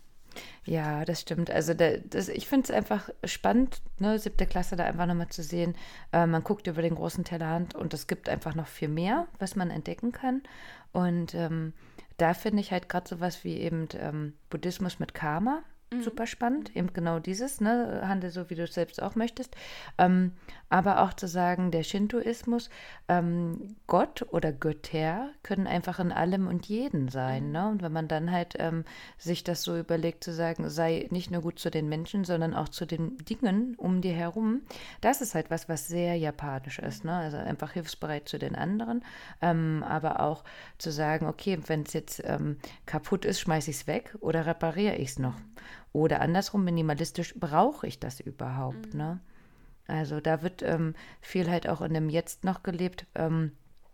Ja, 0.66 1.06
das 1.06 1.22
stimmt. 1.22 1.52
Also 1.52 1.74
da, 1.74 1.98
das, 1.98 2.28
ich 2.28 2.48
finde 2.48 2.66
es 2.66 2.72
einfach 2.72 3.10
spannend, 3.24 3.82
ne, 4.00 4.18
siebte 4.20 4.46
Klasse 4.48 4.76
da 4.76 4.84
einfach 4.84 5.06
nochmal 5.06 5.30
zu 5.30 5.44
sehen. 5.44 5.76
Äh, 6.12 6.26
man 6.26 6.44
guckt 6.44 6.68
über 6.68 6.82
den 6.82 6.96
großen 6.96 7.24
Tellerrand 7.24 7.76
und 7.76 7.94
es 7.94 8.08
gibt 8.08 8.28
einfach 8.28 8.56
noch 8.56 8.68
viel 8.68 8.90
mehr, 8.90 9.28
was 9.40 9.56
man 9.56 9.70
entdecken 9.70 10.12
kann. 10.12 10.42
Und 10.92 11.36
ähm, 11.36 11.74
da 12.18 12.34
finde 12.34 12.62
ich 12.62 12.72
halt 12.72 12.90
gerade 12.90 13.08
sowas 13.08 13.44
wie 13.44 13.58
eben 13.58 13.88
ähm, 13.98 14.34
Buddhismus 14.50 15.00
mit 15.00 15.14
Karma 15.14 15.64
Mhm. 15.92 16.02
Super 16.02 16.26
spannend, 16.26 16.76
eben 16.76 16.94
genau 16.94 17.20
dieses, 17.20 17.62
ne? 17.62 18.02
Handel 18.08 18.32
so, 18.32 18.50
wie 18.50 18.56
du 18.56 18.64
es 18.64 18.74
selbst 18.74 19.02
auch 19.02 19.16
möchtest. 19.16 19.56
Ähm, 19.98 20.32
aber 20.70 21.02
auch 21.02 21.14
zu 21.14 21.28
sagen, 21.28 21.70
der 21.70 21.84
Shintoismus, 21.84 22.70
ähm, 23.08 23.76
Gott 23.86 24.26
oder 24.32 24.52
Götter 24.52 25.30
können 25.44 25.68
einfach 25.68 26.00
in 26.00 26.12
allem 26.12 26.48
und 26.48 26.66
jeden 26.66 27.08
sein. 27.10 27.48
Mhm. 27.48 27.52
Ne? 27.52 27.70
Und 27.70 27.82
wenn 27.84 27.94
man 27.94 28.08
dann 28.08 28.32
halt 28.32 28.56
ähm, 28.58 28.84
sich 29.18 29.44
das 29.44 29.62
so 29.62 29.78
überlegt, 29.78 30.24
zu 30.24 30.34
sagen, 30.34 30.70
sei 30.70 31.08
nicht 31.12 31.30
nur 31.30 31.42
gut 31.42 31.60
zu 31.60 31.70
den 31.70 31.88
Menschen, 31.88 32.24
sondern 32.24 32.56
auch 32.56 32.70
zu 32.70 32.86
den 32.86 33.18
Dingen 33.18 33.76
um 33.76 34.02
dir 34.02 34.14
herum, 34.14 34.62
das 35.02 35.22
ist 35.22 35.36
halt 35.36 35.52
was, 35.52 35.70
was 35.70 35.88
sehr 35.88 36.16
japanisch 36.16 36.80
ist. 36.80 37.06
Ne? 37.06 37.14
Also 37.14 37.38
einfach 37.38 37.74
hilfsbereit 37.74 38.28
zu 38.28 38.40
den 38.40 38.56
anderen, 38.56 39.04
ähm, 39.42 39.84
aber 39.88 40.20
auch 40.20 40.44
zu 40.80 40.92
sagen, 40.92 41.28
okay, 41.28 41.60
wenn 41.68 41.84
es 41.84 41.94
jetzt 41.94 42.24
ähm, 42.26 42.58
kaputt 42.88 43.24
ist, 43.24 43.40
schmeiße 43.40 43.70
ich 43.70 43.78
es 43.78 43.88
weg 43.88 44.16
oder 44.20 44.48
repariere 44.48 44.96
ich 44.96 45.10
es 45.10 45.20
noch. 45.20 45.36
Oder 45.96 46.20
andersrum, 46.20 46.66
minimalistisch, 46.66 47.36
brauche 47.40 47.88
ich 47.88 48.02
das 48.02 48.20
überhaupt? 48.20 48.94
Mhm. 48.94 49.00
Ne? 49.00 49.20
Also 49.88 50.20
da 50.20 50.42
wird 50.42 50.62
ähm, 50.62 50.94
viel 51.22 51.50
halt 51.50 51.70
auch 51.70 51.80
in 51.80 51.94
dem 51.94 52.10
Jetzt 52.10 52.44
noch 52.44 52.64
gelebt. 52.64 53.06
Ähm, 53.16 53.54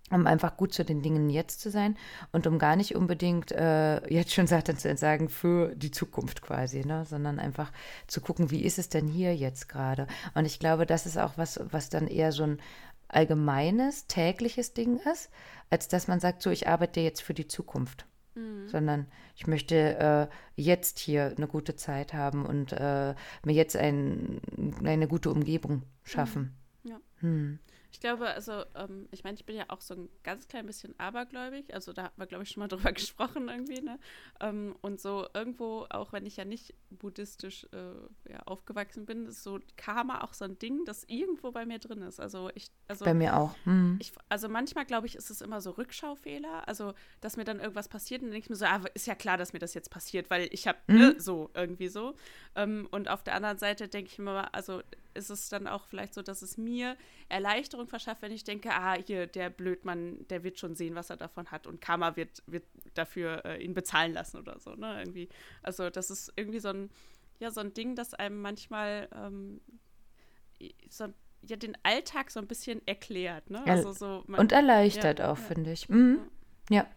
um 0.09 0.27
einfach 0.27 0.57
gut 0.57 0.73
zu 0.73 0.83
den 0.83 1.01
Dingen 1.01 1.29
jetzt 1.29 1.61
zu 1.61 1.69
sein 1.71 1.95
und 2.33 2.45
um 2.45 2.59
gar 2.59 2.75
nicht 2.75 2.95
unbedingt 2.95 3.53
äh, 3.53 4.05
jetzt 4.13 4.33
schon 4.33 4.47
Satan 4.47 4.77
zu 4.77 4.89
entsagen 4.89 5.29
für 5.29 5.73
die 5.73 5.91
Zukunft 5.91 6.41
quasi, 6.41 6.83
ne? 6.85 7.05
sondern 7.05 7.39
einfach 7.39 7.71
zu 8.07 8.19
gucken, 8.19 8.51
wie 8.51 8.65
ist 8.65 8.77
es 8.77 8.89
denn 8.89 9.07
hier 9.07 9.33
jetzt 9.33 9.69
gerade? 9.69 10.07
Und 10.33 10.43
ich 10.43 10.59
glaube, 10.59 10.85
das 10.85 11.05
ist 11.05 11.17
auch 11.17 11.37
was, 11.37 11.61
was 11.71 11.87
dann 11.87 12.07
eher 12.07 12.33
so 12.33 12.43
ein 12.43 12.59
allgemeines, 13.07 14.07
tägliches 14.07 14.73
Ding 14.73 14.99
ist, 15.13 15.29
als 15.69 15.87
dass 15.87 16.09
man 16.09 16.19
sagt, 16.19 16.41
so, 16.41 16.49
ich 16.49 16.67
arbeite 16.67 16.99
jetzt 16.99 17.21
für 17.21 17.33
die 17.33 17.47
Zukunft. 17.47 18.05
Mhm. 18.35 18.67
Sondern 18.67 19.07
ich 19.35 19.47
möchte 19.47 20.29
äh, 20.55 20.61
jetzt 20.61 20.99
hier 20.99 21.33
eine 21.35 21.47
gute 21.47 21.75
Zeit 21.75 22.13
haben 22.13 22.45
und 22.45 22.71
äh, 22.73 23.15
mir 23.45 23.53
jetzt 23.53 23.75
ein, 23.75 24.41
eine 24.83 25.07
gute 25.07 25.31
Umgebung 25.31 25.83
schaffen. 26.03 26.55
Mhm. 26.83 26.89
Ja. 26.89 26.97
Hm. 27.19 27.59
Ich 27.91 27.99
glaube, 27.99 28.27
also, 28.30 28.63
ähm, 28.75 29.08
ich 29.12 29.23
meine, 29.23 29.36
ich 29.36 29.45
bin 29.45 29.56
ja 29.56 29.65
auch 29.67 29.82
so 29.82 29.93
ein 29.93 30.10
ganz 30.23 30.47
klein 30.47 30.65
bisschen 30.65 30.97
abergläubig. 30.97 31.73
Also, 31.73 31.91
da 31.91 32.06
haben 32.06 32.13
wir, 32.15 32.25
glaube 32.25 32.43
ich, 32.43 32.49
schon 32.51 32.62
mal 32.62 32.67
drüber 32.69 32.91
gesprochen 32.91 33.49
irgendwie, 33.49 33.82
ne? 33.82 33.99
Ähm, 34.39 34.75
und 34.82 35.01
so 35.01 35.27
irgendwo, 35.34 35.86
auch 35.89 36.13
wenn 36.13 36.25
ich 36.25 36.38
ja 36.38 36.45
nicht 36.45 36.73
buddhistisch 36.89 37.67
äh, 37.73 38.32
ja, 38.32 38.39
aufgewachsen 38.45 39.06
bin, 39.06 39.25
ist 39.25 39.43
so 39.43 39.60
Karma 39.75 40.21
auch 40.21 40.34
so 40.34 40.45
ein 40.45 40.58
Ding, 40.58 40.86
das 40.86 41.04
irgendwo 41.08 41.51
bei 41.51 41.65
mir 41.65 41.80
drin 41.80 42.01
ist. 42.01 42.19
Also, 42.19 42.49
ich. 42.56 42.71
Also, 42.88 43.04
bei 43.04 43.13
mir 43.13 43.38
auch. 43.38 43.56
Mhm. 43.65 43.97
Ich, 43.99 44.13
also, 44.30 44.47
manchmal, 44.47 44.86
glaube 44.86 45.08
ich, 45.08 45.15
ist 45.15 45.30
es 45.30 45.41
immer 45.41 45.60
so 45.60 45.71
Rückschaufehler. 45.71 46.67
Also, 46.67 46.93
dass 47.19 47.36
mir 47.36 47.43
dann 47.43 47.60
irgendwas 47.60 47.89
passiert 47.89 48.21
und 48.21 48.27
dann 48.27 48.34
denke 48.34 48.45
ich 48.45 48.49
mir 48.49 48.56
so, 48.56 48.65
ah, 48.65 48.82
ist 48.93 49.08
ja 49.08 49.15
klar, 49.15 49.38
dass 49.38 49.51
mir 49.51 49.60
das 49.60 49.73
jetzt 49.73 49.91
passiert, 49.91 50.30
weil 50.30 50.47
ich 50.51 50.67
habe 50.67 50.80
mhm. 50.88 50.97
ne, 50.97 51.15
so 51.17 51.49
irgendwie 51.54 51.89
so. 51.89 52.15
Ähm, 52.55 52.87
und 52.91 53.09
auf 53.09 53.23
der 53.23 53.35
anderen 53.35 53.57
Seite 53.57 53.87
denke 53.87 54.09
ich 54.11 54.19
mir 54.19 54.25
mal, 54.25 54.49
also, 54.51 54.81
ist 55.13 55.29
es 55.29 55.49
dann 55.49 55.67
auch 55.67 55.85
vielleicht 55.85 56.13
so, 56.13 56.21
dass 56.21 56.41
es 56.41 56.57
mir 56.57 56.97
Erleichterung 57.29 57.87
verschafft, 57.87 58.21
wenn 58.21 58.31
ich 58.31 58.43
denke, 58.43 58.71
ah, 58.71 58.93
hier, 58.93 59.27
der 59.27 59.49
Blödmann, 59.49 60.25
der 60.29 60.43
wird 60.43 60.59
schon 60.59 60.75
sehen, 60.75 60.95
was 60.95 61.09
er 61.09 61.17
davon 61.17 61.51
hat 61.51 61.67
und 61.67 61.81
Karma 61.81 62.15
wird, 62.15 62.43
wird 62.47 62.63
dafür 62.93 63.43
äh, 63.45 63.63
ihn 63.63 63.73
bezahlen 63.73 64.13
lassen 64.13 64.37
oder 64.37 64.59
so, 64.59 64.75
ne, 64.75 64.99
irgendwie. 64.99 65.29
Also 65.63 65.89
das 65.89 66.11
ist 66.11 66.31
irgendwie 66.35 66.59
so 66.59 66.69
ein, 66.69 66.89
ja, 67.39 67.51
so 67.51 67.61
ein 67.61 67.73
Ding, 67.73 67.95
das 67.95 68.13
einem 68.13 68.41
manchmal 68.41 69.09
ähm, 69.15 69.61
so, 70.89 71.07
ja, 71.43 71.55
den 71.55 71.77
Alltag 71.83 72.31
so 72.31 72.39
ein 72.39 72.47
bisschen 72.47 72.85
erklärt, 72.85 73.49
ne? 73.49 73.65
Also 73.65 73.93
so, 73.93 74.23
man, 74.27 74.39
und 74.39 74.51
erleichtert 74.51 75.19
ja, 75.19 75.31
auch, 75.31 75.37
ja. 75.37 75.43
finde 75.43 75.71
ich. 75.71 75.89
Mhm. 75.89 76.19
Ja. 76.69 76.87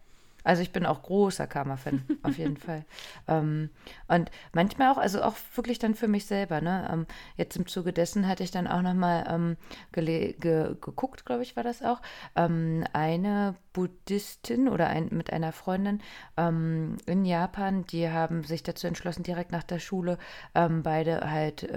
Also 0.45 0.61
ich 0.61 0.71
bin 0.71 0.85
auch 0.85 1.01
großer 1.01 1.47
Karma-Fan, 1.47 2.03
auf 2.23 2.37
jeden 2.37 2.57
Fall. 2.65 2.85
Ähm, 3.27 3.71
und 4.07 4.29
manchmal 4.53 4.93
auch, 4.93 4.97
also 4.97 5.23
auch 5.23 5.35
wirklich 5.55 5.79
dann 5.79 5.95
für 5.95 6.07
mich 6.07 6.25
selber. 6.27 6.61
Ne? 6.61 6.87
Ähm, 6.91 7.07
jetzt 7.35 7.57
im 7.57 7.65
Zuge 7.65 7.91
dessen 7.91 8.27
hatte 8.27 8.43
ich 8.43 8.51
dann 8.51 8.67
auch 8.67 8.81
nochmal 8.81 9.25
ähm, 9.27 9.57
ge 9.91 10.35
geguckt, 10.39 11.25
glaube 11.25 11.41
ich, 11.41 11.55
war 11.55 11.63
das 11.63 11.81
auch. 11.81 11.99
Ähm, 12.35 12.85
eine 12.93 13.55
Buddhistin 13.73 14.69
oder 14.69 14.87
ein, 14.87 15.09
mit 15.11 15.33
einer 15.33 15.51
Freundin 15.51 16.01
ähm, 16.37 16.97
in 17.07 17.25
Japan, 17.25 17.85
die 17.87 18.09
haben 18.09 18.43
sich 18.43 18.61
dazu 18.61 18.87
entschlossen, 18.87 19.23
direkt 19.23 19.51
nach 19.51 19.63
der 19.63 19.79
Schule 19.79 20.17
ähm, 20.53 20.83
beide 20.83 21.29
halt 21.29 21.67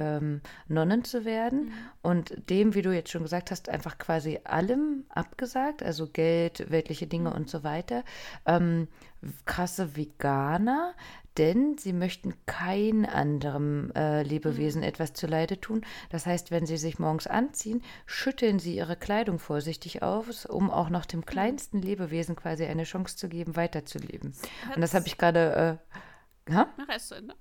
Nonnen 0.68 1.04
zu 1.04 1.24
werden. 1.24 1.66
Mhm. 1.66 1.72
Und 2.02 2.50
dem, 2.50 2.74
wie 2.74 2.82
du 2.82 2.94
jetzt 2.94 3.10
schon 3.10 3.22
gesagt 3.22 3.50
hast, 3.50 3.68
einfach 3.68 3.98
quasi 3.98 4.40
allem 4.44 5.04
abgesagt, 5.08 5.82
also 5.82 6.06
Geld, 6.06 6.70
weltliche 6.70 7.06
Dinge 7.06 7.30
mhm. 7.30 7.36
und 7.36 7.50
so 7.50 7.64
weiter. 7.64 8.04
Ähm, 8.46 8.57
ähm, 8.58 8.88
krasse 9.44 9.96
Veganer, 9.96 10.94
denn 11.38 11.78
sie 11.78 11.92
möchten 11.92 12.34
kein 12.46 13.06
anderem 13.06 13.92
äh, 13.94 14.22
Lebewesen 14.22 14.80
mhm. 14.80 14.88
etwas 14.88 15.12
zuleide 15.12 15.60
tun. 15.60 15.82
Das 16.10 16.26
heißt, 16.26 16.50
wenn 16.50 16.66
sie 16.66 16.76
sich 16.76 16.98
morgens 16.98 17.26
anziehen, 17.26 17.82
schütteln 18.06 18.58
sie 18.58 18.76
ihre 18.76 18.96
Kleidung 18.96 19.38
vorsichtig 19.38 20.02
aus, 20.02 20.46
um 20.46 20.70
auch 20.70 20.90
noch 20.90 21.06
dem 21.06 21.20
mhm. 21.20 21.26
kleinsten 21.26 21.80
Lebewesen 21.80 22.36
quasi 22.36 22.64
eine 22.64 22.84
Chance 22.84 23.16
zu 23.16 23.28
geben, 23.28 23.56
weiterzuleben. 23.56 24.34
Und 24.74 24.80
das 24.80 24.94
habe 24.94 25.06
ich 25.06 25.16
gerade 25.16 25.78
äh, 25.80 25.96
Ha? 26.54 26.68
Mach 26.76 26.88
erst 26.88 27.08
zu 27.08 27.14
Ende. 27.16 27.34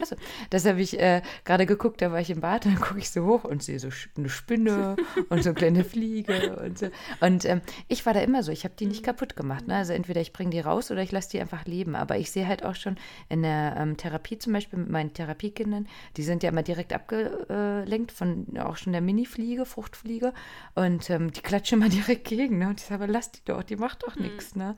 Achso, 0.00 0.16
das 0.50 0.64
habe 0.64 0.80
ich 0.80 0.98
äh, 0.98 1.22
gerade 1.44 1.66
geguckt, 1.66 2.00
da 2.00 2.12
war 2.12 2.20
ich 2.20 2.30
im 2.30 2.40
Bad, 2.40 2.64
dann 2.64 2.80
gucke 2.80 2.98
ich 2.98 3.10
so 3.10 3.24
hoch 3.24 3.44
und 3.44 3.62
sehe 3.62 3.78
so 3.78 3.88
eine 4.16 4.28
Spinne 4.28 4.96
und 5.28 5.42
so 5.42 5.50
eine 5.50 5.58
kleine 5.58 5.84
Fliege 5.84 6.56
und 6.56 6.78
so. 6.78 6.88
Und 7.20 7.44
ähm, 7.44 7.60
ich 7.88 8.06
war 8.06 8.14
da 8.14 8.20
immer 8.20 8.42
so, 8.42 8.52
ich 8.52 8.64
habe 8.64 8.74
die 8.78 8.86
nicht 8.86 9.02
mhm. 9.02 9.06
kaputt 9.06 9.36
gemacht. 9.36 9.66
Ne? 9.66 9.76
Also 9.76 9.92
entweder 9.92 10.20
ich 10.20 10.32
bringe 10.32 10.50
die 10.50 10.60
raus 10.60 10.90
oder 10.90 11.02
ich 11.02 11.12
lasse 11.12 11.30
die 11.30 11.40
einfach 11.40 11.64
leben. 11.66 11.96
Aber 11.96 12.18
ich 12.18 12.30
sehe 12.30 12.46
halt 12.46 12.64
auch 12.64 12.74
schon 12.74 12.96
in 13.28 13.42
der 13.42 13.76
ähm, 13.78 13.96
Therapie 13.96 14.38
zum 14.38 14.52
Beispiel 14.52 14.78
mit 14.78 14.90
meinen 14.90 15.12
Therapiekindern, 15.12 15.88
die 16.16 16.22
sind 16.22 16.42
ja 16.42 16.50
immer 16.50 16.62
direkt 16.62 16.92
abgelenkt 16.92 18.12
von 18.12 18.46
auch 18.58 18.76
schon 18.76 18.92
der 18.92 19.02
Mini-Fliege, 19.02 19.66
Fruchtfliege. 19.66 20.32
Und 20.74 21.10
ähm, 21.10 21.32
die 21.32 21.40
klatschen 21.40 21.80
immer 21.80 21.90
direkt 21.90 22.24
gegen. 22.28 22.58
Ne? 22.58 22.68
Und 22.68 22.80
ich 22.80 22.86
sage, 22.86 23.06
lass 23.06 23.32
die 23.32 23.44
doch, 23.44 23.62
die 23.62 23.76
macht 23.76 24.04
doch 24.04 24.16
nichts. 24.16 24.54
Mhm. 24.54 24.62
Ne? 24.62 24.76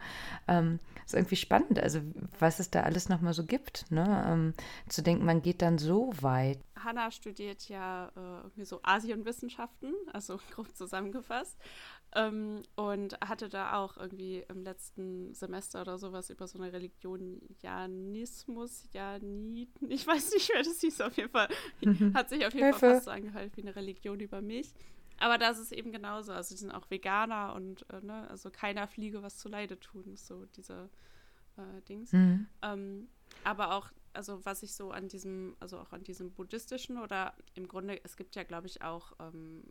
Ist 1.10 1.14
irgendwie 1.14 1.34
spannend, 1.34 1.80
also 1.80 2.00
was 2.38 2.60
es 2.60 2.70
da 2.70 2.82
alles 2.82 3.08
nochmal 3.08 3.32
so 3.32 3.44
gibt, 3.44 3.90
ne? 3.90 4.24
Ähm, 4.28 4.54
zu 4.88 5.02
denken, 5.02 5.24
man 5.24 5.42
geht 5.42 5.60
dann 5.60 5.76
so 5.76 6.12
weit. 6.20 6.60
Hanna 6.76 7.10
studiert 7.10 7.68
ja 7.68 8.12
äh, 8.16 8.42
irgendwie 8.44 8.64
so 8.64 8.78
Asienwissenschaften, 8.84 9.92
also 10.12 10.38
grob 10.54 10.68
zusammengefasst, 10.76 11.58
ähm, 12.14 12.62
und 12.76 13.18
hatte 13.20 13.48
da 13.48 13.74
auch 13.74 13.96
irgendwie 13.96 14.44
im 14.48 14.62
letzten 14.62 15.34
Semester 15.34 15.80
oder 15.80 15.98
sowas 15.98 16.30
über 16.30 16.46
so 16.46 16.60
eine 16.60 16.72
Religion, 16.72 17.40
Janismus, 17.60 18.88
Janit, 18.92 19.70
ich 19.88 20.06
weiß 20.06 20.32
nicht, 20.34 20.48
wer 20.54 20.62
das 20.62 20.78
hieß, 20.80 21.00
auf 21.00 21.16
jeden 21.16 21.30
Fall, 21.30 21.48
hat 22.14 22.28
sich 22.28 22.46
auf 22.46 22.54
jeden 22.54 22.66
Hilfe. 22.66 22.78
Fall 22.78 22.94
fast 22.94 23.06
so 23.06 23.10
angehört 23.10 23.56
wie 23.56 23.62
eine 23.62 23.74
Religion 23.74 24.20
über 24.20 24.40
mich. 24.40 24.72
Aber 25.20 25.38
das 25.38 25.58
ist 25.58 25.70
eben 25.70 25.92
genauso. 25.92 26.32
Also 26.32 26.54
die 26.54 26.58
sind 26.58 26.72
auch 26.72 26.90
Veganer 26.90 27.54
und 27.54 27.88
äh, 27.90 28.00
ne, 28.00 28.28
also 28.28 28.50
keiner 28.50 28.88
Fliege 28.88 29.22
was 29.22 29.36
zu 29.36 29.48
Leide 29.48 29.78
tun, 29.78 30.16
so 30.16 30.46
diese 30.56 30.88
äh, 31.56 31.82
Dings. 31.82 32.12
Mhm. 32.12 32.46
Ähm, 32.62 33.08
aber 33.44 33.74
auch, 33.74 33.90
also 34.14 34.44
was 34.44 34.62
ich 34.62 34.74
so 34.74 34.90
an 34.90 35.08
diesem, 35.08 35.56
also 35.60 35.78
auch 35.78 35.92
an 35.92 36.02
diesem 36.04 36.32
buddhistischen 36.32 36.98
oder 36.98 37.34
im 37.54 37.68
Grunde, 37.68 38.02
es 38.02 38.16
gibt 38.16 38.34
ja, 38.34 38.44
glaube 38.44 38.66
ich, 38.66 38.82
auch 38.82 39.12
ähm, 39.20 39.62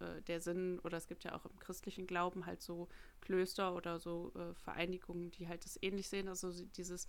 äh, 0.00 0.20
der 0.22 0.42
Sinn, 0.42 0.78
oder 0.80 0.98
es 0.98 1.08
gibt 1.08 1.24
ja 1.24 1.34
auch 1.34 1.46
im 1.46 1.58
christlichen 1.58 2.06
Glauben 2.06 2.44
halt 2.44 2.60
so 2.60 2.88
Klöster 3.22 3.74
oder 3.74 3.98
so 3.98 4.32
äh, 4.34 4.54
Vereinigungen, 4.54 5.30
die 5.30 5.48
halt 5.48 5.64
das 5.64 5.78
ähnlich 5.82 6.08
sehen, 6.08 6.28
also 6.28 6.52
dieses 6.76 7.08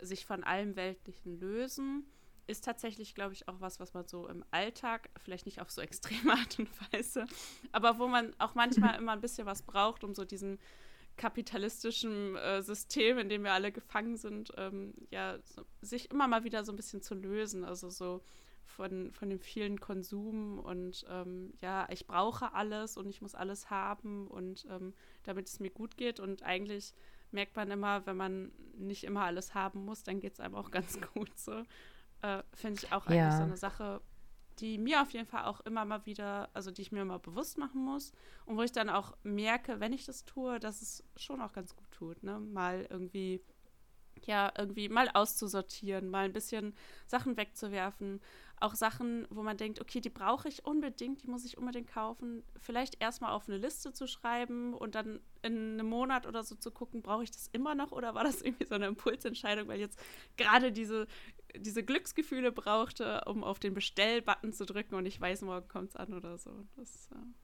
sich 0.00 0.24
von 0.24 0.44
allem 0.44 0.76
Weltlichen 0.76 1.38
lösen 1.38 2.06
ist 2.46 2.64
tatsächlich, 2.64 3.14
glaube 3.14 3.32
ich, 3.32 3.48
auch 3.48 3.60
was, 3.60 3.80
was 3.80 3.94
man 3.94 4.06
so 4.06 4.28
im 4.28 4.44
Alltag, 4.50 5.10
vielleicht 5.16 5.46
nicht 5.46 5.60
auf 5.60 5.70
so 5.70 5.80
extreme 5.80 6.32
Art 6.32 6.58
und 6.58 6.68
Weise, 6.92 7.26
aber 7.72 7.98
wo 7.98 8.08
man 8.08 8.34
auch 8.38 8.54
manchmal 8.54 8.96
immer 8.98 9.12
ein 9.12 9.20
bisschen 9.20 9.46
was 9.46 9.62
braucht, 9.62 10.04
um 10.04 10.14
so 10.14 10.24
diesen 10.24 10.58
kapitalistischen 11.16 12.36
äh, 12.36 12.62
System, 12.62 13.18
in 13.18 13.28
dem 13.28 13.44
wir 13.44 13.52
alle 13.52 13.70
gefangen 13.70 14.16
sind, 14.16 14.52
ähm, 14.56 14.94
ja, 15.10 15.38
so, 15.44 15.62
sich 15.80 16.10
immer 16.10 16.26
mal 16.26 16.44
wieder 16.44 16.64
so 16.64 16.72
ein 16.72 16.76
bisschen 16.76 17.02
zu 17.02 17.14
lösen. 17.14 17.64
Also 17.64 17.88
so 17.88 18.20
von, 18.64 19.12
von 19.12 19.30
dem 19.30 19.38
vielen 19.38 19.78
Konsum 19.80 20.58
und 20.58 21.04
ähm, 21.08 21.52
ja, 21.60 21.86
ich 21.90 22.06
brauche 22.06 22.54
alles 22.54 22.96
und 22.96 23.08
ich 23.08 23.22
muss 23.22 23.34
alles 23.34 23.70
haben 23.70 24.26
und 24.28 24.66
ähm, 24.70 24.94
damit 25.22 25.46
es 25.46 25.60
mir 25.60 25.70
gut 25.70 25.96
geht. 25.96 26.18
Und 26.18 26.42
eigentlich 26.42 26.92
merkt 27.30 27.56
man 27.56 27.70
immer, 27.70 28.04
wenn 28.06 28.16
man 28.16 28.52
nicht 28.76 29.04
immer 29.04 29.24
alles 29.24 29.54
haben 29.54 29.84
muss, 29.84 30.02
dann 30.02 30.20
geht 30.20 30.34
es 30.34 30.40
einem 30.40 30.54
auch 30.54 30.70
ganz 30.72 30.98
gut 31.14 31.38
so. 31.38 31.62
Äh, 32.24 32.42
Finde 32.54 32.80
ich 32.82 32.90
auch 32.90 33.06
eigentlich 33.06 33.18
ja. 33.18 33.36
so 33.36 33.42
eine 33.42 33.58
Sache, 33.58 34.00
die 34.58 34.78
mir 34.78 35.02
auf 35.02 35.10
jeden 35.10 35.26
Fall 35.26 35.44
auch 35.44 35.60
immer 35.60 35.84
mal 35.84 36.06
wieder, 36.06 36.48
also 36.54 36.70
die 36.70 36.80
ich 36.80 36.90
mir 36.90 37.02
immer 37.02 37.18
bewusst 37.18 37.58
machen 37.58 37.84
muss 37.84 38.12
und 38.46 38.56
wo 38.56 38.62
ich 38.62 38.72
dann 38.72 38.88
auch 38.88 39.14
merke, 39.24 39.78
wenn 39.78 39.92
ich 39.92 40.06
das 40.06 40.24
tue, 40.24 40.58
dass 40.58 40.80
es 40.80 41.04
schon 41.16 41.42
auch 41.42 41.52
ganz 41.52 41.76
gut 41.76 41.90
tut, 41.90 42.22
ne? 42.22 42.40
Mal 42.40 42.86
irgendwie, 42.88 43.42
ja, 44.22 44.50
irgendwie 44.56 44.88
mal 44.88 45.10
auszusortieren, 45.12 46.08
mal 46.08 46.24
ein 46.24 46.32
bisschen 46.32 46.74
Sachen 47.06 47.36
wegzuwerfen, 47.36 48.22
auch 48.58 48.74
Sachen, 48.74 49.26
wo 49.28 49.42
man 49.42 49.58
denkt, 49.58 49.80
okay, 49.80 50.00
die 50.00 50.08
brauche 50.08 50.48
ich 50.48 50.64
unbedingt, 50.64 51.22
die 51.22 51.26
muss 51.26 51.44
ich 51.44 51.58
unbedingt 51.58 51.88
kaufen, 51.88 52.42
vielleicht 52.56 53.02
erstmal 53.02 53.32
auf 53.32 53.48
eine 53.48 53.58
Liste 53.58 53.92
zu 53.92 54.06
schreiben 54.06 54.72
und 54.72 54.94
dann 54.94 55.20
in 55.42 55.74
einem 55.74 55.88
Monat 55.88 56.26
oder 56.26 56.42
so 56.42 56.54
zu 56.54 56.70
gucken, 56.70 57.02
brauche 57.02 57.24
ich 57.24 57.30
das 57.30 57.48
immer 57.48 57.74
noch 57.74 57.92
oder 57.92 58.14
war 58.14 58.24
das 58.24 58.40
irgendwie 58.42 58.64
so 58.66 58.76
eine 58.76 58.86
Impulsentscheidung, 58.86 59.68
weil 59.68 59.80
jetzt 59.80 59.98
gerade 60.36 60.72
diese, 60.72 61.06
diese 61.56 61.84
Glücksgefühle 61.84 62.52
brauchte, 62.52 63.22
um 63.26 63.44
auf 63.44 63.58
den 63.58 63.74
Bestell-Button 63.74 64.52
zu 64.52 64.66
drücken 64.66 64.94
und 64.94 65.06
ich 65.06 65.20
weiß, 65.20 65.42
morgen 65.42 65.68
kommt 65.68 65.90
es 65.90 65.96
an 65.96 66.12
oder 66.12 66.38
so. 66.38 66.66
Das, 66.76 67.08
äh 67.12 67.43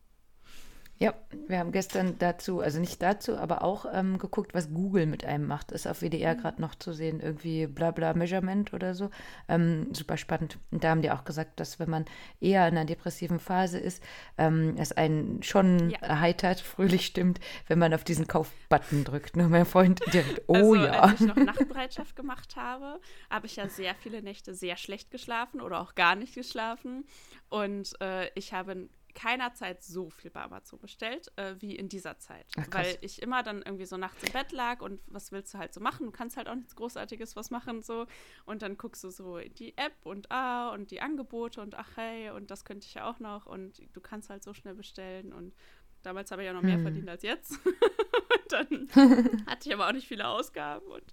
ja, 1.02 1.14
wir 1.48 1.58
haben 1.58 1.72
gestern 1.72 2.18
dazu, 2.18 2.60
also 2.60 2.78
nicht 2.78 3.00
dazu, 3.00 3.38
aber 3.38 3.64
auch 3.64 3.86
ähm, 3.90 4.18
geguckt, 4.18 4.52
was 4.52 4.68
Google 4.68 5.06
mit 5.06 5.24
einem 5.24 5.46
macht. 5.46 5.72
Ist 5.72 5.86
auf 5.86 6.02
WDR 6.02 6.34
mhm. 6.34 6.40
gerade 6.40 6.60
noch 6.60 6.74
zu 6.74 6.92
sehen, 6.92 7.20
irgendwie 7.20 7.66
Blabla 7.66 8.12
Measurement 8.12 8.74
oder 8.74 8.94
so. 8.94 9.08
Ähm, 9.48 9.94
super 9.94 10.18
spannend. 10.18 10.58
Und 10.70 10.84
da 10.84 10.90
haben 10.90 11.00
die 11.00 11.10
auch 11.10 11.24
gesagt, 11.24 11.58
dass 11.58 11.78
wenn 11.78 11.88
man 11.88 12.04
eher 12.38 12.68
in 12.68 12.76
einer 12.76 12.84
depressiven 12.84 13.40
Phase 13.40 13.78
ist, 13.78 14.04
ähm, 14.36 14.74
es 14.76 14.92
einen 14.92 15.42
schon 15.42 15.88
ja. 15.88 16.00
erheitert, 16.00 16.60
fröhlich 16.60 17.06
stimmt, 17.06 17.40
wenn 17.66 17.78
man 17.78 17.94
auf 17.94 18.04
diesen 18.04 18.26
Kaufbutton 18.26 19.04
drückt. 19.04 19.38
Nur 19.38 19.48
mein 19.48 19.64
Freund 19.64 20.02
direkt, 20.12 20.42
oh 20.48 20.74
also, 20.74 20.76
ja. 20.76 21.00
Als 21.00 21.20
ich 21.22 21.26
noch 21.26 21.36
Nachtbereitschaft 21.36 22.14
gemacht 22.14 22.56
habe, 22.56 23.00
habe 23.30 23.46
ich 23.46 23.56
ja 23.56 23.70
sehr 23.70 23.94
viele 23.94 24.20
Nächte 24.20 24.54
sehr 24.54 24.76
schlecht 24.76 25.10
geschlafen 25.10 25.62
oder 25.62 25.80
auch 25.80 25.94
gar 25.94 26.14
nicht 26.14 26.34
geschlafen. 26.34 27.06
Und 27.48 27.98
äh, 28.02 28.28
ich 28.34 28.52
habe 28.52 28.90
keiner 29.14 29.54
Zeit 29.54 29.82
so 29.82 30.10
viel 30.10 30.30
bei 30.30 30.42
Amazon 30.42 30.78
bestellt 30.80 31.30
äh, 31.36 31.54
wie 31.58 31.76
in 31.76 31.88
dieser 31.88 32.18
Zeit. 32.18 32.46
Ach, 32.56 32.66
weil 32.70 32.98
ich 33.00 33.22
immer 33.22 33.42
dann 33.42 33.62
irgendwie 33.62 33.86
so 33.86 33.96
nachts 33.96 34.22
im 34.22 34.32
Bett 34.32 34.52
lag 34.52 34.80
und 34.80 35.00
was 35.06 35.32
willst 35.32 35.54
du 35.54 35.58
halt 35.58 35.74
so 35.74 35.80
machen? 35.80 36.06
Du 36.06 36.12
kannst 36.12 36.36
halt 36.36 36.48
auch 36.48 36.54
nichts 36.54 36.76
Großartiges 36.76 37.36
was 37.36 37.50
machen 37.50 37.82
so. 37.82 38.06
Und 38.44 38.62
dann 38.62 38.76
guckst 38.76 39.04
du 39.04 39.10
so 39.10 39.38
in 39.38 39.54
die 39.54 39.76
App 39.76 39.94
und 40.04 40.30
ah 40.30 40.70
und 40.70 40.90
die 40.90 41.00
Angebote 41.00 41.60
und 41.60 41.74
ach 41.74 41.96
hey 41.96 42.30
und 42.30 42.50
das 42.50 42.64
könnte 42.64 42.86
ich 42.86 42.94
ja 42.94 43.08
auch 43.08 43.18
noch 43.18 43.46
und 43.46 43.82
du 43.92 44.00
kannst 44.00 44.30
halt 44.30 44.42
so 44.42 44.54
schnell 44.54 44.74
bestellen 44.74 45.32
und 45.32 45.54
damals 46.02 46.30
habe 46.30 46.42
ich 46.42 46.46
ja 46.46 46.52
noch 46.52 46.62
mehr 46.62 46.76
hm. 46.76 46.82
verdient 46.82 47.08
als 47.08 47.22
jetzt. 47.22 47.52
und 47.66 48.52
dann 48.52 48.88
hatte 49.46 49.68
ich 49.68 49.74
aber 49.74 49.88
auch 49.88 49.92
nicht 49.92 50.08
viele 50.08 50.26
Ausgaben 50.26 50.86
und 50.86 51.12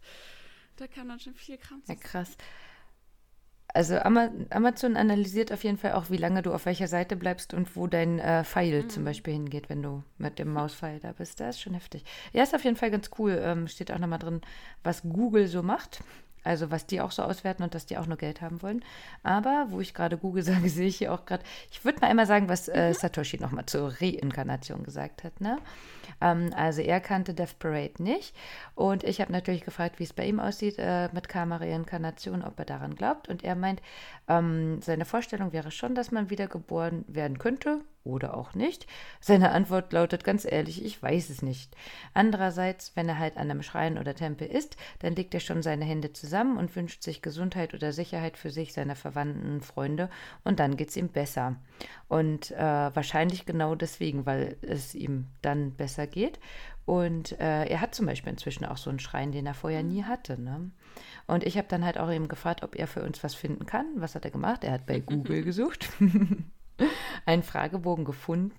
da 0.78 0.88
kam 0.88 1.10
dann 1.10 1.20
schon 1.20 1.34
viel 1.34 1.58
Kram 1.58 1.82
zusammen. 1.82 2.00
Ja, 2.02 2.08
krass. 2.08 2.38
Also 3.78 4.00
Amazon 4.00 4.98
analysiert 4.98 5.52
auf 5.52 5.64
jeden 5.64 5.78
Fall 5.78 5.92
auch, 5.92 6.10
wie 6.10 6.18
lange 6.18 6.42
du 6.42 6.52
auf 6.52 6.66
welcher 6.66 6.88
Seite 6.88 7.16
bleibst 7.16 7.54
und 7.54 7.76
wo 7.76 7.86
dein 7.86 8.18
äh, 8.18 8.44
Pfeil 8.44 8.82
mhm. 8.82 8.90
zum 8.90 9.06
Beispiel 9.06 9.34
hingeht, 9.34 9.70
wenn 9.70 9.84
du 9.84 10.02
mit 10.18 10.40
dem 10.40 10.52
Mauspfeil 10.52 11.00
da 11.00 11.12
bist. 11.12 11.40
Das 11.40 11.58
ist 11.58 11.62
schon 11.62 11.76
heftig. 11.76 12.04
Ja, 12.34 12.42
ist 12.42 12.56
auf 12.56 12.64
jeden 12.64 12.76
Fall 12.76 12.90
ganz 12.90 13.12
cool. 13.20 13.40
Ähm, 13.40 13.68
steht 13.68 13.92
auch 13.92 14.00
nochmal 14.00 14.18
drin, 14.18 14.42
was 14.84 15.04
Google 15.04 15.46
so 15.46 15.62
macht. 15.62 16.00
Also 16.44 16.72
was 16.72 16.88
die 16.88 17.02
auch 17.02 17.12
so 17.12 17.22
auswerten 17.22 17.62
und 17.62 17.76
dass 17.76 17.86
die 17.86 18.00
auch 18.00 18.08
nur 18.08 18.18
Geld 18.18 18.42
haben 18.42 18.64
wollen. 18.64 18.84
Aber 19.22 19.68
wo 19.70 19.80
ich 19.80 19.94
gerade 19.94 20.18
Google 20.18 20.42
sage, 20.44 20.70
sehe 20.70 20.88
ich 20.88 20.98
hier 20.98 21.14
auch 21.14 21.28
gerade, 21.28 21.44
ich 21.70 21.86
würde 21.86 22.00
mal 22.00 22.08
einmal 22.08 22.26
sagen, 22.26 22.50
was 22.50 22.70
äh, 22.70 22.90
mhm. 22.90 22.94
Satoshi 22.96 23.38
nochmal 23.40 23.68
zur 23.68 23.94
Reinkarnation 24.02 24.82
gesagt 24.86 25.24
hat. 25.24 25.40
Ne? 25.40 25.60
Ähm, 26.22 26.52
also 26.56 26.82
er 26.82 27.00
kannte 27.00 27.34
Death 27.34 27.60
Parade 27.60 28.02
nicht. 28.02 28.36
Und 28.76 29.04
ich 29.04 29.22
habe 29.22 29.32
natürlich 29.32 29.64
gefragt, 29.64 30.00
wie 30.00 30.04
es 30.04 30.14
bei 30.14 30.26
ihm 30.26 30.40
aussieht 30.40 30.76
äh, 30.78 31.10
mit 31.14 31.30
Karma-Reinkarnation, 31.30 32.44
ob 32.44 32.60
er 32.60 32.66
daran 32.66 32.96
glaubt. 32.96 33.30
Und 33.30 33.44
er 33.44 33.56
meint, 33.56 33.82
ähm, 34.28 34.82
seine 34.82 35.06
Vorstellung 35.06 35.54
wäre 35.54 35.72
schon, 35.72 35.96
dass 35.96 36.12
man 36.12 36.30
wiedergeboren 36.30 37.06
werden 37.08 37.40
könnte 37.40 37.82
oder 38.08 38.36
auch 38.36 38.54
nicht. 38.54 38.88
Seine 39.20 39.52
Antwort 39.52 39.94
lautet 39.94 40.24
ganz 40.24 40.46
ehrlich, 40.46 40.84
ich 40.84 41.02
weiß 41.02 41.30
es 41.30 41.42
nicht. 41.42 41.76
Andererseits, 42.14 42.96
wenn 42.96 43.10
er 43.10 43.20
halt 43.20 43.38
an 43.38 43.52
einem 43.52 43.64
Schrein 43.64 43.98
oder 43.98 44.16
Tempel 44.16 44.48
ist, 44.48 44.78
dann 45.00 45.16
legt 45.16 45.34
er 45.34 45.40
schon 45.40 45.62
seine 45.62 45.86
Hände 45.86 46.14
zusammen 46.14 46.58
und 46.58 46.76
wünscht 46.76 47.04
sich 47.04 47.22
Gesundheit 47.22 47.74
oder 47.74 47.92
Sicherheit 47.92 48.38
für 48.38 48.50
sich, 48.50 48.74
seine 48.74 48.96
Verwandten, 48.96 49.62
Freunde 49.62 50.10
und 50.44 50.60
dann 50.60 50.78
geht 50.78 50.90
es 50.90 50.98
ihm 50.98 51.10
besser. 51.10 51.58
Und 52.08 52.52
äh, 52.52 52.58
wahrscheinlich 52.58 53.46
genau 53.46 53.76
deswegen, 53.76 54.26
weil 54.26 54.58
es 54.62 54.96
ihm 54.96 55.28
dann 55.42 55.72
besser 55.72 55.97
geht. 56.06 56.40
Und 56.86 57.34
äh, 57.40 57.66
er 57.66 57.82
hat 57.82 57.96
zum 57.96 58.06
Beispiel 58.06 58.32
inzwischen 58.32 58.64
auch 58.64 58.78
so 58.78 58.90
einen 58.90 59.00
Schrein, 59.00 59.32
den 59.32 59.46
er 59.46 59.54
vorher 59.54 59.84
nie 59.84 60.04
mhm. 60.04 60.08
hatte. 60.08 60.42
Ne? 60.42 60.72
Und 61.28 61.44
ich 61.44 61.58
habe 61.58 61.68
dann 61.68 61.84
halt 61.84 61.98
auch 61.98 62.12
eben 62.12 62.30
gefragt, 62.30 62.64
ob 62.64 62.76
er 62.76 62.88
für 62.88 63.04
uns 63.04 63.24
was 63.24 63.36
finden 63.36 63.66
kann. 63.66 63.86
Was 63.96 64.16
hat 64.16 64.24
er 64.24 64.32
gemacht? 64.32 64.64
Er 64.64 64.72
hat 64.72 64.86
bei 64.86 65.00
Google 65.02 65.44
gesucht, 65.44 65.90
einen 67.26 67.44
Fragebogen 67.44 68.06
gefunden. 68.06 68.54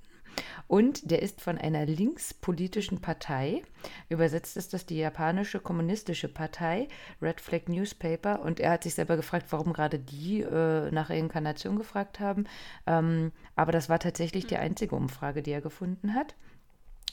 Und 0.66 1.10
der 1.10 1.22
ist 1.22 1.40
von 1.40 1.58
einer 1.58 1.86
linkspolitischen 1.86 3.00
Partei. 3.00 3.62
Übersetzt 4.08 4.56
ist 4.56 4.74
das 4.74 4.86
die 4.86 4.98
japanische 4.98 5.60
kommunistische 5.60 6.28
Partei, 6.28 6.88
Red 7.22 7.40
Flag 7.40 7.68
Newspaper. 7.68 8.42
Und 8.42 8.60
er 8.60 8.72
hat 8.72 8.82
sich 8.82 8.94
selber 8.94 9.16
gefragt, 9.16 9.46
warum 9.50 9.72
gerade 9.72 9.98
die 9.98 10.42
äh, 10.42 10.90
nach 10.90 11.10
Reinkarnation 11.10 11.76
gefragt 11.76 12.20
haben. 12.20 12.44
Ähm, 12.86 13.32
aber 13.56 13.72
das 13.72 13.88
war 13.88 13.98
tatsächlich 13.98 14.46
die 14.46 14.58
einzige 14.58 14.94
Umfrage, 14.94 15.42
die 15.42 15.52
er 15.52 15.62
gefunden 15.62 16.14
hat. 16.14 16.34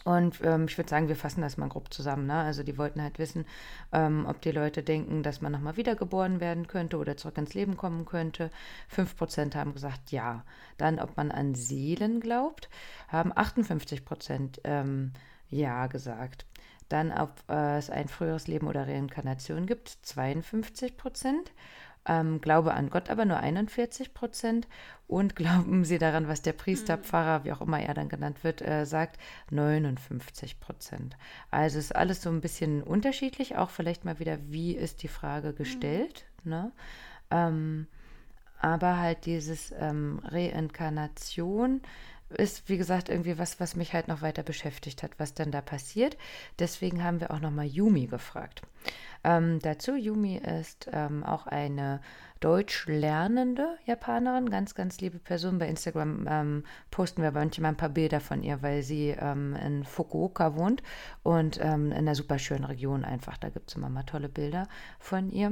Und 0.06 0.39
ähm, 0.43 0.66
ich 0.70 0.78
würde 0.78 0.89
sagen, 0.89 1.08
wir 1.08 1.16
fassen 1.16 1.41
das 1.41 1.58
mal 1.58 1.68
grob 1.68 1.91
zusammen. 1.91 2.28
Ne? 2.28 2.36
Also 2.36 2.62
die 2.62 2.78
wollten 2.78 3.01
halt 3.01 3.18
wissen, 3.18 3.43
ähm, 3.91 4.28
ob 4.30 4.39
die 4.39 4.51
Leute 4.51 4.84
denken, 4.84 5.24
dass 5.24 5.41
man 5.41 5.51
nochmal 5.51 5.78
wiedergeboren 5.78 6.39
werden 6.39 6.68
könnte 6.68 6.97
oder 6.97 7.18
zurück 7.18 7.39
ins 7.39 7.56
Leben 7.56 7.76
kommen 7.76 8.06
könnte. 8.06 8.51
5% 8.95 9.56
haben 9.56 9.74
gesagt 9.74 10.12
ja. 10.12 10.45
Dann, 10.78 10.99
ob 10.99 11.18
man 11.18 11.32
an 11.32 11.56
Seelen 11.56 12.20
glaubt, 12.20 12.70
haben 13.08 13.34
58% 13.34 14.60
ähm, 14.64 15.12
ja 15.49 15.88
gesagt. 15.88 16.45
Dann, 16.88 17.12
ob 17.12 17.41
äh, 17.49 17.80
es 17.80 17.89
ein 17.89 18.08
früheres 18.08 18.45
Leben 18.45 18.68
oder 18.68 18.88
Reinkarnation 18.88 19.66
gibt, 19.66 19.89
52 19.89 20.97
Prozent 20.97 21.51
ähm, 22.06 22.41
Glaube 22.41 22.74
an 22.74 22.89
Gott 22.89 23.10
aber 23.10 23.26
nur 23.26 23.39
41 23.39 24.14
Prozent 24.14 24.68
und 25.08 25.36
glauben 25.36 25.86
sie 25.86 25.97
daran, 25.97 26.28
was 26.28 26.41
der 26.41 26.53
Priester, 26.53 26.97
mhm. 26.97 27.03
Pfarrer, 27.03 27.43
wie 27.43 27.51
auch 27.51 27.62
immer 27.62 27.80
er 27.80 27.93
dann 27.93 28.10
genannt 28.10 28.43
wird, 28.43 28.62
äh, 28.62 28.86
sagt, 28.86 29.20
59 29.51 30.60
Prozent. 30.60 31.18
Also 31.51 31.80
ist 31.80 31.95
alles 31.95 32.22
so 32.22 32.30
ein 32.30 32.41
bisschen 32.41 32.84
unterschiedlich, 32.84 33.56
auch 33.58 33.70
vielleicht 33.70 34.06
mal 34.06 34.20
wieder, 34.20 34.38
wie 34.47 34.76
ist 34.76 35.03
die 35.03 35.08
Frage 35.08 35.49
mhm. 35.49 35.56
gestellt. 35.56 36.26
Mhm. 36.43 36.49
Ne? 36.51 36.72
Ähm, 37.32 37.88
aber 38.60 38.97
halt 38.97 39.26
dieses 39.26 39.74
ähm, 39.78 40.22
Reinkarnation 40.24 41.82
ist, 42.30 42.69
wie 42.69 42.78
gesagt, 42.78 43.09
irgendwie 43.09 43.38
was, 43.38 43.59
was 43.59 43.76
mich 43.76 43.93
halt 43.93 44.07
noch 44.07 44.21
weiter 44.21 44.43
beschäftigt 44.43 45.03
hat, 45.03 45.11
was 45.17 45.34
dann 45.34 45.51
da 45.51 45.61
passiert. 45.61 46.17
Deswegen 46.59 47.03
haben 47.03 47.19
wir 47.19 47.32
auch 47.32 47.39
nochmal 47.39 47.65
Yumi 47.65 48.07
gefragt. 48.07 48.61
Ähm, 49.23 49.59
dazu, 49.59 49.95
Yumi 49.95 50.38
ist 50.38 50.89
ähm, 50.91 51.23
auch 51.23 51.47
eine 51.47 52.01
deutsch 52.39 52.86
lernende 52.88 53.78
Japanerin, 53.86 54.49
ganz, 54.49 54.76
ganz 54.76 54.99
liebe 54.99 55.17
Person. 55.17 55.57
Bei 55.57 55.67
Instagram 55.67 56.28
ähm, 56.30 56.63
posten 56.91 57.21
wir 57.21 57.32
manchmal 57.32 57.71
ein 57.71 57.78
paar 57.78 57.89
Bilder 57.89 58.19
von 58.19 58.43
ihr, 58.43 58.61
weil 58.61 58.84
sie 58.84 59.15
ähm, 59.19 59.55
in 59.55 59.84
Fukuoka 59.84 60.55
wohnt 60.55 60.84
und 61.23 61.59
ähm, 61.61 61.88
in 61.88 61.97
einer 61.97 62.15
super 62.15 62.38
schönen 62.38 62.65
Region 62.65 63.05
einfach. 63.05 63.38
Da 63.38 63.49
gibt 63.49 63.69
es 63.69 63.76
immer 63.76 63.89
mal 63.89 64.03
tolle 64.03 64.30
Bilder 64.30 64.67
von 64.99 65.32
ihr. 65.32 65.51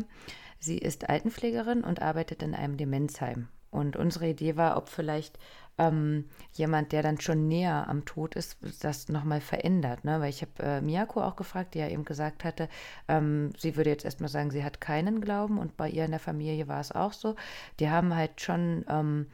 Sie 0.59 0.77
ist 0.77 1.09
Altenpflegerin 1.09 1.83
und 1.83 2.01
arbeitet 2.01 2.43
in 2.43 2.53
einem 2.53 2.77
Demenzheim. 2.77 3.47
Und 3.71 3.95
unsere 3.95 4.29
Idee 4.29 4.55
war, 4.55 4.77
ob 4.77 4.87
vielleicht 4.87 5.39
ähm, 5.77 6.25
jemand, 6.53 6.91
der 6.91 7.01
dann 7.01 7.19
schon 7.19 7.47
näher 7.47 7.87
am 7.87 8.05
Tod 8.05 8.35
ist, 8.35 8.57
das 8.81 9.09
nochmal 9.09 9.41
verändert. 9.41 10.05
Ne? 10.05 10.19
Weil 10.19 10.29
ich 10.29 10.41
habe 10.41 10.51
äh, 10.63 10.81
Miyako 10.81 11.21
auch 11.21 11.35
gefragt, 11.35 11.73
die 11.73 11.79
ja 11.79 11.87
eben 11.87 12.05
gesagt 12.05 12.43
hatte, 12.43 12.69
ähm, 13.07 13.51
sie 13.57 13.75
würde 13.75 13.89
jetzt 13.89 14.05
erstmal 14.05 14.29
sagen, 14.29 14.51
sie 14.51 14.63
hat 14.63 14.81
keinen 14.81 15.21
Glauben 15.21 15.57
und 15.57 15.75
bei 15.77 15.89
ihr 15.89 16.05
in 16.05 16.11
der 16.11 16.19
Familie 16.19 16.67
war 16.67 16.79
es 16.79 16.91
auch 16.91 17.13
so. 17.13 17.35
Die 17.79 17.89
haben 17.89 18.15
halt 18.15 18.41
schon 18.41 18.85
ähm, 18.87 19.27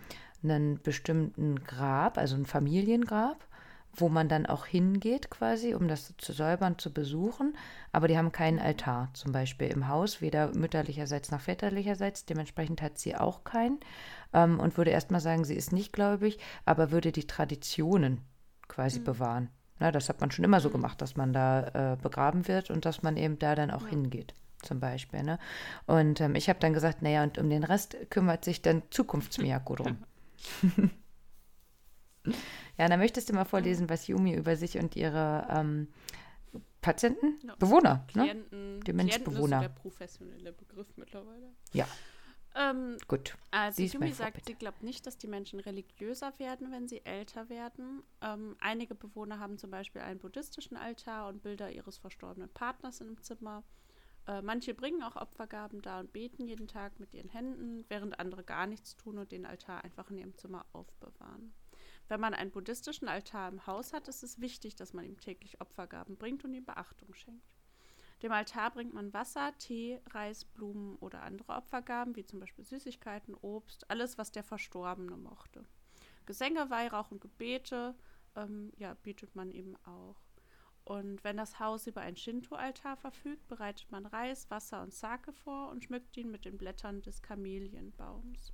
einen 0.43 0.81
bestimmten 0.81 1.63
Grab, 1.63 2.17
also 2.17 2.35
ein 2.35 2.45
Familiengrab 2.45 3.45
wo 3.95 4.09
man 4.09 4.29
dann 4.29 4.45
auch 4.45 4.65
hingeht 4.65 5.29
quasi, 5.29 5.73
um 5.73 5.87
das 5.87 6.13
zu 6.17 6.33
säubern, 6.33 6.77
zu 6.77 6.93
besuchen. 6.93 7.55
Aber 7.91 8.07
die 8.07 8.17
haben 8.17 8.31
keinen 8.31 8.59
Altar 8.59 9.09
zum 9.13 9.31
Beispiel 9.31 9.67
im 9.67 9.87
Haus, 9.87 10.21
weder 10.21 10.55
mütterlicherseits 10.55 11.31
noch 11.31 11.41
väterlicherseits. 11.41 12.25
Dementsprechend 12.25 12.81
hat 12.81 12.97
sie 12.97 13.15
auch 13.15 13.43
keinen 13.43 13.79
ähm, 14.33 14.59
und 14.59 14.77
würde 14.77 14.91
erstmal 14.91 15.21
sagen, 15.21 15.43
sie 15.43 15.55
ist 15.55 15.73
nicht 15.73 15.93
gläubig, 15.93 16.39
aber 16.65 16.91
würde 16.91 17.11
die 17.11 17.27
Traditionen 17.27 18.21
quasi 18.67 18.99
mhm. 18.99 19.03
bewahren. 19.05 19.49
Na, 19.79 19.91
das 19.91 20.09
hat 20.09 20.19
man 20.21 20.31
schon 20.31 20.45
immer 20.45 20.59
so 20.59 20.69
mhm. 20.69 20.73
gemacht, 20.73 21.01
dass 21.01 21.15
man 21.15 21.33
da 21.33 21.93
äh, 21.93 21.97
begraben 21.97 22.47
wird 22.47 22.69
und 22.69 22.85
dass 22.85 23.01
man 23.01 23.17
eben 23.17 23.39
da 23.39 23.55
dann 23.55 23.71
auch 23.71 23.83
ja. 23.83 23.89
hingeht 23.89 24.33
zum 24.61 24.79
Beispiel. 24.79 25.23
Ne? 25.23 25.39
Und 25.85 26.21
ähm, 26.21 26.35
ich 26.35 26.49
habe 26.49 26.59
dann 26.59 26.73
gesagt, 26.73 27.01
naja, 27.01 27.23
und 27.23 27.37
um 27.37 27.49
den 27.49 27.63
Rest 27.63 27.95
kümmert 28.09 28.43
sich 28.43 28.61
dann 28.61 28.83
Zukunftsmiyako 28.91 29.75
drum. 29.75 29.97
ja, 32.79 32.87
dann 32.87 32.99
möchtest 32.99 33.29
du 33.29 33.33
mal 33.33 33.43
vorlesen, 33.43 33.89
was 33.89 34.07
Yumi 34.07 34.33
über 34.35 34.55
sich 34.55 34.77
und 34.77 34.95
ihre 34.95 35.45
ähm, 35.49 35.89
Patienten, 36.79 37.37
ja. 37.45 37.53
Bewohner, 37.55 37.95
ne? 37.95 38.03
Klienten, 38.07 38.77
ne? 38.77 38.83
Die 38.85 38.93
Menschbewohner. 38.93 39.57
ist 39.57 39.63
der 39.63 39.69
professionelle 39.69 40.53
Begriff 40.53 40.87
mittlerweile. 40.95 41.51
Ja. 41.73 41.85
Ähm, 42.55 42.97
Gut. 43.09 43.35
Also 43.51 43.83
Yumi 43.83 44.13
sagt, 44.13 44.45
sie 44.45 44.55
glaubt 44.55 44.81
nicht, 44.81 45.05
dass 45.05 45.17
die 45.17 45.27
Menschen 45.27 45.59
religiöser 45.59 46.31
werden, 46.39 46.71
wenn 46.71 46.87
sie 46.87 47.05
älter 47.05 47.49
werden. 47.49 48.01
Ähm, 48.21 48.55
einige 48.61 48.95
Bewohner 48.95 49.39
haben 49.39 49.57
zum 49.57 49.71
Beispiel 49.71 50.01
einen 50.01 50.19
buddhistischen 50.19 50.77
Altar 50.77 51.27
und 51.27 51.43
Bilder 51.43 51.69
ihres 51.69 51.97
verstorbenen 51.97 52.49
Partners 52.49 53.01
im 53.01 53.21
Zimmer. 53.21 53.63
Äh, 54.25 54.41
manche 54.41 54.73
bringen 54.73 55.03
auch 55.03 55.17
Opfergaben 55.17 55.81
dar 55.81 55.99
und 55.99 56.13
beten 56.13 56.47
jeden 56.47 56.69
Tag 56.69 56.97
mit 56.97 57.13
ihren 57.13 57.29
Händen, 57.29 57.83
während 57.89 58.19
andere 58.21 58.45
gar 58.45 58.67
nichts 58.67 58.95
tun 58.95 59.17
und 59.17 59.33
den 59.33 59.45
Altar 59.45 59.83
einfach 59.83 60.09
in 60.09 60.17
ihrem 60.17 60.37
Zimmer 60.37 60.65
aufbewahren. 60.71 61.53
Wenn 62.09 62.19
man 62.19 62.33
einen 62.33 62.51
buddhistischen 62.51 63.07
Altar 63.07 63.49
im 63.49 63.67
Haus 63.67 63.93
hat, 63.93 64.07
ist 64.07 64.23
es 64.23 64.41
wichtig, 64.41 64.75
dass 64.75 64.93
man 64.93 65.05
ihm 65.05 65.19
täglich 65.19 65.61
Opfergaben 65.61 66.17
bringt 66.17 66.43
und 66.43 66.53
ihm 66.55 66.65
Beachtung 66.65 67.13
schenkt. 67.13 67.55
Dem 68.23 68.31
Altar 68.31 68.71
bringt 68.71 68.93
man 68.93 69.13
Wasser, 69.13 69.53
Tee, 69.59 70.01
Reis, 70.09 70.43
Blumen 70.43 70.97
oder 70.97 71.21
andere 71.21 71.53
Opfergaben, 71.53 72.15
wie 72.15 72.25
zum 72.25 72.39
Beispiel 72.39 72.65
Süßigkeiten, 72.65 73.35
Obst, 73.35 73.89
alles, 73.91 74.17
was 74.17 74.31
der 74.31 74.43
Verstorbene 74.43 75.15
mochte. 75.15 75.63
Gesänge, 76.25 76.69
Weihrauch 76.71 77.11
und 77.11 77.21
Gebete 77.21 77.95
ähm, 78.35 78.73
ja, 78.77 78.95
bietet 78.95 79.35
man 79.35 79.51
eben 79.51 79.75
auch. 79.85 80.19
Und 80.83 81.23
wenn 81.23 81.37
das 81.37 81.59
Haus 81.59 81.85
über 81.85 82.01
ein 82.01 82.17
Shinto-Altar 82.17 82.97
verfügt, 82.97 83.47
bereitet 83.47 83.91
man 83.91 84.07
Reis, 84.07 84.49
Wasser 84.49 84.81
und 84.81 84.93
Sake 84.93 85.31
vor 85.31 85.69
und 85.69 85.83
schmückt 85.83 86.17
ihn 86.17 86.31
mit 86.31 86.43
den 86.43 86.57
Blättern 86.57 87.03
des 87.03 87.21
Kamelienbaums. 87.21 88.51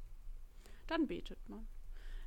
Dann 0.88 1.08
betet 1.08 1.48
man. 1.48 1.66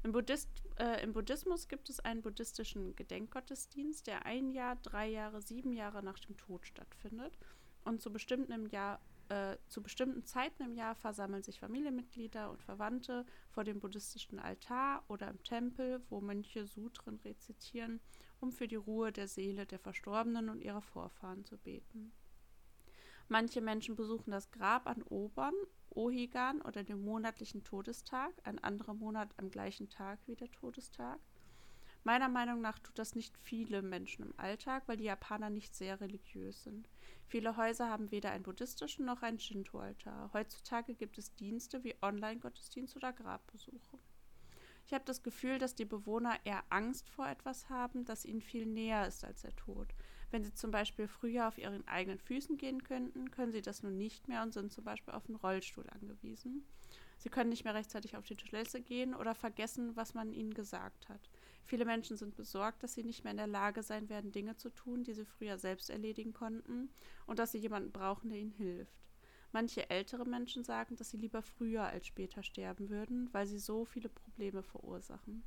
Im, 0.09 0.13
Buddhist, 0.13 0.49
äh, 0.79 1.03
Im, 1.05 1.13
Buddhismus 1.13 1.69
gibt 1.69 1.91
es 1.91 2.01
einen 2.01 2.23
buddhistischen 2.23 2.97
Gedenkgottesdienst, 2.97 4.07
der 4.07 4.25
ein 4.25 4.53
Jahr, 4.53 4.77
drei 4.77 5.07
Jahre, 5.07 5.43
sieben 5.43 5.75
Jahre 5.75 6.03
nach 6.03 6.19
dem 6.19 6.35
Tod 6.39 6.67
stattfindet. 6.67 7.37
Und 7.85 8.01
zu 8.01 8.11
bestimmten, 8.11 8.71
Jahr, 8.71 9.03
äh, 9.29 9.59
zu 9.69 9.83
bestimmten 9.83 10.25
Zeiten 10.25 10.63
im 10.63 10.77
Jahr 10.77 10.95
versammeln 10.95 11.43
sich 11.43 11.61
Familienmitglieder 11.61 12.51
und 12.51 12.63
Verwandte 12.63 13.27
vor 13.51 13.65
dem 13.65 13.81
buddhistischen 13.81 14.39
Altar 14.39 15.05
oder 15.09 15.29
im 15.29 15.43
Tempel, 15.43 16.01
wo 16.09 16.23
Mönche 16.23 16.65
Sutren 16.65 17.17
rezitieren 17.17 18.01
um 18.41 18.53
für 18.53 18.69
die 18.69 18.77
Ruhe 18.77 19.13
der 19.13 19.29
Seele 19.29 19.67
der 19.67 19.79
Verstorbenen 19.79 20.49
und 20.49 20.63
ihrer 20.63 20.81
Vorfahren 20.81 21.45
zu 21.45 21.59
beten. 21.59 22.13
Manche 23.29 23.61
Menschen 23.61 23.95
besuchen 23.95 24.31
das 24.31 24.51
Grab 24.51 24.87
an 24.87 25.03
Obern, 25.03 25.55
Ohigan 25.91 26.63
oder 26.63 26.83
dem 26.83 27.03
monatlichen 27.03 27.63
Todestag, 27.63 28.33
ein 28.45 28.59
anderer 28.59 28.95
Monat 28.95 29.29
am 29.37 29.51
gleichen 29.51 29.91
Tag 29.91 30.19
wie 30.27 30.37
der 30.37 30.51
Todestag. 30.51 31.19
Meiner 32.05 32.29
Meinung 32.29 32.63
nach 32.63 32.79
tut 32.79 32.99
das 32.99 33.15
nicht 33.15 33.37
viele 33.37 33.83
Menschen 33.83 34.25
im 34.25 34.35
Alltag, 34.39 34.85
weil 34.87 34.97
die 34.97 35.05
Japaner 35.05 35.51
nicht 35.51 35.75
sehr 35.75 36.01
religiös 36.01 36.63
sind. 36.63 36.89
Viele 37.27 37.59
Häuser 37.59 37.91
haben 37.91 38.11
weder 38.11 38.31
einen 38.31 38.45
buddhistischen 38.45 39.05
noch 39.05 39.21
einen 39.21 39.39
Shinto-Altar. 39.39 40.31
Heutzutage 40.33 40.95
gibt 40.95 41.19
es 41.19 41.35
Dienste 41.35 41.85
wie 41.85 41.97
Online-Gottesdienst 42.01 42.97
oder 42.97 43.13
Grabbesuche. 43.13 43.99
Ich 44.87 44.95
habe 44.95 45.05
das 45.05 45.23
Gefühl, 45.23 45.59
dass 45.59 45.75
die 45.75 45.85
Bewohner 45.85 46.37
eher 46.45 46.65
Angst 46.71 47.11
vor 47.11 47.29
etwas 47.29 47.69
haben, 47.69 48.07
das 48.07 48.25
ihnen 48.25 48.41
viel 48.41 48.65
näher 48.65 49.07
ist 49.07 49.23
als 49.23 49.43
der 49.43 49.55
Tod. 49.55 49.93
Wenn 50.31 50.45
sie 50.45 50.53
zum 50.53 50.71
Beispiel 50.71 51.09
früher 51.09 51.49
auf 51.49 51.59
ihren 51.59 51.87
eigenen 51.89 52.19
Füßen 52.19 52.59
gehen 52.59 52.83
könnten, 52.83 53.31
können 53.31 53.53
sie 53.53 53.63
das 53.63 53.83
nun 53.83 53.97
nicht 53.97 54.29
mehr 54.29 54.43
und 54.43 54.53
sind 54.53 54.73
zum 54.73 54.85
Beispiel 54.85 55.15
auf 55.15 55.27
einen 55.27 55.37
Rollstuhl 55.37 55.89
angewiesen. 55.89 56.67
Sie 57.17 57.31
können 57.31 57.51
nicht 57.51 57.65
mehr 57.65 57.75
rechtzeitig 57.75 58.17
auf 58.17 58.27
die 58.27 58.37
Toilette 58.37 58.81
gehen 58.81 59.15
oder 59.15 59.35
vergessen, 59.35 59.97
was 59.97 60.15
man 60.15 60.33
ihnen 60.33 60.55
gesagt 60.55 61.09
hat. 61.09 61.31
Viele 61.65 61.85
Menschen 61.85 62.17
sind 62.17 62.37
besorgt, 62.37 62.83
dass 62.83 62.95
sie 62.95 63.05
nicht 63.05 63.25
mehr 63.25 63.33
in 63.33 63.39
der 63.39 63.47
Lage 63.47 63.83
sein 63.83 64.09
werden, 64.09 64.33
Dinge 64.33 64.57
zu 64.57 64.71
tun, 64.71 65.03
die 65.03 65.15
sie 65.15 65.25
früher 65.25 65.59
selbst 65.59 65.91
erledigen 65.91 66.33
konnten, 66.33 66.91
und 67.27 67.39
dass 67.39 67.53
sie 67.53 67.59
jemanden 67.59 67.93
brauchen, 67.93 68.31
der 68.31 68.39
ihnen 68.39 68.53
hilft. 68.53 69.03
Manche 69.53 69.89
ältere 69.91 70.27
Menschen 70.27 70.63
sagen, 70.63 70.97
dass 70.97 71.11
sie 71.11 71.17
lieber 71.17 71.43
früher 71.43 71.85
als 71.85 72.07
später 72.07 72.43
sterben 72.43 72.91
würden, 72.91 73.33
weil 73.33 73.47
sie 73.47 73.59
so 73.59 73.85
viele 73.85 74.09
Probleme 74.09 74.63
verursachen. 74.63 75.43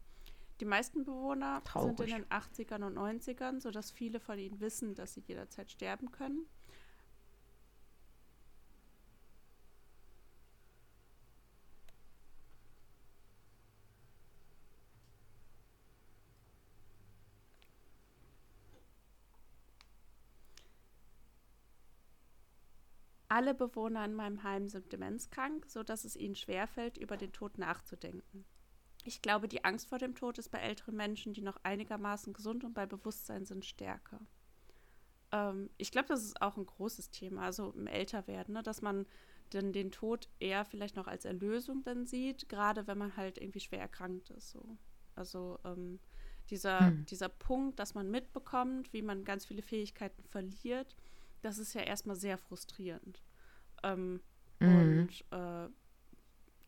Die 0.62 0.66
meisten 0.66 1.04
Bewohner 1.04 1.64
Traurig. 1.64 1.98
sind 1.98 2.10
in 2.10 2.16
den 2.18 2.26
80ern 2.26 2.84
und 2.84 2.96
90ern, 2.96 3.60
sodass 3.60 3.90
viele 3.90 4.20
von 4.20 4.38
ihnen 4.38 4.60
wissen, 4.60 4.94
dass 4.94 5.16
sie 5.16 5.22
jederzeit 5.22 5.72
sterben 5.72 6.12
können. 6.12 6.46
Alle 23.30 23.56
Bewohner 23.56 24.06
in 24.06 24.14
meinem 24.14 24.44
Heim 24.44 24.68
sind 24.68 24.92
demenzkrank, 24.92 25.66
sodass 25.68 26.06
es 26.06 26.16
ihnen 26.16 26.36
schwerfällt, 26.36 26.98
über 26.98 27.18
den 27.18 27.32
Tod 27.32 27.58
nachzudenken. 27.58 28.46
Ich 29.06 29.22
glaube, 29.22 29.48
die 29.48 29.64
Angst 29.64 29.90
vor 29.90 29.98
dem 29.98 30.16
Tod 30.16 30.38
ist 30.38 30.50
bei 30.50 30.60
älteren 30.60 30.96
Menschen, 30.96 31.34
die 31.34 31.42
noch 31.42 31.58
einigermaßen 31.64 32.34
gesund 32.34 32.64
und 32.64 32.74
bei 32.74 32.86
Bewusstsein 32.86 33.46
sind, 33.46 33.66
stärker. 33.66 34.20
Ähm, 35.32 35.70
ich 35.78 35.92
glaube, 35.92 36.08
das 36.08 36.24
ist 36.24 36.42
auch 36.42 36.58
ein 36.58 36.66
großes 36.66 37.10
Thema, 37.10 37.44
also 37.44 37.72
im 37.72 37.88
Älterwerden, 37.88 38.54
ne, 38.54 38.64
dass 38.64 38.82
man 38.82 39.06
dann 39.50 39.74
den 39.74 39.92
Tod 39.92 40.30
eher 40.40 40.64
vielleicht 40.64 40.96
noch 40.96 41.08
als 41.08 41.26
Erlösung 41.26 41.84
dann 41.84 42.06
sieht, 42.06 42.48
gerade 42.48 42.88
wenn 42.88 42.98
man 42.98 43.18
halt 43.18 43.38
irgendwie 43.38 43.60
schwer 43.60 43.82
erkrankt 43.82 44.30
ist. 44.30 44.52
So. 44.52 44.78
Also 45.16 45.60
ähm, 45.66 46.00
dieser, 46.50 46.88
hm. 46.88 47.06
dieser 47.06 47.30
Punkt, 47.30 47.80
dass 47.80 47.94
man 47.94 48.10
mitbekommt, 48.10 48.94
wie 48.94 49.02
man 49.02 49.26
ganz 49.26 49.46
viele 49.46 49.62
Fähigkeiten 49.62 50.24
verliert 50.24 50.96
das 51.42 51.58
ist 51.58 51.74
ja 51.74 51.82
erstmal 51.82 52.16
sehr 52.16 52.38
frustrierend. 52.38 53.22
Ähm, 53.84 54.22
mhm. 54.60 55.08
Und 55.10 55.26
äh, 55.32 55.70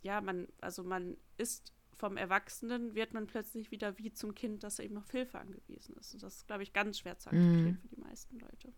ja, 0.02 0.22
man, 0.22 0.48
also 0.62 0.84
man 0.84 1.18
ist 1.38 1.72
vom 1.94 2.18
Erwachsenen, 2.18 2.96
wird 2.96 3.14
man 3.14 3.28
plötzlich 3.28 3.72
wieder 3.72 3.98
wie 3.98 4.14
zum 4.14 4.36
Kind, 4.36 4.64
das 4.64 4.80
eben 4.80 4.98
auf 4.98 5.10
Hilfe 5.12 5.40
angewiesen 5.40 5.96
ist. 5.98 6.14
Und 6.14 6.24
das 6.24 6.36
ist, 6.36 6.48
glaube 6.48 6.64
ich, 6.64 6.74
ganz 6.74 7.00
schwer 7.00 7.18
zu 7.18 7.30
akzeptieren 7.30 7.66
mhm. 7.66 7.78
für 7.78 7.96
die 7.96 8.02
meisten 8.02 8.40
Leute. 8.40 8.74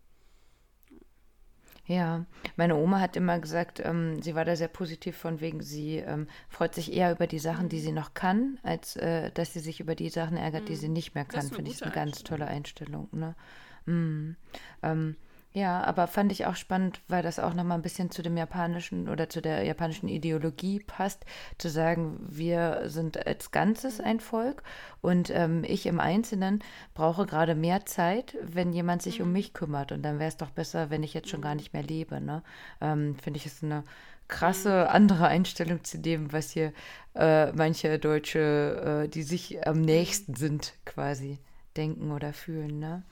Ja, 1.86 2.26
meine 2.56 2.74
Oma 2.74 2.98
hat 2.98 3.16
immer 3.16 3.38
gesagt, 3.38 3.80
ähm, 3.84 4.20
sie 4.20 4.34
war 4.34 4.44
da 4.44 4.56
sehr 4.56 4.68
positiv 4.68 5.16
von 5.16 5.40
wegen, 5.40 5.62
sie 5.62 5.98
ähm, 5.98 6.26
freut 6.48 6.74
sich 6.74 6.92
eher 6.92 7.12
über 7.12 7.28
die 7.28 7.38
Sachen, 7.38 7.68
die 7.68 7.78
sie 7.78 7.92
noch 7.92 8.12
kann, 8.12 8.58
als 8.64 8.96
äh, 8.96 9.30
dass 9.30 9.52
sie 9.52 9.60
sich 9.60 9.78
über 9.78 9.94
die 9.94 10.08
Sachen 10.08 10.36
ärgert, 10.36 10.62
mhm. 10.62 10.66
die 10.66 10.76
sie 10.76 10.88
nicht 10.88 11.14
mehr 11.14 11.24
kann. 11.24 11.48
Finde 11.48 11.70
ich 11.70 11.82
eine 11.84 11.92
ganz 11.92 12.24
tolle 12.24 12.46
Einstellung. 12.46 13.08
Ne? 13.12 13.36
Mhm. 13.84 14.36
Ähm, 14.82 15.16
ja, 15.56 15.82
aber 15.84 16.06
fand 16.06 16.32
ich 16.32 16.44
auch 16.44 16.54
spannend, 16.54 17.00
weil 17.08 17.22
das 17.22 17.38
auch 17.38 17.54
nochmal 17.54 17.78
ein 17.78 17.82
bisschen 17.82 18.10
zu 18.10 18.22
dem 18.22 18.36
japanischen 18.36 19.08
oder 19.08 19.30
zu 19.30 19.40
der 19.40 19.62
japanischen 19.62 20.06
Ideologie 20.06 20.80
passt, 20.80 21.24
zu 21.56 21.70
sagen, 21.70 22.18
wir 22.28 22.82
sind 22.88 23.26
als 23.26 23.52
Ganzes 23.52 23.98
ein 23.98 24.20
Volk 24.20 24.62
und 25.00 25.30
ähm, 25.30 25.64
ich 25.66 25.86
im 25.86 25.98
Einzelnen 25.98 26.62
brauche 26.92 27.24
gerade 27.24 27.54
mehr 27.54 27.86
Zeit, 27.86 28.36
wenn 28.42 28.74
jemand 28.74 29.00
sich 29.00 29.22
um 29.22 29.28
mhm. 29.28 29.32
mich 29.32 29.54
kümmert. 29.54 29.92
Und 29.92 30.02
dann 30.02 30.18
wäre 30.18 30.28
es 30.28 30.36
doch 30.36 30.50
besser, 30.50 30.90
wenn 30.90 31.02
ich 31.02 31.14
jetzt 31.14 31.30
schon 31.30 31.40
gar 31.40 31.54
nicht 31.54 31.72
mehr 31.72 31.82
lebe. 31.82 32.20
Ne? 32.20 32.42
Ähm, 32.82 33.16
Finde 33.22 33.38
ich, 33.38 33.46
ist 33.46 33.64
eine 33.64 33.82
krasse 34.28 34.82
mhm. 34.82 34.94
andere 34.94 35.28
Einstellung 35.28 35.82
zu 35.84 35.96
dem, 35.96 36.34
was 36.34 36.50
hier 36.50 36.74
äh, 37.14 37.50
manche 37.52 37.98
Deutsche, 37.98 39.04
äh, 39.04 39.08
die 39.08 39.22
sich 39.22 39.66
am 39.66 39.80
nächsten 39.80 40.34
sind, 40.34 40.74
quasi 40.84 41.38
denken 41.76 42.12
oder 42.12 42.32
fühlen. 42.32 42.78
Ne? 42.78 43.02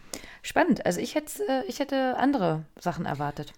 Spannend. 0.43 0.85
Also 0.87 1.01
ich 1.01 1.15
hätte, 1.15 1.47
äh, 1.49 1.65
ich 1.67 1.79
hätte 1.79 2.17
andere 2.17 2.65
Sachen 2.79 3.07
erwartet. 3.07 3.53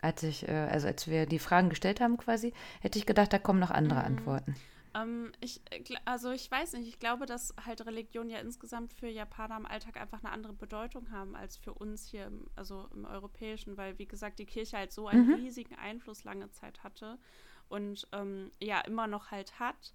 Als 0.00 0.22
ich, 0.22 0.48
äh, 0.48 0.52
also 0.52 0.86
als 0.86 1.08
wir 1.08 1.26
die 1.26 1.38
Fragen 1.38 1.68
gestellt 1.68 2.00
haben 2.00 2.16
quasi, 2.16 2.52
hätte 2.80 2.98
ich 2.98 3.06
gedacht, 3.06 3.32
da 3.32 3.38
kommen 3.38 3.60
noch 3.60 3.70
andere 3.70 4.00
mhm. 4.00 4.06
Antworten. 4.06 4.56
Ähm, 4.96 5.32
ich, 5.40 5.60
äh, 5.70 5.82
also 6.04 6.30
ich 6.30 6.50
weiß 6.50 6.74
nicht, 6.74 6.88
ich 6.88 6.98
glaube, 6.98 7.26
dass 7.26 7.54
halt 7.64 7.84
Religion 7.86 8.28
ja 8.28 8.38
insgesamt 8.38 8.92
für 8.92 9.08
Japaner 9.08 9.56
im 9.56 9.66
Alltag 9.66 10.00
einfach 10.00 10.22
eine 10.22 10.32
andere 10.32 10.52
Bedeutung 10.52 11.10
haben 11.10 11.36
als 11.36 11.56
für 11.56 11.74
uns 11.74 12.06
hier, 12.06 12.26
im, 12.26 12.46
also 12.56 12.88
im 12.94 13.04
Europäischen, 13.04 13.76
weil 13.76 13.98
wie 13.98 14.06
gesagt, 14.06 14.38
die 14.38 14.46
Kirche 14.46 14.78
halt 14.78 14.92
so 14.92 15.06
einen 15.06 15.26
mhm. 15.26 15.34
riesigen 15.34 15.74
Einfluss 15.76 16.24
lange 16.24 16.50
Zeit 16.50 16.82
hatte 16.82 17.18
und 17.68 18.06
ähm, 18.12 18.50
ja 18.60 18.80
immer 18.80 19.06
noch 19.06 19.30
halt 19.30 19.58
hat. 19.58 19.92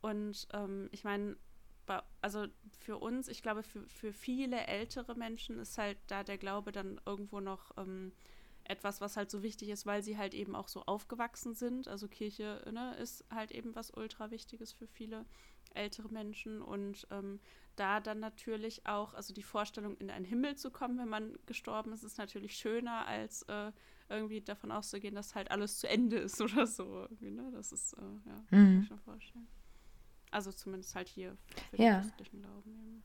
Und 0.00 0.48
ähm, 0.52 0.88
ich 0.90 1.04
meine, 1.04 1.36
also 2.20 2.46
für 2.78 2.98
uns, 2.98 3.28
ich 3.28 3.42
glaube, 3.42 3.62
für, 3.62 3.86
für 3.88 4.12
viele 4.12 4.66
ältere 4.66 5.14
Menschen 5.14 5.58
ist 5.58 5.78
halt 5.78 5.98
da 6.06 6.24
der 6.24 6.38
Glaube 6.38 6.72
dann 6.72 7.00
irgendwo 7.06 7.40
noch 7.40 7.70
ähm, 7.76 8.12
etwas, 8.64 9.00
was 9.00 9.16
halt 9.16 9.30
so 9.30 9.42
wichtig 9.42 9.70
ist, 9.70 9.86
weil 9.86 10.02
sie 10.02 10.16
halt 10.16 10.34
eben 10.34 10.54
auch 10.54 10.68
so 10.68 10.82
aufgewachsen 10.82 11.54
sind. 11.54 11.88
Also 11.88 12.08
Kirche 12.08 12.62
ne, 12.72 12.94
ist 12.96 13.24
halt 13.30 13.50
eben 13.50 13.74
was 13.74 13.90
ultra 13.90 14.30
wichtiges 14.30 14.72
für 14.72 14.86
viele 14.86 15.26
ältere 15.74 16.08
Menschen 16.08 16.60
und 16.60 17.06
ähm, 17.10 17.40
da 17.76 18.00
dann 18.00 18.20
natürlich 18.20 18.86
auch, 18.86 19.14
also 19.14 19.32
die 19.32 19.42
Vorstellung, 19.42 19.96
in 19.96 20.10
einen 20.10 20.26
Himmel 20.26 20.56
zu 20.56 20.70
kommen, 20.70 20.98
wenn 20.98 21.08
man 21.08 21.38
gestorben 21.46 21.92
ist, 21.92 22.04
ist 22.04 22.18
natürlich 22.18 22.54
schöner, 22.56 23.06
als 23.06 23.42
äh, 23.44 23.72
irgendwie 24.08 24.42
davon 24.42 24.70
auszugehen, 24.70 25.14
dass 25.14 25.34
halt 25.34 25.50
alles 25.50 25.78
zu 25.78 25.88
Ende 25.88 26.18
ist 26.18 26.40
oder 26.42 26.66
so. 26.66 27.06
Ne? 27.20 27.50
Das 27.52 27.72
ist, 27.72 27.94
äh, 27.94 28.00
ja, 28.26 28.36
mhm. 28.36 28.46
kann 28.48 28.72
ich 28.74 28.80
mir 28.80 28.86
schon 28.86 29.00
vorstellen. 29.00 29.48
Also 30.32 30.50
zumindest 30.50 30.94
halt 30.94 31.08
hier 31.08 31.36
für 31.70 31.82
ja. 31.82 32.00
den 32.00 32.02
christlichen 32.02 32.42
Glauben 32.42 32.70
eben. 32.70 33.02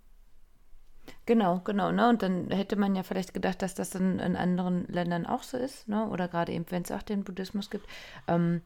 Genau, 1.26 1.60
genau. 1.60 1.92
Ne? 1.92 2.10
Und 2.10 2.24
dann 2.24 2.50
hätte 2.50 2.76
man 2.76 2.96
ja 2.96 3.04
vielleicht 3.04 3.34
gedacht, 3.34 3.62
dass 3.62 3.76
das 3.76 3.96
in, 3.96 4.20
in 4.20 4.36
anderen 4.36 4.88
Ländern 4.88 5.26
auch 5.26 5.44
so 5.44 5.58
ist, 5.58 5.88
ne? 5.88 6.08
oder 6.08 6.28
gerade 6.28 6.54
eben, 6.54 6.66
wenn 6.70 6.84
es 6.84 6.92
auch 6.92 7.02
den 7.02 7.24
Buddhismus 7.24 7.70
gibt. 7.70 7.86
Ähm, 8.28 8.62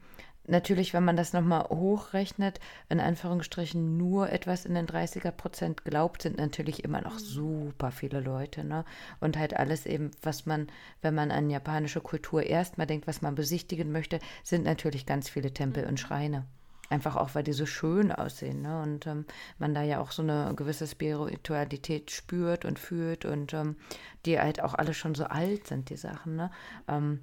natürlich, 0.45 0.93
wenn 0.93 1.03
man 1.03 1.15
das 1.15 1.33
nochmal 1.33 1.63
hochrechnet, 1.69 2.59
in 2.89 2.99
Anführungsstrichen 2.99 3.97
nur 3.97 4.29
etwas 4.31 4.65
in 4.65 4.75
den 4.75 4.87
30er 4.87 5.31
Prozent 5.31 5.83
glaubt, 5.83 6.21
sind 6.21 6.37
natürlich 6.37 6.83
immer 6.83 7.01
noch 7.01 7.15
mhm. 7.15 7.25
super 7.25 7.91
viele 7.91 8.19
Leute. 8.19 8.63
Ne? 8.63 8.85
Und 9.19 9.37
halt 9.37 9.55
alles 9.57 9.85
eben, 9.85 10.11
was 10.21 10.45
man, 10.45 10.67
wenn 11.01 11.15
man 11.15 11.31
an 11.31 11.49
japanische 11.49 12.01
Kultur 12.01 12.43
erstmal 12.43 12.87
denkt, 12.87 13.07
was 13.07 13.21
man 13.21 13.35
besichtigen 13.35 13.91
möchte, 13.91 14.19
sind 14.43 14.65
natürlich 14.65 15.05
ganz 15.05 15.29
viele 15.29 15.53
Tempel 15.53 15.85
und 15.85 15.93
mhm. 15.93 15.97
Schreine. 15.97 16.45
Einfach 16.91 17.15
auch, 17.15 17.35
weil 17.35 17.43
die 17.43 17.53
so 17.53 17.65
schön 17.65 18.11
aussehen. 18.11 18.61
Ne? 18.61 18.81
Und 18.81 19.07
ähm, 19.07 19.25
man 19.59 19.73
da 19.73 19.81
ja 19.81 20.01
auch 20.01 20.11
so 20.11 20.23
eine 20.23 20.53
gewisse 20.57 20.85
Spiritualität 20.85 22.11
spürt 22.11 22.65
und 22.65 22.79
fühlt 22.79 23.23
und 23.23 23.53
ähm, 23.53 23.77
die 24.25 24.37
halt 24.37 24.61
auch 24.61 24.73
alle 24.73 24.93
schon 24.93 25.15
so 25.15 25.23
alt 25.23 25.67
sind, 25.67 25.89
die 25.89 25.95
Sachen. 25.95 26.35
Ne? 26.35 26.51
Ähm, 26.89 27.21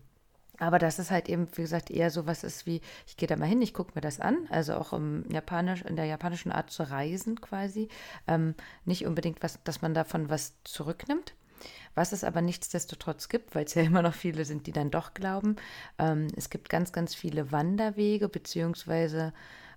aber 0.59 0.79
das 0.79 0.99
ist 0.99 1.11
halt 1.11 1.29
eben, 1.29 1.49
wie 1.55 1.61
gesagt, 1.63 1.91
eher 1.91 2.11
so 2.11 2.27
was 2.27 2.45
ist 2.45 2.65
wie, 2.65 2.81
ich 3.07 3.19
gehe 3.19 3.29
da 3.29 3.37
mal 3.37 3.45
hin, 3.45 3.61
ich 3.61 3.75
gucke 3.75 3.93
mir 3.95 4.01
das 4.01 4.21
an, 4.21 4.49
also 4.49 4.75
auch 4.75 4.95
im 4.95 5.31
Japanisch, 5.31 5.83
in 5.83 5.97
der 5.97 6.07
japanischen 6.07 6.51
Art 6.51 6.71
zu 6.71 6.85
reisen 6.85 7.43
quasi. 7.43 7.89
Ähm, 8.27 8.55
nicht 8.87 9.05
unbedingt, 9.07 9.43
was, 9.43 9.63
dass 9.65 9.83
man 9.83 9.93
davon 9.93 10.31
was 10.31 10.55
zurücknimmt. 10.65 11.35
Was 11.99 12.13
es 12.13 12.23
aber 12.23 12.43
nichtsdestotrotz 12.43 13.29
gibt, 13.29 13.57
weil 13.57 13.65
es 13.65 13.75
ja 13.75 13.83
immer 13.91 14.03
noch 14.03 14.15
viele 14.15 14.45
sind, 14.45 14.69
die 14.69 14.73
dann 14.73 14.93
doch 14.93 15.15
glauben. 15.15 15.57
Ähm, 15.99 16.29
es 16.37 16.49
gibt 16.49 16.69
ganz, 16.69 16.93
ganz 16.93 17.13
viele 17.13 17.51
Wanderwege, 17.51 18.29
beziehungsweise, 18.29 19.33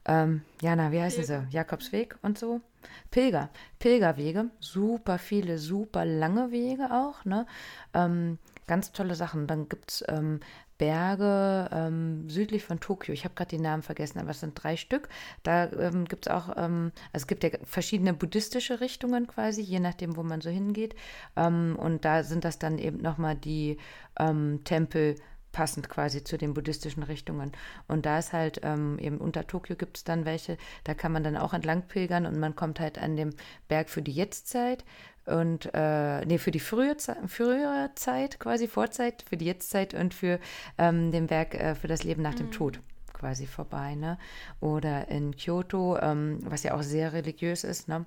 ähm, 0.05 0.43
ja, 0.61 0.75
na, 0.75 0.91
wie 0.91 1.01
heißen 1.01 1.23
sie? 1.23 1.47
Jakobsweg 1.49 2.15
und 2.21 2.37
so. 2.37 2.61
Pilger, 3.09 3.49
Pilgerwege, 3.79 4.51
super 4.59 5.17
viele, 5.17 5.57
super 5.57 6.05
lange 6.05 6.51
Wege 6.51 6.91
auch, 6.91 7.25
ne? 7.25 7.47
Ähm, 7.95 8.37
ganz 8.67 8.91
tolle 8.91 9.15
Sachen. 9.15 9.47
Dann 9.47 9.67
gibt 9.67 9.89
es 9.89 10.03
ähm, 10.07 10.41
Berge 10.81 11.69
ähm, 11.71 12.27
südlich 12.27 12.63
von 12.63 12.79
Tokio. 12.79 13.13
Ich 13.13 13.23
habe 13.23 13.35
gerade 13.35 13.55
die 13.55 13.61
Namen 13.61 13.83
vergessen, 13.83 14.17
aber 14.17 14.31
es 14.31 14.39
sind 14.39 14.55
drei 14.55 14.75
Stück. 14.77 15.09
Da 15.43 15.71
ähm, 15.73 16.05
gibt 16.05 16.25
es 16.25 16.33
auch, 16.33 16.57
ähm, 16.57 16.91
also 17.13 17.23
es 17.23 17.27
gibt 17.27 17.43
ja 17.43 17.51
verschiedene 17.63 18.15
buddhistische 18.15 18.81
Richtungen 18.81 19.27
quasi, 19.27 19.61
je 19.61 19.79
nachdem, 19.79 20.17
wo 20.17 20.23
man 20.23 20.41
so 20.41 20.49
hingeht. 20.49 20.95
Ähm, 21.35 21.75
und 21.77 22.03
da 22.03 22.23
sind 22.23 22.45
das 22.45 22.57
dann 22.57 22.79
eben 22.79 22.97
nochmal 22.97 23.35
die 23.35 23.77
ähm, 24.19 24.61
Tempel 24.63 25.17
passend 25.51 25.87
quasi 25.87 26.23
zu 26.23 26.35
den 26.37 26.55
buddhistischen 26.55 27.03
Richtungen. 27.03 27.51
Und 27.87 28.07
da 28.07 28.17
ist 28.17 28.33
halt 28.33 28.61
ähm, 28.63 28.97
eben 28.97 29.19
unter 29.19 29.45
Tokio 29.45 29.75
gibt 29.75 29.97
es 29.97 30.03
dann 30.03 30.25
welche, 30.25 30.57
da 30.83 30.95
kann 30.95 31.11
man 31.11 31.23
dann 31.23 31.37
auch 31.37 31.53
entlang 31.53 31.83
pilgern 31.83 32.25
und 32.25 32.39
man 32.39 32.55
kommt 32.55 32.79
halt 32.79 32.97
an 32.97 33.15
dem 33.15 33.31
Berg 33.67 33.89
für 33.91 34.01
die 34.01 34.13
Jetztzeit 34.13 34.83
und 35.25 35.69
äh, 35.73 36.25
nee, 36.25 36.37
für 36.37 36.51
die 36.51 36.59
frühe, 36.59 36.95
frühere 37.27 37.91
Zeit, 37.95 38.39
quasi 38.39 38.67
Vorzeit, 38.67 39.23
für 39.27 39.37
die 39.37 39.45
Jetztzeit 39.45 39.93
und 39.93 40.13
für 40.13 40.39
ähm, 40.77 41.11
den 41.11 41.27
Berg 41.27 41.53
äh, 41.53 41.75
für 41.75 41.87
das 41.87 42.03
Leben 42.03 42.21
nach 42.21 42.33
mhm. 42.33 42.37
dem 42.37 42.51
Tod 42.51 42.79
quasi 43.13 43.45
vorbei. 43.45 43.93
Ne? 43.95 44.17
Oder 44.59 45.07
in 45.09 45.35
Kyoto, 45.35 45.97
ähm, 45.99 46.39
was 46.43 46.63
ja 46.63 46.73
auch 46.73 46.81
sehr 46.81 47.13
religiös 47.13 47.63
ist, 47.63 47.87
ne, 47.87 48.05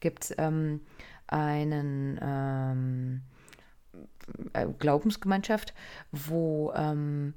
gibt 0.00 0.24
es 0.24 0.34
ähm, 0.38 0.80
einen 1.28 2.18
ähm, 2.20 3.22
äh, 4.52 4.66
Glaubensgemeinschaft, 4.78 5.72
wo 6.10 6.72
ähm, 6.74 7.34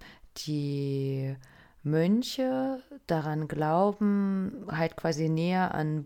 die 0.47 1.35
Mönche 1.83 2.81
daran 3.07 3.47
glauben, 3.47 4.65
halt 4.67 4.97
quasi 4.97 5.29
näher 5.29 5.73
an 5.73 6.05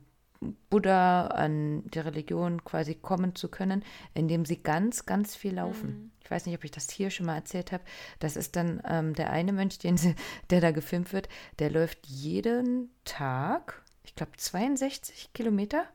Buddha, 0.70 1.28
an 1.28 1.84
die 1.89 2.00
Religion 2.00 2.64
quasi 2.64 2.96
kommen 2.96 3.36
zu 3.36 3.50
können, 3.50 3.84
indem 4.14 4.46
sie 4.46 4.62
ganz, 4.62 5.06
ganz 5.06 5.36
viel 5.36 5.56
laufen. 5.56 5.89
Mhm. 5.89 6.12
Ich 6.24 6.32
weiß 6.32 6.46
nicht, 6.46 6.56
ob 6.56 6.64
ich 6.64 6.72
das 6.72 6.89
hier 6.89 7.10
schon 7.10 7.26
mal 7.26 7.36
erzählt 7.36 7.72
habe. 7.72 7.84
Das 8.20 8.36
ist 8.36 8.56
dann 8.56 8.82
ähm, 8.88 9.14
der 9.14 9.32
eine 9.32 9.54
Mönch, 9.54 9.80
den 9.80 9.98
sie, 9.98 10.16
der 10.50 10.62
da 10.62 10.72
gefilmt 10.72 11.14
wird, 11.14 11.30
der 11.60 11.70
läuft 11.70 12.06
jeden 12.08 12.89
Tag, 13.06 13.84
ich 14.04 14.16
glaube, 14.16 14.34
62 14.38 15.32
Kilometer 15.34 15.86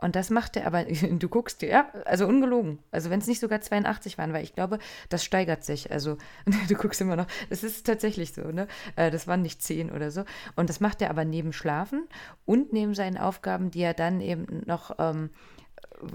und 0.00 0.14
das 0.16 0.30
macht 0.30 0.56
er 0.56 0.66
aber, 0.66 0.84
du 0.84 1.28
guckst 1.28 1.62
dir, 1.62 1.68
ja, 1.68 1.92
also 2.04 2.26
ungelogen. 2.26 2.78
Also 2.90 3.10
wenn 3.10 3.20
es 3.20 3.26
nicht 3.26 3.40
sogar 3.40 3.60
82 3.60 4.16
waren, 4.18 4.32
weil 4.32 4.44
ich 4.44 4.54
glaube, 4.54 4.78
das 5.08 5.24
steigert 5.24 5.64
sich. 5.64 5.90
Also 5.90 6.16
du 6.68 6.74
guckst 6.74 7.00
immer 7.00 7.16
noch, 7.16 7.26
das 7.50 7.64
ist 7.64 7.86
tatsächlich 7.86 8.32
so, 8.32 8.42
ne? 8.42 8.68
Äh, 8.96 9.10
das 9.10 9.26
waren 9.26 9.42
nicht 9.42 9.62
10 9.62 9.90
oder 9.90 10.10
so. 10.10 10.24
Und 10.56 10.70
das 10.70 10.80
macht 10.80 11.02
er 11.02 11.10
aber 11.10 11.24
neben 11.24 11.52
Schlafen 11.52 12.06
und 12.44 12.72
neben 12.72 12.94
seinen 12.94 13.18
Aufgaben, 13.18 13.70
die 13.70 13.80
er 13.80 13.94
dann 13.94 14.20
eben 14.20 14.62
noch 14.66 14.92
ähm, 14.98 15.30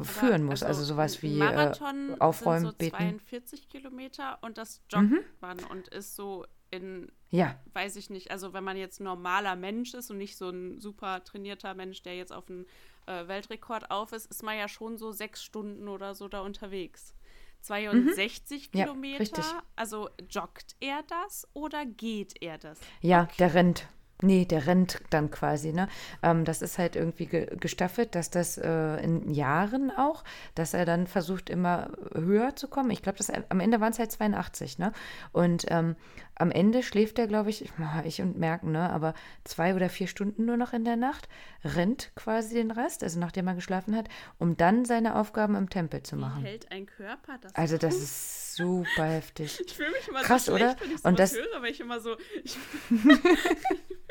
führen 0.01 0.43
muss. 0.43 0.63
Also, 0.63 0.79
also 0.79 0.93
sowas 0.93 1.21
wie 1.21 1.36
äh, 1.36 1.39
Marathon 1.39 2.11
äh, 2.11 2.19
Aufräumen, 2.19 2.61
sind 2.61 2.71
so 2.71 2.77
beten. 2.77 2.95
42 2.95 3.69
Kilometer 3.69 4.38
und 4.41 4.57
das 4.57 4.81
joggt 4.89 5.11
mhm. 5.11 5.19
man 5.41 5.59
und 5.59 5.89
ist 5.89 6.15
so 6.15 6.45
in, 6.71 7.11
ja. 7.29 7.55
weiß 7.73 7.97
ich 7.97 8.09
nicht, 8.09 8.31
also 8.31 8.53
wenn 8.53 8.63
man 8.63 8.77
jetzt 8.77 8.99
normaler 8.99 9.55
Mensch 9.55 9.93
ist 9.93 10.09
und 10.09 10.17
nicht 10.17 10.38
so 10.38 10.49
ein 10.49 10.79
super 10.79 11.23
trainierter 11.23 11.75
Mensch, 11.75 12.01
der 12.01 12.15
jetzt 12.15 12.34
auf 12.34 12.49
einen 12.49 12.65
äh, 13.05 13.27
Weltrekord 13.27 13.91
auf 13.91 14.11
ist, 14.11 14.29
ist 14.29 14.43
man 14.43 14.57
ja 14.57 14.67
schon 14.67 14.97
so 14.97 15.11
sechs 15.11 15.43
Stunden 15.43 15.87
oder 15.87 16.15
so 16.15 16.27
da 16.27 16.41
unterwegs. 16.41 17.13
62 17.61 18.69
mhm. 18.73 18.77
Kilometer, 18.77 19.41
ja, 19.41 19.63
also 19.75 20.09
joggt 20.29 20.75
er 20.79 21.01
das 21.07 21.47
oder 21.53 21.85
geht 21.85 22.41
er 22.41 22.57
das? 22.57 22.79
Ja, 23.01 23.23
okay. 23.23 23.33
der 23.39 23.53
rennt. 23.53 23.87
Nee, 24.21 24.45
der 24.45 24.67
rennt 24.67 25.01
dann 25.09 25.31
quasi, 25.31 25.73
ne? 25.73 25.89
Ähm, 26.21 26.45
das 26.45 26.61
ist 26.61 26.77
halt 26.77 26.95
irgendwie 26.95 27.25
ge 27.25 27.57
gestaffelt, 27.59 28.15
dass 28.15 28.29
das 28.29 28.57
äh, 28.57 29.03
in 29.03 29.29
Jahren 29.33 29.91
auch, 29.91 30.23
dass 30.55 30.73
er 30.73 30.85
dann 30.85 31.07
versucht, 31.07 31.49
immer 31.49 31.89
höher 32.13 32.55
zu 32.55 32.69
kommen. 32.69 32.89
Ich 32.91 33.01
glaube, 33.01 33.17
am 33.49 33.59
Ende 33.59 33.81
waren 33.81 33.91
es 33.91 33.99
halt 33.99 34.11
82, 34.11 34.77
ne? 34.77 34.93
Und 35.33 35.65
ähm, 35.67 35.97
am 36.36 36.51
Ende 36.51 36.84
schläft 36.84 37.19
er, 37.19 37.27
glaube 37.27 37.49
ich, 37.49 37.65
ich 38.05 38.21
und 38.21 38.38
merken, 38.38 38.71
ne? 38.71 38.89
Aber 38.89 39.13
zwei 39.43 39.75
oder 39.75 39.89
vier 39.89 40.07
Stunden 40.07 40.45
nur 40.45 40.57
noch 40.57 40.73
in 40.73 40.84
der 40.86 40.95
Nacht, 40.95 41.27
rennt 41.63 42.11
quasi 42.15 42.55
den 42.55 42.71
Rest, 42.71 43.03
also 43.03 43.19
nachdem 43.19 43.47
er 43.47 43.55
geschlafen 43.55 43.95
hat, 43.95 44.09
um 44.39 44.57
dann 44.57 44.86
seine 44.86 45.15
Aufgaben 45.15 45.55
im 45.55 45.69
Tempel 45.69 46.03
zu 46.03 46.15
machen. 46.15 46.43
Wie 46.43 46.47
hält 46.47 46.71
ein 46.71 46.86
Körper 46.86 47.38
das? 47.39 47.55
Also, 47.55 47.77
das 47.77 47.95
ist 47.95 48.55
super 48.55 49.05
heftig. 49.05 49.59
Ich 49.65 49.73
fühle 49.73 49.91
mich 49.91 50.07
immer 50.07 50.21
Krass, 50.21 50.45
so 50.45 50.55
schlecht, 50.55 50.75
oder? 50.75 50.81
wenn 50.89 50.95
ich 50.95 51.05
und 51.05 51.19
das 51.19 51.34
höre, 51.36 51.61
weil 51.61 51.71
ich 51.71 51.79
immer 51.79 51.99
so. 51.99 52.17
Ich, 52.43 52.57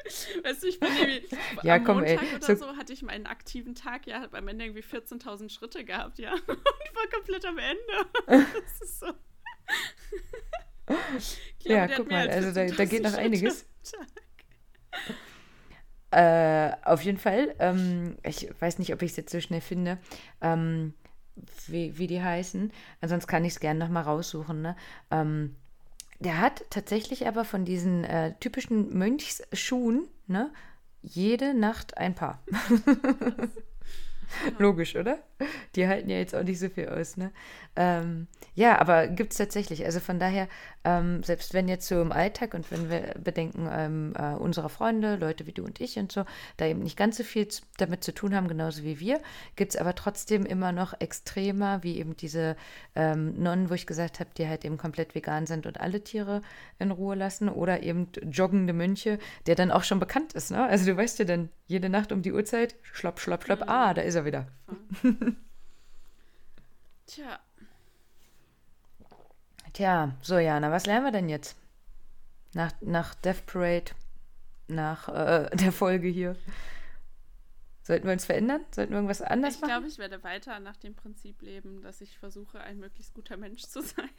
weißt 0.42 0.62
du, 0.62 0.66
ich 0.66 0.80
bin 0.80 0.88
irgendwie. 0.88 1.36
Ja, 1.62 1.76
am 1.76 1.84
komm, 1.84 1.96
Montag 1.98 2.22
ey. 2.22 2.36
oder 2.36 2.46
so, 2.46 2.54
so 2.56 2.76
hatte 2.76 2.92
ich 2.92 3.02
meinen 3.02 3.26
aktiven 3.26 3.74
Tag, 3.74 4.06
ja, 4.06 4.20
habe 4.20 4.38
am 4.38 4.48
Ende 4.48 4.64
irgendwie 4.64 4.82
14.000 4.82 5.50
Schritte 5.50 5.84
gehabt, 5.84 6.18
ja. 6.18 6.32
Und 6.32 6.40
ich 6.40 6.94
war 6.94 7.06
komplett 7.12 7.44
am 7.46 7.58
Ende. 7.58 7.82
Das 8.26 8.80
ist 8.80 9.00
so. 9.00 9.06
Glaube, 10.86 11.00
ja, 11.64 11.88
guck 11.88 12.10
mal, 12.10 12.28
also 12.28 12.52
da, 12.52 12.66
da 12.66 12.84
geht 12.84 13.02
noch 13.02 13.14
einiges. 13.14 13.66
Äh, 16.10 16.72
auf 16.84 17.02
jeden 17.02 17.18
Fall. 17.18 17.54
Ähm, 17.58 18.16
ich 18.22 18.48
weiß 18.60 18.78
nicht, 18.78 18.92
ob 18.92 19.00
ich 19.02 19.12
es 19.12 19.16
jetzt 19.16 19.32
so 19.32 19.40
schnell 19.40 19.62
finde. 19.62 19.98
Ähm, 20.42 20.92
wie, 21.66 21.96
wie 21.96 22.06
die 22.06 22.22
heißen. 22.22 22.70
Ansonsten 23.00 23.30
kann 23.30 23.44
ich 23.44 23.54
es 23.54 23.60
gerne 23.60 23.80
nochmal 23.80 24.02
raussuchen. 24.02 24.60
Ne? 24.60 24.76
Ähm, 25.10 25.56
der 26.18 26.40
hat 26.40 26.64
tatsächlich 26.70 27.26
aber 27.26 27.44
von 27.44 27.64
diesen 27.64 28.04
äh, 28.04 28.34
typischen 28.38 28.96
Mönchsschuhen 28.96 30.06
ne, 30.26 30.52
jede 31.00 31.54
Nacht 31.54 31.96
ein 31.96 32.14
Paar. 32.14 32.44
Logisch, 34.58 34.94
oder? 34.96 35.18
Die 35.76 35.86
halten 35.88 36.08
ja 36.08 36.18
jetzt 36.18 36.34
auch 36.34 36.42
nicht 36.42 36.58
so 36.58 36.68
viel 36.68 36.88
aus, 36.88 37.16
ne? 37.16 37.32
Ähm, 37.74 38.26
ja, 38.54 38.78
aber 38.78 39.08
gibt 39.08 39.32
es 39.32 39.38
tatsächlich. 39.38 39.84
Also 39.86 39.98
von 39.98 40.18
daher, 40.18 40.46
ähm, 40.84 41.22
selbst 41.22 41.54
wenn 41.54 41.68
jetzt 41.68 41.88
so 41.88 42.02
im 42.02 42.12
Alltag 42.12 42.52
und 42.52 42.70
wenn 42.70 42.90
wir 42.90 43.14
bedenken, 43.18 43.66
ähm, 43.72 44.12
äh, 44.18 44.34
unsere 44.34 44.68
Freunde, 44.68 45.16
Leute 45.16 45.46
wie 45.46 45.52
du 45.52 45.64
und 45.64 45.80
ich 45.80 45.98
und 45.98 46.12
so, 46.12 46.24
da 46.58 46.66
eben 46.66 46.80
nicht 46.80 46.98
ganz 46.98 47.16
so 47.16 47.24
viel 47.24 47.48
damit 47.78 48.04
zu 48.04 48.12
tun 48.12 48.34
haben, 48.34 48.48
genauso 48.48 48.82
wie 48.82 49.00
wir, 49.00 49.20
gibt 49.56 49.72
es 49.72 49.80
aber 49.80 49.94
trotzdem 49.94 50.44
immer 50.44 50.72
noch 50.72 50.92
extremer, 51.00 51.82
wie 51.82 51.98
eben 51.98 52.14
diese 52.14 52.56
ähm, 52.94 53.42
Nonnen, 53.42 53.70
wo 53.70 53.74
ich 53.74 53.86
gesagt 53.86 54.20
habe, 54.20 54.30
die 54.36 54.46
halt 54.46 54.66
eben 54.66 54.76
komplett 54.76 55.14
vegan 55.14 55.46
sind 55.46 55.64
und 55.66 55.80
alle 55.80 56.04
Tiere 56.04 56.42
in 56.78 56.90
Ruhe 56.90 57.14
lassen 57.14 57.48
oder 57.48 57.82
eben 57.82 58.08
joggende 58.30 58.74
Mönche, 58.74 59.18
der 59.46 59.54
dann 59.54 59.70
auch 59.70 59.84
schon 59.84 59.98
bekannt 59.98 60.34
ist, 60.34 60.50
ne? 60.50 60.62
Also 60.62 60.84
du 60.84 60.96
weißt 60.96 61.18
ja 61.20 61.24
dann 61.24 61.48
jede 61.66 61.88
Nacht 61.88 62.12
um 62.12 62.20
die 62.20 62.32
Uhrzeit, 62.32 62.76
schlopp, 62.82 63.18
schlopp, 63.18 63.44
schlopp, 63.44 63.64
ah, 63.66 63.94
da 63.94 64.02
ist 64.02 64.14
er 64.14 64.26
wieder. 64.26 64.46
Tja. 67.06 67.40
Tja, 69.72 70.16
so 70.22 70.38
Jana, 70.38 70.70
was 70.70 70.86
lernen 70.86 71.06
wir 71.06 71.12
denn 71.12 71.28
jetzt? 71.28 71.56
Nach, 72.54 72.72
nach 72.80 73.14
Death 73.14 73.46
Parade, 73.46 73.92
nach 74.68 75.08
äh, 75.08 75.48
der 75.56 75.72
Folge 75.72 76.08
hier. 76.08 76.36
Sollten 77.82 78.06
wir 78.06 78.12
uns 78.12 78.24
verändern? 78.24 78.64
Sollten 78.70 78.92
wir 78.92 78.98
irgendwas 78.98 79.22
anders 79.22 79.56
ich 79.56 79.60
machen? 79.60 79.70
Ich 79.70 79.74
glaube, 79.74 79.88
ich 79.88 79.98
werde 79.98 80.22
weiter 80.22 80.60
nach 80.60 80.76
dem 80.76 80.94
Prinzip 80.94 81.42
leben, 81.42 81.82
dass 81.82 82.00
ich 82.00 82.16
versuche, 82.16 82.60
ein 82.60 82.78
möglichst 82.78 83.12
guter 83.14 83.36
Mensch 83.36 83.62
zu 83.62 83.82
sein. 83.82 84.10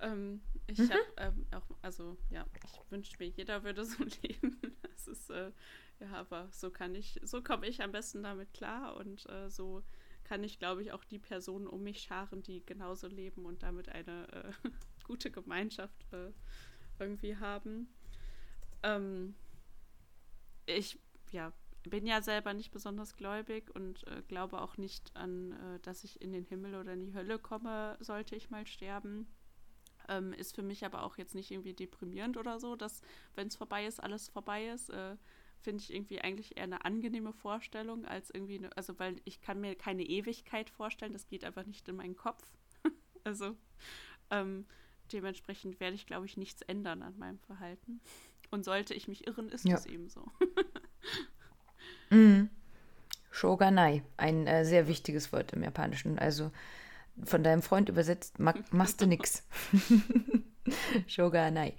ähm, 0.00 0.40
ich 0.66 0.78
mhm. 0.78 0.90
habe 0.90 1.02
ähm, 1.18 1.46
auch, 1.52 1.76
also 1.82 2.16
ja, 2.30 2.44
ich 2.64 2.90
wünsche 2.90 3.12
mir, 3.18 3.28
jeder 3.28 3.62
würde 3.62 3.84
so 3.84 4.02
leben. 4.22 4.58
Das 4.82 5.06
ist, 5.06 5.30
äh, 5.30 5.52
ja, 6.00 6.12
aber 6.12 6.48
so 6.50 6.70
kann 6.70 6.94
ich, 6.94 7.18
so 7.22 7.42
komme 7.42 7.66
ich 7.66 7.82
am 7.82 7.92
besten 7.92 8.22
damit 8.22 8.52
klar 8.52 8.96
und 8.96 9.28
äh, 9.28 9.48
so 9.48 9.82
kann 10.24 10.42
ich, 10.42 10.58
glaube 10.58 10.82
ich, 10.82 10.92
auch 10.92 11.04
die 11.04 11.18
Personen 11.18 11.66
um 11.66 11.82
mich 11.82 12.00
scharen, 12.00 12.42
die 12.42 12.64
genauso 12.64 13.06
leben 13.06 13.46
und 13.46 13.62
damit 13.62 13.88
eine 13.88 14.28
äh, 14.32 14.52
gute 15.04 15.30
Gemeinschaft 15.30 16.06
äh, 16.12 16.32
irgendwie 16.98 17.36
haben. 17.36 17.88
Ähm, 18.82 19.34
ich, 20.66 20.98
ja, 21.30 21.52
bin 21.84 22.06
ja 22.06 22.20
selber 22.20 22.52
nicht 22.54 22.72
besonders 22.72 23.14
gläubig 23.14 23.74
und 23.74 24.06
äh, 24.08 24.22
glaube 24.26 24.60
auch 24.60 24.76
nicht 24.76 25.14
an, 25.16 25.52
äh, 25.52 25.80
dass 25.80 26.04
ich 26.04 26.20
in 26.20 26.32
den 26.32 26.44
Himmel 26.44 26.74
oder 26.74 26.92
in 26.92 27.00
die 27.00 27.14
Hölle 27.14 27.38
komme, 27.38 27.96
sollte 28.00 28.34
ich 28.36 28.50
mal 28.50 28.66
sterben. 28.66 29.28
Ähm, 30.08 30.32
ist 30.32 30.54
für 30.54 30.62
mich 30.62 30.84
aber 30.84 31.02
auch 31.02 31.16
jetzt 31.18 31.34
nicht 31.34 31.50
irgendwie 31.50 31.74
deprimierend 31.74 32.36
oder 32.36 32.60
so, 32.60 32.76
dass, 32.76 33.02
wenn 33.34 33.48
es 33.48 33.56
vorbei 33.56 33.86
ist, 33.86 34.00
alles 34.00 34.28
vorbei 34.28 34.68
ist. 34.68 34.90
Äh, 34.90 35.16
Finde 35.62 35.82
ich 35.82 35.92
irgendwie 35.92 36.20
eigentlich 36.20 36.56
eher 36.56 36.64
eine 36.64 36.84
angenehme 36.84 37.32
Vorstellung 37.32 38.04
als 38.04 38.30
irgendwie, 38.30 38.58
eine, 38.58 38.76
also 38.76 38.98
weil 38.98 39.16
ich 39.24 39.40
kann 39.40 39.60
mir 39.60 39.74
keine 39.74 40.04
Ewigkeit 40.04 40.70
vorstellen, 40.70 41.12
das 41.12 41.26
geht 41.26 41.44
einfach 41.44 41.66
nicht 41.66 41.88
in 41.88 41.96
meinen 41.96 42.16
Kopf. 42.16 42.44
also 43.24 43.56
ähm, 44.30 44.66
dementsprechend 45.12 45.80
werde 45.80 45.96
ich, 45.96 46.06
glaube 46.06 46.26
ich, 46.26 46.36
nichts 46.36 46.62
ändern 46.62 47.02
an 47.02 47.18
meinem 47.18 47.38
Verhalten. 47.40 48.00
Und 48.50 48.64
sollte 48.64 48.94
ich 48.94 49.08
mich 49.08 49.26
irren, 49.26 49.48
ist 49.48 49.64
ja. 49.64 49.74
es 49.74 49.86
eben 49.86 50.08
so. 50.08 50.24
mhm. 52.10 52.48
Shoganai, 53.30 54.02
ein 54.16 54.46
äh, 54.46 54.64
sehr 54.64 54.88
wichtiges 54.88 55.32
Wort 55.32 55.52
im 55.52 55.62
Japanischen. 55.62 56.18
Also 56.18 56.52
von 57.24 57.42
deinem 57.42 57.62
Freund 57.62 57.88
übersetzt, 57.88 58.38
machst 58.38 59.00
du 59.00 59.06
nix. 59.06 59.46
Shoganai. 61.06 61.74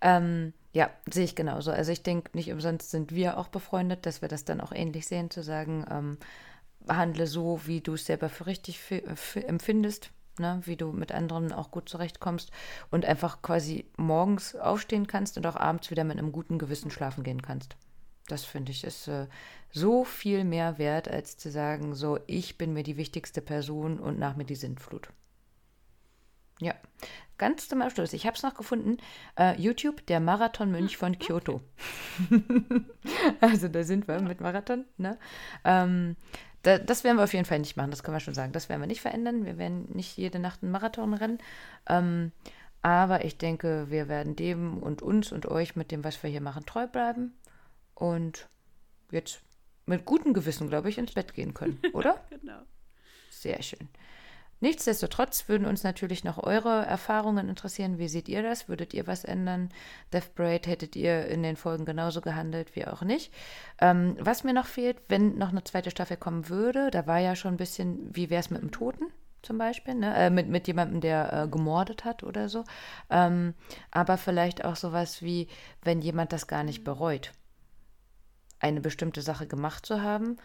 Ähm, 0.00 0.52
ja, 0.74 0.90
sehe 1.08 1.24
ich 1.24 1.36
genauso. 1.36 1.70
Also 1.70 1.92
ich 1.92 2.02
denke, 2.02 2.36
nicht 2.36 2.52
umsonst 2.52 2.90
sind 2.90 3.14
wir 3.14 3.38
auch 3.38 3.46
befreundet, 3.48 4.06
dass 4.06 4.22
wir 4.22 4.28
das 4.28 4.44
dann 4.44 4.60
auch 4.60 4.72
ähnlich 4.72 5.06
sehen, 5.06 5.30
zu 5.30 5.42
sagen, 5.42 5.86
ähm, 5.88 6.18
handle 6.88 7.28
so, 7.28 7.60
wie 7.64 7.80
du 7.80 7.94
es 7.94 8.06
selber 8.06 8.28
für 8.28 8.46
richtig 8.46 8.80
empfindest, 9.34 10.10
ne? 10.38 10.60
wie 10.64 10.76
du 10.76 10.92
mit 10.92 11.12
anderen 11.12 11.52
auch 11.52 11.70
gut 11.70 11.88
zurechtkommst 11.88 12.50
und 12.90 13.04
einfach 13.04 13.40
quasi 13.40 13.86
morgens 13.96 14.56
aufstehen 14.56 15.06
kannst 15.06 15.36
und 15.36 15.46
auch 15.46 15.56
abends 15.56 15.92
wieder 15.92 16.02
mit 16.02 16.18
einem 16.18 16.32
guten 16.32 16.58
Gewissen 16.58 16.90
schlafen 16.90 17.22
gehen 17.22 17.40
kannst. 17.40 17.76
Das 18.26 18.44
finde 18.44 18.72
ich 18.72 18.82
ist 18.82 19.06
äh, 19.06 19.28
so 19.70 20.04
viel 20.04 20.42
mehr 20.42 20.78
wert, 20.78 21.08
als 21.08 21.36
zu 21.36 21.52
sagen, 21.52 21.94
so, 21.94 22.18
ich 22.26 22.58
bin 22.58 22.72
mir 22.72 22.82
die 22.82 22.96
wichtigste 22.96 23.42
Person 23.42 24.00
und 24.00 24.18
nach 24.18 24.34
mir 24.34 24.44
die 24.44 24.56
Sintflut. 24.56 25.08
Ja, 26.60 26.74
ganz 27.38 27.68
zum 27.68 27.82
Abschluss. 27.82 28.12
Ich 28.12 28.26
habe 28.26 28.36
es 28.36 28.42
noch 28.42 28.54
gefunden. 28.54 28.98
Uh, 29.38 29.52
YouTube, 29.56 30.06
der 30.06 30.20
Marathon-Mönch 30.20 30.96
von 30.96 31.18
Kyoto. 31.18 31.60
also 33.40 33.68
da 33.68 33.82
sind 33.82 34.06
wir 34.08 34.20
mit 34.20 34.40
Marathon. 34.40 34.84
Ne? 34.96 35.18
Ähm, 35.64 36.16
da, 36.62 36.78
das 36.78 37.04
werden 37.04 37.18
wir 37.18 37.24
auf 37.24 37.34
jeden 37.34 37.44
Fall 37.44 37.58
nicht 37.58 37.76
machen, 37.76 37.90
das 37.90 38.02
können 38.02 38.16
wir 38.16 38.20
schon 38.20 38.34
sagen. 38.34 38.52
Das 38.52 38.68
werden 38.68 38.80
wir 38.80 38.86
nicht 38.86 39.02
verändern. 39.02 39.44
Wir 39.44 39.58
werden 39.58 39.88
nicht 39.92 40.16
jede 40.16 40.38
Nacht 40.38 40.62
einen 40.62 40.72
Marathon 40.72 41.14
rennen. 41.14 41.38
Ähm, 41.86 42.32
aber 42.82 43.24
ich 43.24 43.38
denke, 43.38 43.86
wir 43.90 44.08
werden 44.08 44.36
dem 44.36 44.82
und 44.82 45.02
uns 45.02 45.32
und 45.32 45.46
euch 45.46 45.74
mit 45.76 45.90
dem, 45.90 46.04
was 46.04 46.22
wir 46.22 46.30
hier 46.30 46.40
machen, 46.40 46.66
treu 46.66 46.86
bleiben. 46.86 47.34
Und 47.94 48.48
jetzt 49.10 49.40
mit 49.86 50.04
gutem 50.04 50.32
Gewissen, 50.34 50.68
glaube 50.68 50.88
ich, 50.88 50.98
ins 50.98 51.12
Bett 51.12 51.34
gehen 51.34 51.54
können, 51.54 51.80
oder? 51.92 52.22
genau. 52.30 52.60
Sehr 53.30 53.62
schön. 53.62 53.88
Nichtsdestotrotz 54.60 55.48
würden 55.48 55.66
uns 55.66 55.84
natürlich 55.84 56.24
noch 56.24 56.42
eure 56.42 56.86
Erfahrungen 56.86 57.48
interessieren. 57.48 57.98
Wie 57.98 58.08
seht 58.08 58.28
ihr 58.28 58.42
das? 58.42 58.68
Würdet 58.68 58.94
ihr 58.94 59.06
was 59.06 59.24
ändern? 59.24 59.68
Death 60.12 60.34
Braid 60.34 60.66
hättet 60.66 60.96
ihr 60.96 61.26
in 61.26 61.42
den 61.42 61.56
Folgen 61.56 61.84
genauso 61.84 62.20
gehandelt 62.20 62.74
wie 62.76 62.86
auch 62.86 63.02
nicht? 63.02 63.32
Ähm, 63.80 64.16
was 64.18 64.44
mir 64.44 64.52
noch 64.52 64.66
fehlt, 64.66 64.98
wenn 65.08 65.36
noch 65.36 65.50
eine 65.50 65.64
zweite 65.64 65.90
Staffel 65.90 66.16
kommen 66.16 66.48
würde, 66.48 66.90
da 66.90 67.06
war 67.06 67.18
ja 67.18 67.36
schon 67.36 67.54
ein 67.54 67.58
bisschen, 67.58 68.14
wie 68.14 68.30
wäre 68.30 68.40
es 68.40 68.50
mit 68.50 68.62
dem 68.62 68.70
Toten? 68.70 69.06
Zum 69.42 69.58
Beispiel, 69.58 69.94
ne? 69.94 70.14
äh, 70.16 70.30
mit, 70.30 70.48
mit 70.48 70.66
jemandem, 70.66 71.02
der 71.02 71.32
äh, 71.32 71.48
gemordet 71.48 72.06
hat 72.06 72.22
oder 72.22 72.48
so. 72.48 72.64
Ähm, 73.10 73.52
aber 73.90 74.16
vielleicht 74.16 74.64
auch 74.64 74.76
sowas 74.76 75.20
wie, 75.20 75.48
wenn 75.82 76.00
jemand 76.00 76.32
das 76.32 76.46
gar 76.46 76.64
nicht 76.64 76.82
bereut, 76.82 77.32
eine 78.58 78.80
bestimmte 78.80 79.20
Sache 79.20 79.46
gemacht 79.46 79.84
zu 79.84 80.00
haben, 80.00 80.38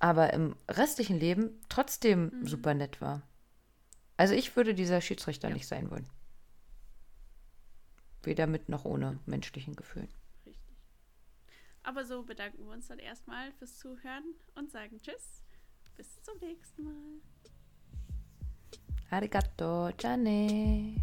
aber 0.00 0.32
im 0.32 0.56
restlichen 0.68 1.20
Leben 1.20 1.60
trotzdem 1.68 2.32
mhm. 2.40 2.46
super 2.46 2.74
nett 2.74 3.00
war. 3.00 3.22
Also 4.20 4.34
ich 4.34 4.54
würde 4.54 4.74
dieser 4.74 5.00
Schiedsrichter 5.00 5.48
ja. 5.48 5.54
nicht 5.54 5.66
sein 5.66 5.90
wollen. 5.90 6.06
Weder 8.22 8.46
mit 8.46 8.68
noch 8.68 8.84
ohne 8.84 9.18
menschlichen 9.24 9.74
Gefühlen. 9.74 10.10
Richtig. 10.44 10.76
Aber 11.84 12.04
so 12.04 12.22
bedanken 12.22 12.66
wir 12.66 12.72
uns 12.72 12.88
dann 12.88 12.98
erstmal 12.98 13.50
fürs 13.52 13.78
Zuhören 13.78 14.34
und 14.56 14.70
sagen 14.70 15.00
Tschüss. 15.00 15.42
Bis 15.96 16.20
zum 16.20 16.36
nächsten 16.38 16.82
Mal. 16.82 17.22
Arigato, 19.08 19.88
Jane. 19.98 20.96